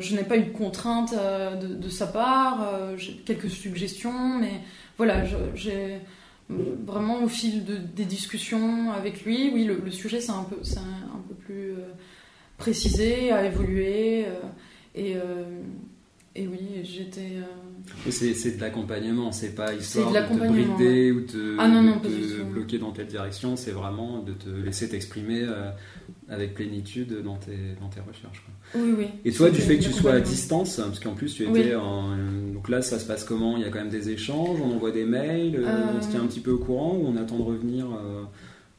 je 0.00 0.16
n'ai 0.16 0.24
pas 0.24 0.38
eu 0.38 0.44
de 0.44 0.50
contraintes 0.50 1.14
de, 1.14 1.88
sa 1.90 2.06
part. 2.06 2.96
j'ai 2.96 3.12
quelques 3.12 3.50
suggestions, 3.50 4.38
mais 4.38 4.62
voilà, 4.96 5.22
j'ai 5.54 5.98
vraiment 6.48 7.22
au 7.22 7.28
fil 7.28 7.62
des 7.94 8.06
discussions 8.06 8.90
avec 8.92 9.26
lui, 9.26 9.50
oui, 9.52 9.64
le, 9.64 9.90
sujet 9.90 10.22
c'est 10.22 10.32
un 10.32 10.44
peu, 10.44 10.56
un, 10.56 11.20
peu 11.28 11.34
plus 11.34 11.74
précisé, 12.56 13.32
a 13.32 13.44
évolué. 13.44 14.24
Et, 14.98 15.14
euh, 15.16 15.44
et 16.38 16.46
oui, 16.46 16.58
j'étais. 16.84 17.32
Euh, 17.36 18.10
c'est 18.10 18.56
de 18.56 18.60
l'accompagnement, 18.60 19.32
c'est 19.32 19.54
pas 19.54 19.74
histoire 19.74 20.12
de, 20.12 20.18
te 20.18 20.46
brider 20.46 21.10
ou 21.10 21.20
de 21.22 21.56
ah 21.58 21.68
te 22.02 22.42
bloquer 22.42 22.78
dans 22.78 22.92
telle 22.92 23.06
direction, 23.06 23.56
c'est 23.56 23.72
vraiment 23.72 24.22
de 24.22 24.32
te 24.32 24.48
laisser 24.48 24.88
t'exprimer 24.88 25.42
euh, 25.42 25.70
avec 26.28 26.54
plénitude 26.54 27.22
dans 27.22 27.36
tes, 27.36 27.56
dans 27.80 27.88
tes 27.88 28.00
recherches. 28.00 28.44
Oui, 28.74 28.94
oui. 28.96 29.06
Et 29.24 29.32
toi, 29.32 29.50
du 29.50 29.60
fait 29.60 29.78
que 29.78 29.84
tu 29.84 29.92
sois 29.92 30.12
à 30.12 30.20
distance, 30.20 30.76
parce 30.76 31.00
qu'en 31.00 31.14
plus 31.14 31.34
tu 31.34 31.44
étais 31.44 31.74
en. 31.74 32.16
Donc 32.52 32.68
là, 32.68 32.82
ça 32.82 32.98
se 32.98 33.06
passe 33.06 33.24
comment? 33.24 33.56
Il 33.56 33.62
y 33.62 33.66
a 33.66 33.70
quand 33.70 33.80
même 33.80 33.88
des 33.88 34.10
échanges, 34.10 34.60
on 34.60 34.74
envoie 34.74 34.92
des 34.92 35.04
mails, 35.04 35.60
on 35.96 36.00
se 36.00 36.08
tient 36.08 36.22
un 36.22 36.26
petit 36.26 36.40
peu 36.40 36.52
au 36.52 36.58
courant 36.58 36.94
ou 36.94 37.08
on 37.08 37.16
attend 37.16 37.38
de 37.38 37.42
revenir 37.42 37.86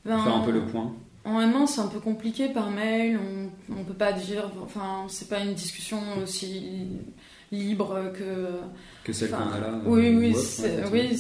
ben, 0.06 0.20
faire 0.20 0.36
un 0.36 0.46
peu 0.46 0.52
le 0.52 0.62
point? 0.62 0.94
En 1.26 1.38
un 1.38 1.54
an, 1.54 1.68
c'est 1.68 1.82
un 1.82 1.88
peu 1.88 2.00
compliqué 2.00 2.48
par 2.48 2.72
mail. 2.72 3.20
On, 3.20 3.76
on 3.78 3.84
peut 3.84 3.94
pas 3.94 4.14
dire. 4.14 4.50
Enfin, 4.64 5.06
c'est 5.10 5.28
pas 5.28 5.40
une 5.40 5.54
discussion 5.54 6.00
aussi 6.24 6.88
libre 7.52 8.12
que. 8.14 8.48
Que 9.04 9.14
celle 9.14 9.32
qu'on 9.32 9.38
a 9.38 9.60
là. 9.60 9.82
Oui, 9.86 10.16
oui, 10.16 10.36
oui. 10.92 11.20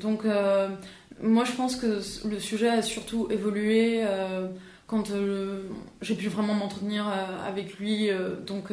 Donc, 0.00 0.24
moi, 1.22 1.44
je 1.44 1.52
pense 1.52 1.76
que 1.76 2.00
le 2.28 2.38
sujet 2.38 2.68
a 2.68 2.82
surtout 2.82 3.28
évolué 3.30 4.04
quand 4.86 5.12
j'ai 6.02 6.14
pu 6.14 6.28
vraiment 6.28 6.54
m'entretenir 6.54 7.06
avec 7.46 7.78
lui. 7.78 8.10
donc 8.46 8.70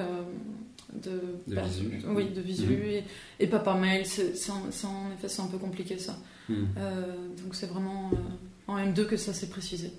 de, 0.93 1.21
de 1.47 1.61
visu. 1.61 2.01
Oui, 2.07 2.29
de 2.29 2.41
visu 2.41 3.03
et, 3.39 3.47
pas 3.47 3.59
par 3.59 3.77
mail. 3.77 4.05
C'est, 4.05 4.33
en, 4.51 5.11
effet, 5.13 5.27
c'est 5.27 5.41
un 5.41 5.47
peu 5.47 5.57
compliqué 5.57 5.97
ça. 5.97 6.17
Mhm. 6.49 6.67
Euh, 6.77 7.15
donc 7.43 7.55
c'est 7.55 7.67
vraiment 7.67 8.11
euh, 8.13 8.71
en 8.71 8.77
M2 8.77 9.05
que 9.05 9.17
ça 9.17 9.33
s'est 9.33 9.49
précisé. 9.49 9.91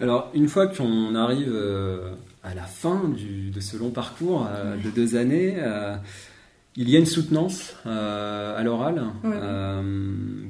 Alors, 0.00 0.30
une 0.34 0.48
fois 0.48 0.66
qu'on 0.66 1.14
arrive 1.14 1.52
euh, 1.52 2.14
à 2.42 2.54
la 2.54 2.64
fin 2.64 3.08
du, 3.08 3.50
de 3.50 3.60
ce 3.60 3.76
long 3.76 3.90
parcours 3.90 4.48
de 4.82 4.90
deux 4.90 5.16
années, 5.16 5.56
il 6.76 6.90
y 6.90 6.96
a 6.96 6.98
une 6.98 7.06
soutenance 7.06 7.76
à 7.84 8.60
l'oral 8.64 9.06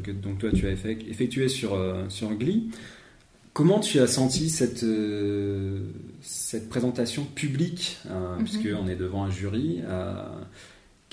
que 0.02 0.10
donc 0.10 0.38
toi 0.38 0.50
tu 0.52 0.66
as 0.66 0.70
effectué 0.70 1.48
sur, 1.48 1.78
sur 2.08 2.32
Glee. 2.34 2.70
Comment 3.54 3.78
tu 3.78 4.00
as 4.00 4.08
senti 4.08 4.50
cette, 4.50 4.82
euh, 4.82 5.78
cette 6.20 6.68
présentation 6.68 7.24
publique, 7.24 7.98
euh, 8.10 8.36
mhm. 8.36 8.44
puisqu'on 8.44 8.88
est 8.88 8.96
devant 8.96 9.22
un 9.22 9.30
jury 9.30 9.80
euh, 9.86 10.24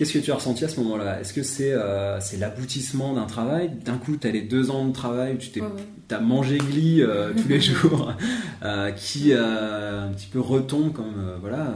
Qu'est-ce 0.01 0.13
que 0.13 0.17
tu 0.17 0.31
as 0.31 0.35
ressenti 0.35 0.65
à 0.65 0.67
ce 0.67 0.79
moment-là? 0.79 1.21
Est-ce 1.21 1.31
que 1.31 1.43
c'est 1.43 1.75
c'est 2.21 2.37
l'aboutissement 2.37 3.13
d'un 3.13 3.27
travail? 3.27 3.69
D'un 3.85 3.99
coup, 3.99 4.17
tu 4.17 4.25
as 4.25 4.31
les 4.31 4.41
deux 4.41 4.71
ans 4.71 4.87
de 4.87 4.91
travail, 4.91 5.37
tu 5.37 5.49
t'es, 5.49 5.61
as 6.09 6.19
mangé 6.19 6.57
glis 6.57 7.03
tous 7.37 7.47
les 7.47 7.61
jours, 7.61 8.11
qui 8.95 9.31
un 9.31 10.09
petit 10.11 10.25
peu 10.25 10.39
retombe 10.39 10.91
comme. 10.91 11.37
voilà, 11.39 11.75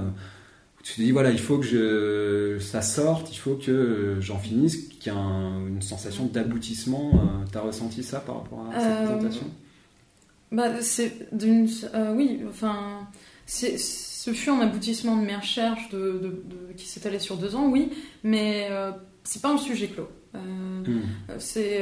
tu 0.82 0.96
te 0.96 1.02
dis, 1.02 1.12
voilà, 1.12 1.30
il 1.30 1.38
faut 1.38 1.60
que 1.60 1.68
je, 1.68 2.58
ça 2.60 2.82
sorte, 2.82 3.32
il 3.32 3.38
faut 3.38 3.60
que 3.64 4.18
j'en 4.22 4.40
finisse, 4.40 4.88
qu'il 4.88 5.14
y 5.14 5.16
ait 5.16 5.20
une 5.20 5.84
sensation 5.84 6.26
d'aboutissement. 6.26 7.12
tu 7.52 7.56
as 7.60 7.62
ressenti 7.62 8.02
ça 8.02 8.22
par 8.22 8.38
rapport 8.38 8.68
à 8.74 8.80
cette 8.80 9.06
présentation? 9.06 9.46
bah, 10.52 10.82
c'est 10.82 11.28
d'une. 11.32 11.68
Euh, 11.94 12.16
oui, 12.16 12.42
enfin. 12.50 13.08
Ce 14.26 14.32
fut 14.32 14.50
un 14.50 14.60
aboutissement 14.60 15.18
de 15.18 15.24
mes 15.24 15.36
recherches 15.36 15.88
de, 15.90 16.20
de, 16.50 16.74
qui 16.76 16.88
s'étalait 16.88 17.20
sur 17.20 17.38
deux 17.38 17.56
ans, 17.56 17.68
oui, 17.68 17.92
mais 18.24 18.70
euh, 18.72 18.90
c'est 19.24 19.40
pas 19.40 19.52
un 19.52 19.60
sujet 19.60 19.88
clos. 19.88 20.10
Euh, 20.34 20.40
hmm. 20.40 21.04
c'est, 21.38 21.82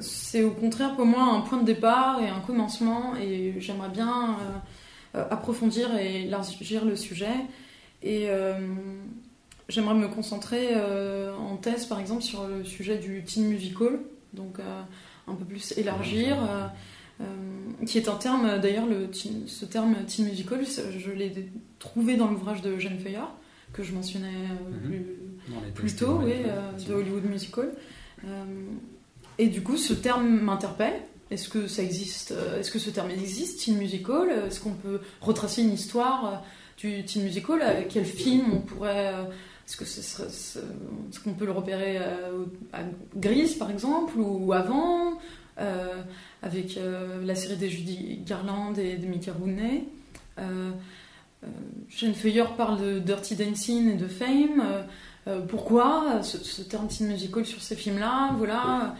c'est 0.00 0.42
au 0.42 0.50
contraire 0.50 0.96
pour 0.96 1.06
moi 1.06 1.22
un 1.22 1.42
point 1.42 1.58
de 1.58 1.64
départ 1.64 2.20
et 2.20 2.28
un 2.28 2.40
commencement, 2.40 3.14
et 3.14 3.54
j'aimerais 3.60 3.90
bien 3.90 4.36
approfondir 5.14 5.96
et 5.96 6.24
élargir 6.24 6.84
le 6.84 6.96
sujet. 6.96 7.36
Et 8.02 8.28
j'aimerais 9.68 9.94
me 9.94 10.08
concentrer 10.08 10.74
en 10.74 11.56
thèse, 11.58 11.86
par 11.86 12.00
exemple, 12.00 12.22
sur 12.22 12.48
le 12.48 12.64
sujet 12.64 12.98
du 12.98 13.22
teen 13.22 13.46
musical, 13.46 14.00
donc 14.32 14.58
un 15.28 15.34
peu 15.34 15.44
plus 15.44 15.76
élargir. 15.78 16.36
Euh, 16.42 16.66
qui 17.86 17.98
est 17.98 18.08
un 18.08 18.16
terme, 18.16 18.58
d'ailleurs, 18.60 18.86
ce 19.46 19.64
terme 19.64 19.96
teen 20.06 20.26
musical, 20.26 20.60
je 20.64 21.10
l'ai 21.10 21.32
trouvé 21.78 22.16
dans 22.16 22.28
l'ouvrage 22.28 22.62
de 22.62 22.78
Jeanne 22.78 22.98
Feuillard, 22.98 23.34
que 23.72 23.82
je 23.82 23.92
mentionnais 23.92 24.28
euh, 24.28 24.88
mhm. 24.88 25.72
plus, 25.74 25.96
tôt, 25.96 26.20
euh, 26.22 26.72
de 26.88 26.94
Hollywood 26.94 27.24
Musical. 27.24 27.72
et 29.38 29.48
du 29.48 29.62
coup, 29.62 29.76
ce 29.76 29.94
terme 29.94 30.40
m'interpelle. 30.40 30.94
Est-ce 31.30 31.48
que 31.48 31.66
ça 31.66 31.82
existe 31.82 32.34
Est-ce 32.58 32.70
que 32.70 32.78
ce 32.78 32.90
terme 32.90 33.10
existe, 33.10 33.64
teen 33.64 33.76
musical? 33.76 34.28
Est-ce 34.46 34.60
qu'on 34.60 34.74
peut 34.74 35.00
retracer 35.20 35.62
une 35.62 35.72
histoire 35.72 36.44
du 36.76 37.04
teen 37.04 37.24
musical? 37.24 37.86
Quel 37.88 38.04
film 38.04 38.52
on 38.52 38.60
pourrait 38.60 39.14
est-ce 39.66 39.78
que 39.78 39.86
ce 39.86 40.02
serait, 40.02 40.66
qu'on 41.24 41.32
peut 41.32 41.46
le 41.46 41.52
repérer 41.52 41.96
à 41.96 42.82
Grise 43.16 43.54
par 43.54 43.70
exemple 43.70 44.18
ou 44.18 44.52
avant? 44.52 45.18
Euh, 45.58 46.02
avec 46.42 46.76
euh, 46.76 47.24
la 47.24 47.36
série 47.36 47.56
des 47.56 47.70
Judy 47.70 48.20
Garland 48.26 48.74
et 48.76 48.96
de 48.96 49.06
Mickey 49.06 49.30
Rooney. 49.30 49.84
Euh, 50.38 50.70
Jane 51.88 52.14
Feuilleur 52.14 52.56
parle 52.56 52.80
de 52.80 52.98
Dirty 52.98 53.36
Dancing 53.36 53.92
et 53.92 53.96
de 53.96 54.08
Fame. 54.08 54.62
pourquoi 55.48 56.22
ce, 56.22 56.62
terme 56.62 56.88
teen 56.88 57.08
musical 57.08 57.44
sur 57.44 57.60
ces 57.60 57.76
films-là 57.76 58.34
Voilà. 58.38 58.94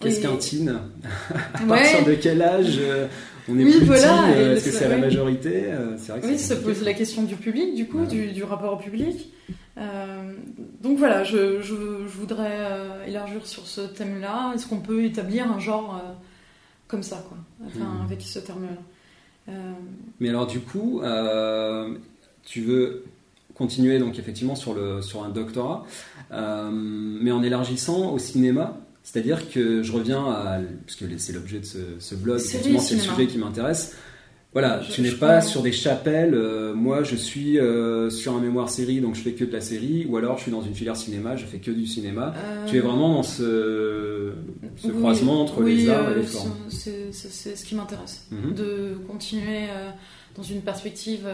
Qu'est-ce 0.00 0.20
qu'un 0.20 0.36
teen 0.36 0.80
À 1.54 1.60
partir 1.60 2.04
de 2.04 2.14
quel 2.14 2.42
âge 2.42 2.80
on 3.48 3.56
est 3.56 3.62
plus 3.62 3.84
voilà, 3.84 4.36
Est-ce 4.36 4.64
que 4.64 4.70
c'est 4.72 4.88
la 4.88 4.98
majorité 4.98 5.70
vrai 6.08 6.20
Oui, 6.24 6.38
ça 6.38 6.56
pose 6.56 6.82
la 6.82 6.92
question 6.92 7.22
du 7.22 7.36
public, 7.36 7.76
du 7.76 7.86
coup, 7.86 8.04
du, 8.04 8.32
du, 8.32 8.42
rapport 8.42 8.72
au 8.72 8.78
public. 8.78 9.32
Euh, 9.78 10.32
donc 10.82 10.98
voilà, 10.98 11.22
je, 11.24 11.60
je, 11.60 11.74
voudrais 11.74 12.58
euh, 12.60 13.04
élargir 13.06 13.46
sur 13.46 13.66
ce 13.66 13.82
thème-là. 13.82 14.52
Est-ce 14.54 14.66
qu'on 14.66 14.80
peut 14.80 15.04
établir 15.04 15.50
un 15.50 15.58
genre 15.58 15.96
euh, 15.96 16.12
comme 16.88 17.02
ça, 17.02 17.24
quoi, 17.28 17.36
enfin, 17.66 17.84
hmm. 17.84 18.04
avec 18.04 18.22
ce 18.22 18.38
terme-là? 18.38 18.76
Mais 20.18 20.30
alors 20.30 20.48
du 20.48 20.58
coup, 20.58 21.02
tu 22.42 22.62
veux 22.62 23.04
continuer 23.54 24.00
donc 24.00 24.18
effectivement 24.18 24.56
sur, 24.56 24.74
le, 24.74 25.02
sur 25.02 25.22
un 25.22 25.28
doctorat, 25.28 25.84
mais 26.32 27.30
en 27.30 27.42
élargissant 27.42 28.12
au 28.12 28.18
cinéma. 28.18 28.78
C'est-à-dire 29.04 29.48
que 29.48 29.84
je 29.84 29.92
reviens 29.92 30.24
à, 30.24 30.58
parce 30.84 30.96
que 30.96 31.04
c'est 31.18 31.32
l'objet 31.32 31.60
de 31.60 31.64
ce, 31.64 31.78
ce 32.00 32.16
blog, 32.16 32.40
effectivement 32.40 32.80
c'est 32.80 32.96
le 32.96 33.00
sujet 33.02 33.28
qui 33.28 33.38
m'intéresse. 33.38 33.96
Voilà, 34.56 34.80
tu 34.90 35.02
n'es 35.02 35.10
pas 35.10 35.42
sur 35.42 35.60
des 35.60 35.70
chapelles. 35.70 36.32
Euh, 36.32 36.72
moi, 36.72 37.02
je 37.02 37.14
suis 37.14 37.58
euh, 37.58 38.08
sur 38.08 38.34
un 38.34 38.40
mémoire 38.40 38.70
série, 38.70 39.02
donc 39.02 39.14
je 39.14 39.20
fais 39.20 39.32
que 39.32 39.44
de 39.44 39.52
la 39.52 39.60
série, 39.60 40.06
ou 40.08 40.16
alors 40.16 40.38
je 40.38 40.44
suis 40.44 40.50
dans 40.50 40.62
une 40.62 40.74
filière 40.74 40.96
cinéma, 40.96 41.36
je 41.36 41.44
fais 41.44 41.58
que 41.58 41.70
du 41.70 41.86
cinéma. 41.86 42.32
Tu 42.66 42.78
es 42.78 42.80
vraiment 42.80 43.16
dans 43.16 43.22
ce, 43.22 44.32
croisement 44.98 45.42
entre 45.42 45.62
les 45.62 45.90
arts 45.90 46.10
et 46.10 46.14
les 46.14 46.20
euh, 46.22 46.26
formes. 46.26 46.54
C'est 46.70 47.12
ce 47.12 47.64
qui 47.66 47.74
m'intéresse, 47.74 48.28
mhm. 48.30 48.54
de 48.54 48.94
continuer 49.06 49.66
dans 50.34 50.42
une 50.42 50.62
perspective 50.62 51.28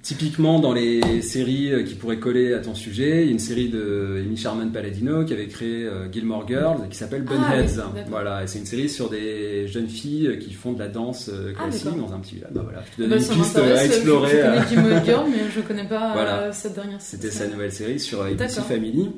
Typiquement, 0.00 0.60
dans 0.60 0.72
les 0.72 1.20
séries 1.22 1.72
euh, 1.72 1.82
qui 1.82 1.94
pourraient 1.94 2.20
coller 2.20 2.54
à 2.54 2.60
ton 2.60 2.74
sujet, 2.74 3.22
il 3.22 3.26
y 3.26 3.28
a 3.28 3.32
une 3.32 3.40
série 3.40 3.68
de 3.68 4.22
Amy 4.24 4.36
Sharman 4.36 4.70
Paladino 4.70 5.24
qui 5.24 5.32
avait 5.32 5.48
créé 5.48 5.84
euh, 5.84 6.10
Gilmore 6.10 6.46
Girls 6.46 6.88
qui 6.88 6.96
s'appelle 6.96 7.24
Bunheads. 7.24 7.80
Ah, 7.80 7.92
voilà, 8.08 8.44
et 8.44 8.46
c'est 8.46 8.60
une 8.60 8.66
série 8.66 8.88
sur 8.88 9.10
des 9.10 9.66
jeunes 9.66 9.88
filles 9.88 10.38
qui 10.38 10.54
font 10.54 10.72
de 10.72 10.78
la 10.78 10.88
danse 10.88 11.28
euh, 11.28 11.52
ah, 11.58 11.64
classique 11.64 11.98
dans 11.98 12.12
un 12.14 12.20
petit 12.20 12.36
village. 12.36 12.52
Bah, 12.52 12.60
voilà, 12.62 12.82
je 12.86 12.96
te 12.96 13.02
donne 13.02 13.10
bah, 13.10 13.16
une 13.16 13.42
piste 13.42 13.58
à 13.58 13.84
explorer. 13.84 14.30
Je, 14.30 14.36
connais 14.36 14.68
Gilmore 14.68 15.04
Girls, 15.04 15.26
mais 15.30 15.50
je 15.54 15.60
connais 15.60 15.88
pas 15.88 16.52
cette 16.52 16.74
dernière 16.74 17.00
série. 17.02 17.22
C'était 17.22 17.34
sa 17.34 17.48
nouvelle 17.48 17.72
série 17.72 18.00
sur 18.00 18.22
ABC 18.22 18.60
Family, 18.62 19.10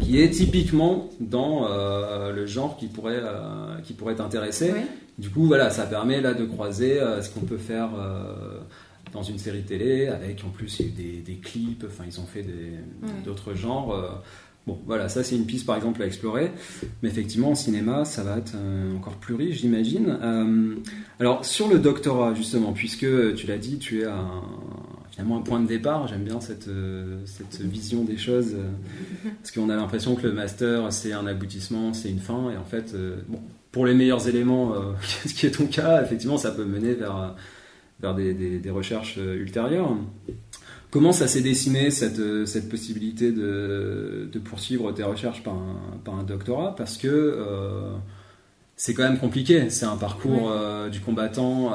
qui 0.00 0.22
est 0.22 0.30
typiquement 0.30 1.10
dans 1.20 1.68
le 2.30 2.46
genre 2.46 2.76
qui 2.78 2.86
pourrait, 2.86 3.20
qui 3.82 3.92
pourrait 3.94 4.14
t'intéresser. 4.14 4.72
Du 5.18 5.28
coup, 5.28 5.46
voilà, 5.46 5.70
ça 5.70 5.84
permet 5.84 6.20
là 6.20 6.34
de 6.34 6.44
croiser 6.44 6.98
ce 7.20 7.28
qu'on 7.28 7.44
peut 7.44 7.58
faire 7.58 7.90
dans 9.14 9.22
une 9.22 9.38
série 9.38 9.62
télé, 9.62 10.08
avec 10.08 10.44
en 10.44 10.50
plus 10.50 10.80
il 10.80 10.86
y 10.86 10.88
a 10.88 10.92
eu 10.92 11.22
des, 11.22 11.36
clips, 11.36 11.84
enfin 11.86 12.04
ils 12.06 12.20
ont 12.20 12.26
fait 12.26 12.44
d'autres 13.24 13.54
genres. 13.54 13.94
Euh. 13.94 14.10
Bon, 14.66 14.78
voilà, 14.86 15.10
ça 15.10 15.22
c'est 15.22 15.36
une 15.36 15.44
piste 15.44 15.66
par 15.66 15.76
exemple 15.76 16.02
à 16.02 16.06
explorer. 16.06 16.50
Mais 17.02 17.08
effectivement, 17.08 17.50
en 17.50 17.54
cinéma, 17.54 18.04
ça 18.04 18.22
va 18.24 18.38
être 18.38 18.54
euh, 18.56 18.96
encore 18.96 19.14
plus 19.14 19.34
riche, 19.34 19.60
j'imagine. 19.60 20.18
Euh, 20.20 20.74
alors, 21.20 21.44
sur 21.44 21.68
le 21.68 21.78
doctorat, 21.78 22.34
justement, 22.34 22.72
puisque 22.72 23.06
tu 23.34 23.46
l'as 23.46 23.58
dit, 23.58 23.78
tu 23.78 24.00
es 24.00 24.06
un, 24.06 24.42
finalement 25.10 25.36
un 25.36 25.42
point 25.42 25.60
de 25.60 25.68
départ, 25.68 26.08
j'aime 26.08 26.24
bien 26.24 26.40
cette, 26.40 26.70
cette 27.26 27.60
vision 27.60 28.04
des 28.04 28.16
choses, 28.16 28.56
parce 29.42 29.50
qu'on 29.52 29.68
a 29.68 29.76
l'impression 29.76 30.16
que 30.16 30.26
le 30.26 30.32
master, 30.32 30.92
c'est 30.92 31.12
un 31.12 31.26
aboutissement, 31.26 31.92
c'est 31.92 32.08
une 32.08 32.20
fin, 32.20 32.50
et 32.50 32.56
en 32.56 32.64
fait, 32.64 32.96
bon, 33.28 33.40
pour 33.70 33.84
les 33.84 33.94
meilleurs 33.94 34.28
éléments, 34.28 34.72
ce 35.26 35.34
qui 35.34 35.44
est 35.44 35.50
ton 35.50 35.66
cas, 35.66 36.02
effectivement, 36.02 36.38
ça 36.38 36.50
peut 36.50 36.64
mener 36.64 36.94
vers 36.94 37.34
vers 38.00 38.14
des, 38.14 38.70
recherches 38.70 39.16
euh, 39.18 39.36
ultérieures. 39.36 39.96
Comment 40.90 41.12
ça 41.12 41.26
s'est 41.26 41.40
dessiné 41.40 41.90
cette, 41.90 42.18
euh, 42.18 42.46
cette 42.46 42.68
possibilité 42.68 43.32
de, 43.32 44.30
poursuivre 44.44 44.92
tes 44.92 45.02
recherches 45.02 45.42
par 45.42 45.54
un, 45.54 45.98
par 46.04 46.14
un 46.14 46.22
doctorat? 46.22 46.74
Parce 46.76 46.96
que 46.96 47.08
euh, 47.08 47.92
c'est 48.76 48.94
quand 48.94 49.02
même 49.02 49.18
compliqué. 49.18 49.70
C'est 49.70 49.86
un 49.86 49.96
parcours 49.96 50.52
du 50.90 51.00
combattant 51.00 51.72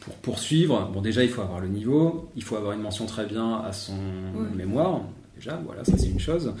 pour 0.00 0.14
poursuivre. 0.16 0.90
Bon, 0.92 1.02
déjà, 1.02 1.22
il 1.22 1.28
faut 1.28 1.42
avoir 1.42 1.60
le 1.60 1.68
niveau, 1.68 2.30
il 2.36 2.42
faut 2.42 2.56
avoir 2.56 2.72
une 2.72 2.80
mention 2.80 3.04
très 3.04 3.26
bien 3.26 3.56
à 3.56 3.72
son 3.72 3.98
mémoire. 4.54 5.02
Déjà, 5.36 5.60
voilà, 5.64 5.84
ça 5.84 5.98
c'est 5.98 6.08
une 6.08 6.20
chose. 6.20 6.54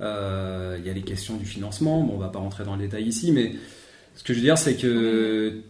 Il 0.00 0.06
y 0.86 0.90
a 0.90 0.92
les 0.94 1.02
questions 1.02 1.36
du 1.36 1.44
financement. 1.44 2.02
Bon, 2.02 2.14
on 2.14 2.18
va 2.18 2.28
pas 2.28 2.38
rentrer 2.38 2.64
dans 2.64 2.76
le 2.76 2.82
détail 2.82 3.04
ici, 3.04 3.30
mais 3.30 3.52
ce 4.16 4.24
que 4.24 4.34
je 4.34 4.38
veux 4.38 4.44
dire, 4.44 4.58
c'est 4.58 4.76
que 4.76 5.62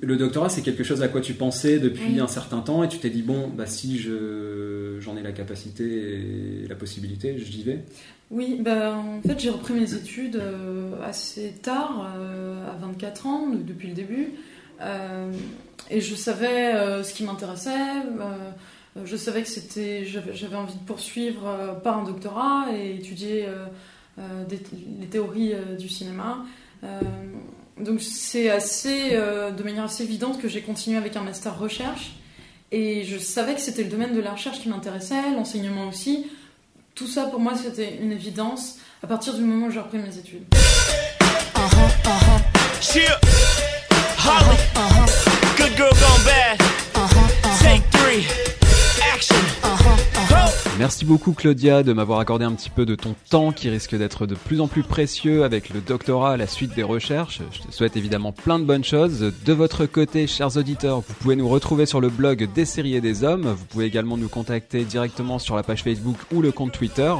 le 0.00 0.16
doctorat, 0.16 0.48
c'est 0.48 0.62
quelque 0.62 0.84
chose 0.84 1.02
à 1.02 1.08
quoi 1.08 1.20
tu 1.20 1.34
pensais 1.34 1.78
depuis 1.78 2.20
un 2.20 2.26
certain 2.26 2.60
temps 2.60 2.82
et 2.82 2.88
tu 2.88 2.98
t'es 2.98 3.10
dit, 3.10 3.22
bon, 3.22 3.48
bah, 3.48 3.66
si 3.66 3.98
j'en 3.98 5.16
ai 5.16 5.22
la 5.22 5.32
capacité 5.32 5.84
et 5.84 6.66
la 6.68 6.74
possibilité, 6.74 7.38
j'y 7.38 7.62
vais. 7.64 7.84
Oui, 8.30 8.58
bah, 8.60 8.94
en 8.94 9.20
fait 9.22 9.38
j'ai 9.40 9.50
repris 9.50 9.74
mes 9.74 9.94
études 9.94 10.40
assez 11.04 11.52
tard, 11.62 12.08
à 12.70 12.76
24 12.80 13.26
ans, 13.26 13.48
depuis 13.48 13.88
le 13.88 13.94
début. 13.94 14.28
et 15.90 16.00
je 16.00 16.14
savais 16.14 17.02
ce 17.02 17.12
qui 17.12 17.24
m'intéressait. 17.24 18.02
je 19.04 19.16
savais 19.16 19.42
que 19.42 19.48
c'était, 19.48 20.04
j'avais 20.04 20.56
envie 20.56 20.74
de 20.74 20.84
poursuivre 20.86 21.78
par 21.84 21.98
un 21.98 22.04
doctorat 22.04 22.66
et 22.74 22.94
étudier 22.94 23.46
les 24.18 25.06
théories 25.08 25.52
du 25.78 25.88
cinéma. 25.88 26.46
Donc 27.80 28.00
c'est 28.00 28.50
assez, 28.50 29.10
de 29.10 29.62
manière 29.62 29.84
assez 29.84 30.04
évidente 30.04 30.40
que 30.40 30.48
j'ai 30.48 30.62
continué 30.62 30.96
avec 30.96 31.16
un 31.16 31.22
master 31.22 31.58
recherche. 31.58 32.12
Et 32.70 33.04
je 33.04 33.16
savais 33.16 33.54
que 33.54 33.60
c'était 33.60 33.82
le 33.82 33.88
domaine 33.88 34.14
de 34.14 34.20
la 34.20 34.32
recherche 34.32 34.60
qui 34.60 34.68
m'intéressait, 34.68 35.30
l'enseignement 35.34 35.88
aussi. 35.88 36.26
Tout 36.94 37.06
ça 37.06 37.24
pour 37.24 37.40
moi 37.40 37.54
c'était 37.56 37.96
une 38.02 38.12
évidence 38.12 38.76
à 39.02 39.06
partir 39.06 39.34
du 39.34 39.42
moment 39.42 39.66
où 39.66 39.70
j'ai 39.70 39.80
repris 39.80 39.98
mes 39.98 40.16
études. 40.16 40.44
Good 45.56 45.76
girl 45.76 45.90
gone 45.90 46.24
bad. 46.24 46.58
Take 47.60 47.82
three. 47.90 48.26
Action. 49.12 49.57
Merci 50.78 51.04
beaucoup 51.04 51.32
Claudia 51.32 51.82
de 51.82 51.92
m'avoir 51.92 52.20
accordé 52.20 52.44
un 52.44 52.52
petit 52.52 52.70
peu 52.70 52.86
de 52.86 52.94
ton 52.94 53.16
temps 53.30 53.50
qui 53.50 53.68
risque 53.68 53.96
d'être 53.96 54.26
de 54.26 54.36
plus 54.36 54.60
en 54.60 54.68
plus 54.68 54.84
précieux 54.84 55.42
avec 55.42 55.70
le 55.70 55.80
doctorat 55.80 56.34
à 56.34 56.36
la 56.36 56.46
suite 56.46 56.72
des 56.76 56.84
recherches. 56.84 57.40
Je 57.50 57.62
te 57.62 57.74
souhaite 57.74 57.96
évidemment 57.96 58.30
plein 58.30 58.60
de 58.60 58.64
bonnes 58.64 58.84
choses. 58.84 59.32
De 59.44 59.52
votre 59.52 59.86
côté, 59.86 60.28
chers 60.28 60.56
auditeurs, 60.56 61.00
vous 61.00 61.14
pouvez 61.14 61.34
nous 61.34 61.48
retrouver 61.48 61.84
sur 61.84 62.00
le 62.00 62.10
blog 62.10 62.48
des 62.54 62.64
séries 62.64 62.94
et 62.94 63.00
des 63.00 63.24
hommes. 63.24 63.48
Vous 63.48 63.64
pouvez 63.64 63.86
également 63.86 64.16
nous 64.16 64.28
contacter 64.28 64.84
directement 64.84 65.40
sur 65.40 65.56
la 65.56 65.64
page 65.64 65.82
Facebook 65.82 66.16
ou 66.32 66.42
le 66.42 66.52
compte 66.52 66.70
Twitter. 66.70 67.12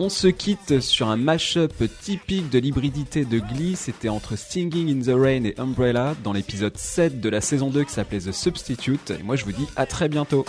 On 0.00 0.08
se 0.08 0.26
quitte 0.26 0.80
sur 0.80 1.08
un 1.08 1.16
mash-up 1.16 1.72
typique 2.02 2.50
de 2.50 2.58
l'hybridité 2.58 3.24
de 3.24 3.38
Glee. 3.38 3.76
C'était 3.76 4.08
entre 4.08 4.34
Stinging 4.34 4.90
in 4.90 5.02
the 5.02 5.16
Rain 5.16 5.44
et 5.44 5.54
Umbrella 5.58 6.16
dans 6.24 6.32
l'épisode 6.32 6.76
7 6.76 7.20
de 7.20 7.28
la 7.28 7.40
saison 7.40 7.70
2 7.70 7.84
qui 7.84 7.92
s'appelait 7.92 8.18
The 8.18 8.32
Substitute. 8.32 9.12
Et 9.12 9.22
moi 9.22 9.36
je 9.36 9.44
vous 9.44 9.52
dis 9.52 9.68
à 9.76 9.86
très 9.86 10.08
bientôt. 10.08 10.44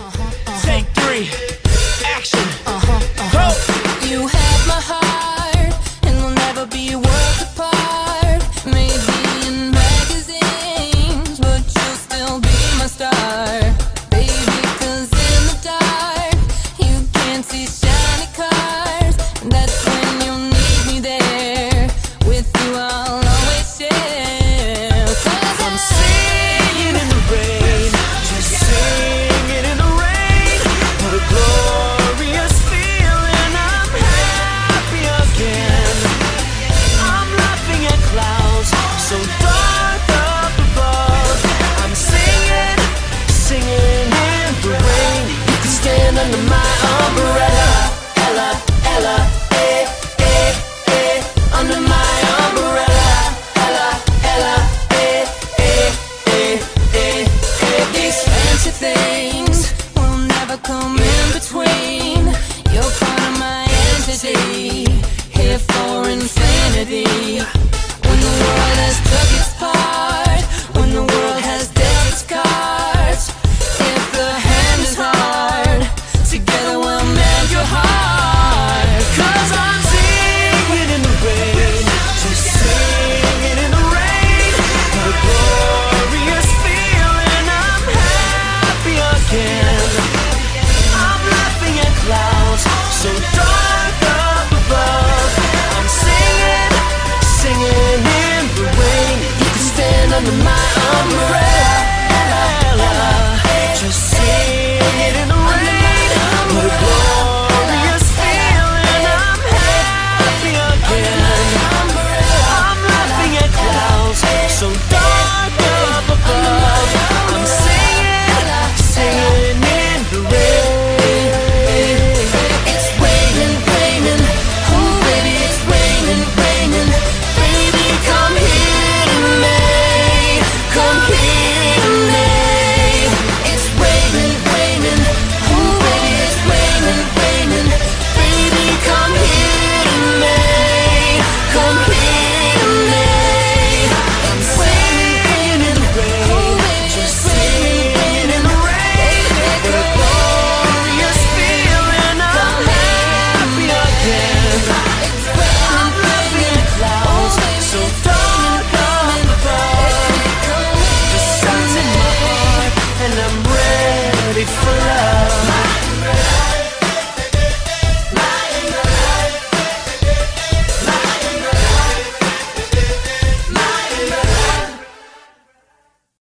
action. 2.19 2.39
Uh 2.65 2.79
huh. 2.87 3.23
Uh 3.23 3.29
huh. 3.33 3.49
Oh. 3.49 4.07
You 4.11 4.27
have 4.27 4.61
my 4.67 4.81
heart, 4.91 5.73
and 6.03 6.21
will 6.21 6.35
never 6.45 6.65
be. 6.65 6.91
away. 6.91 7.08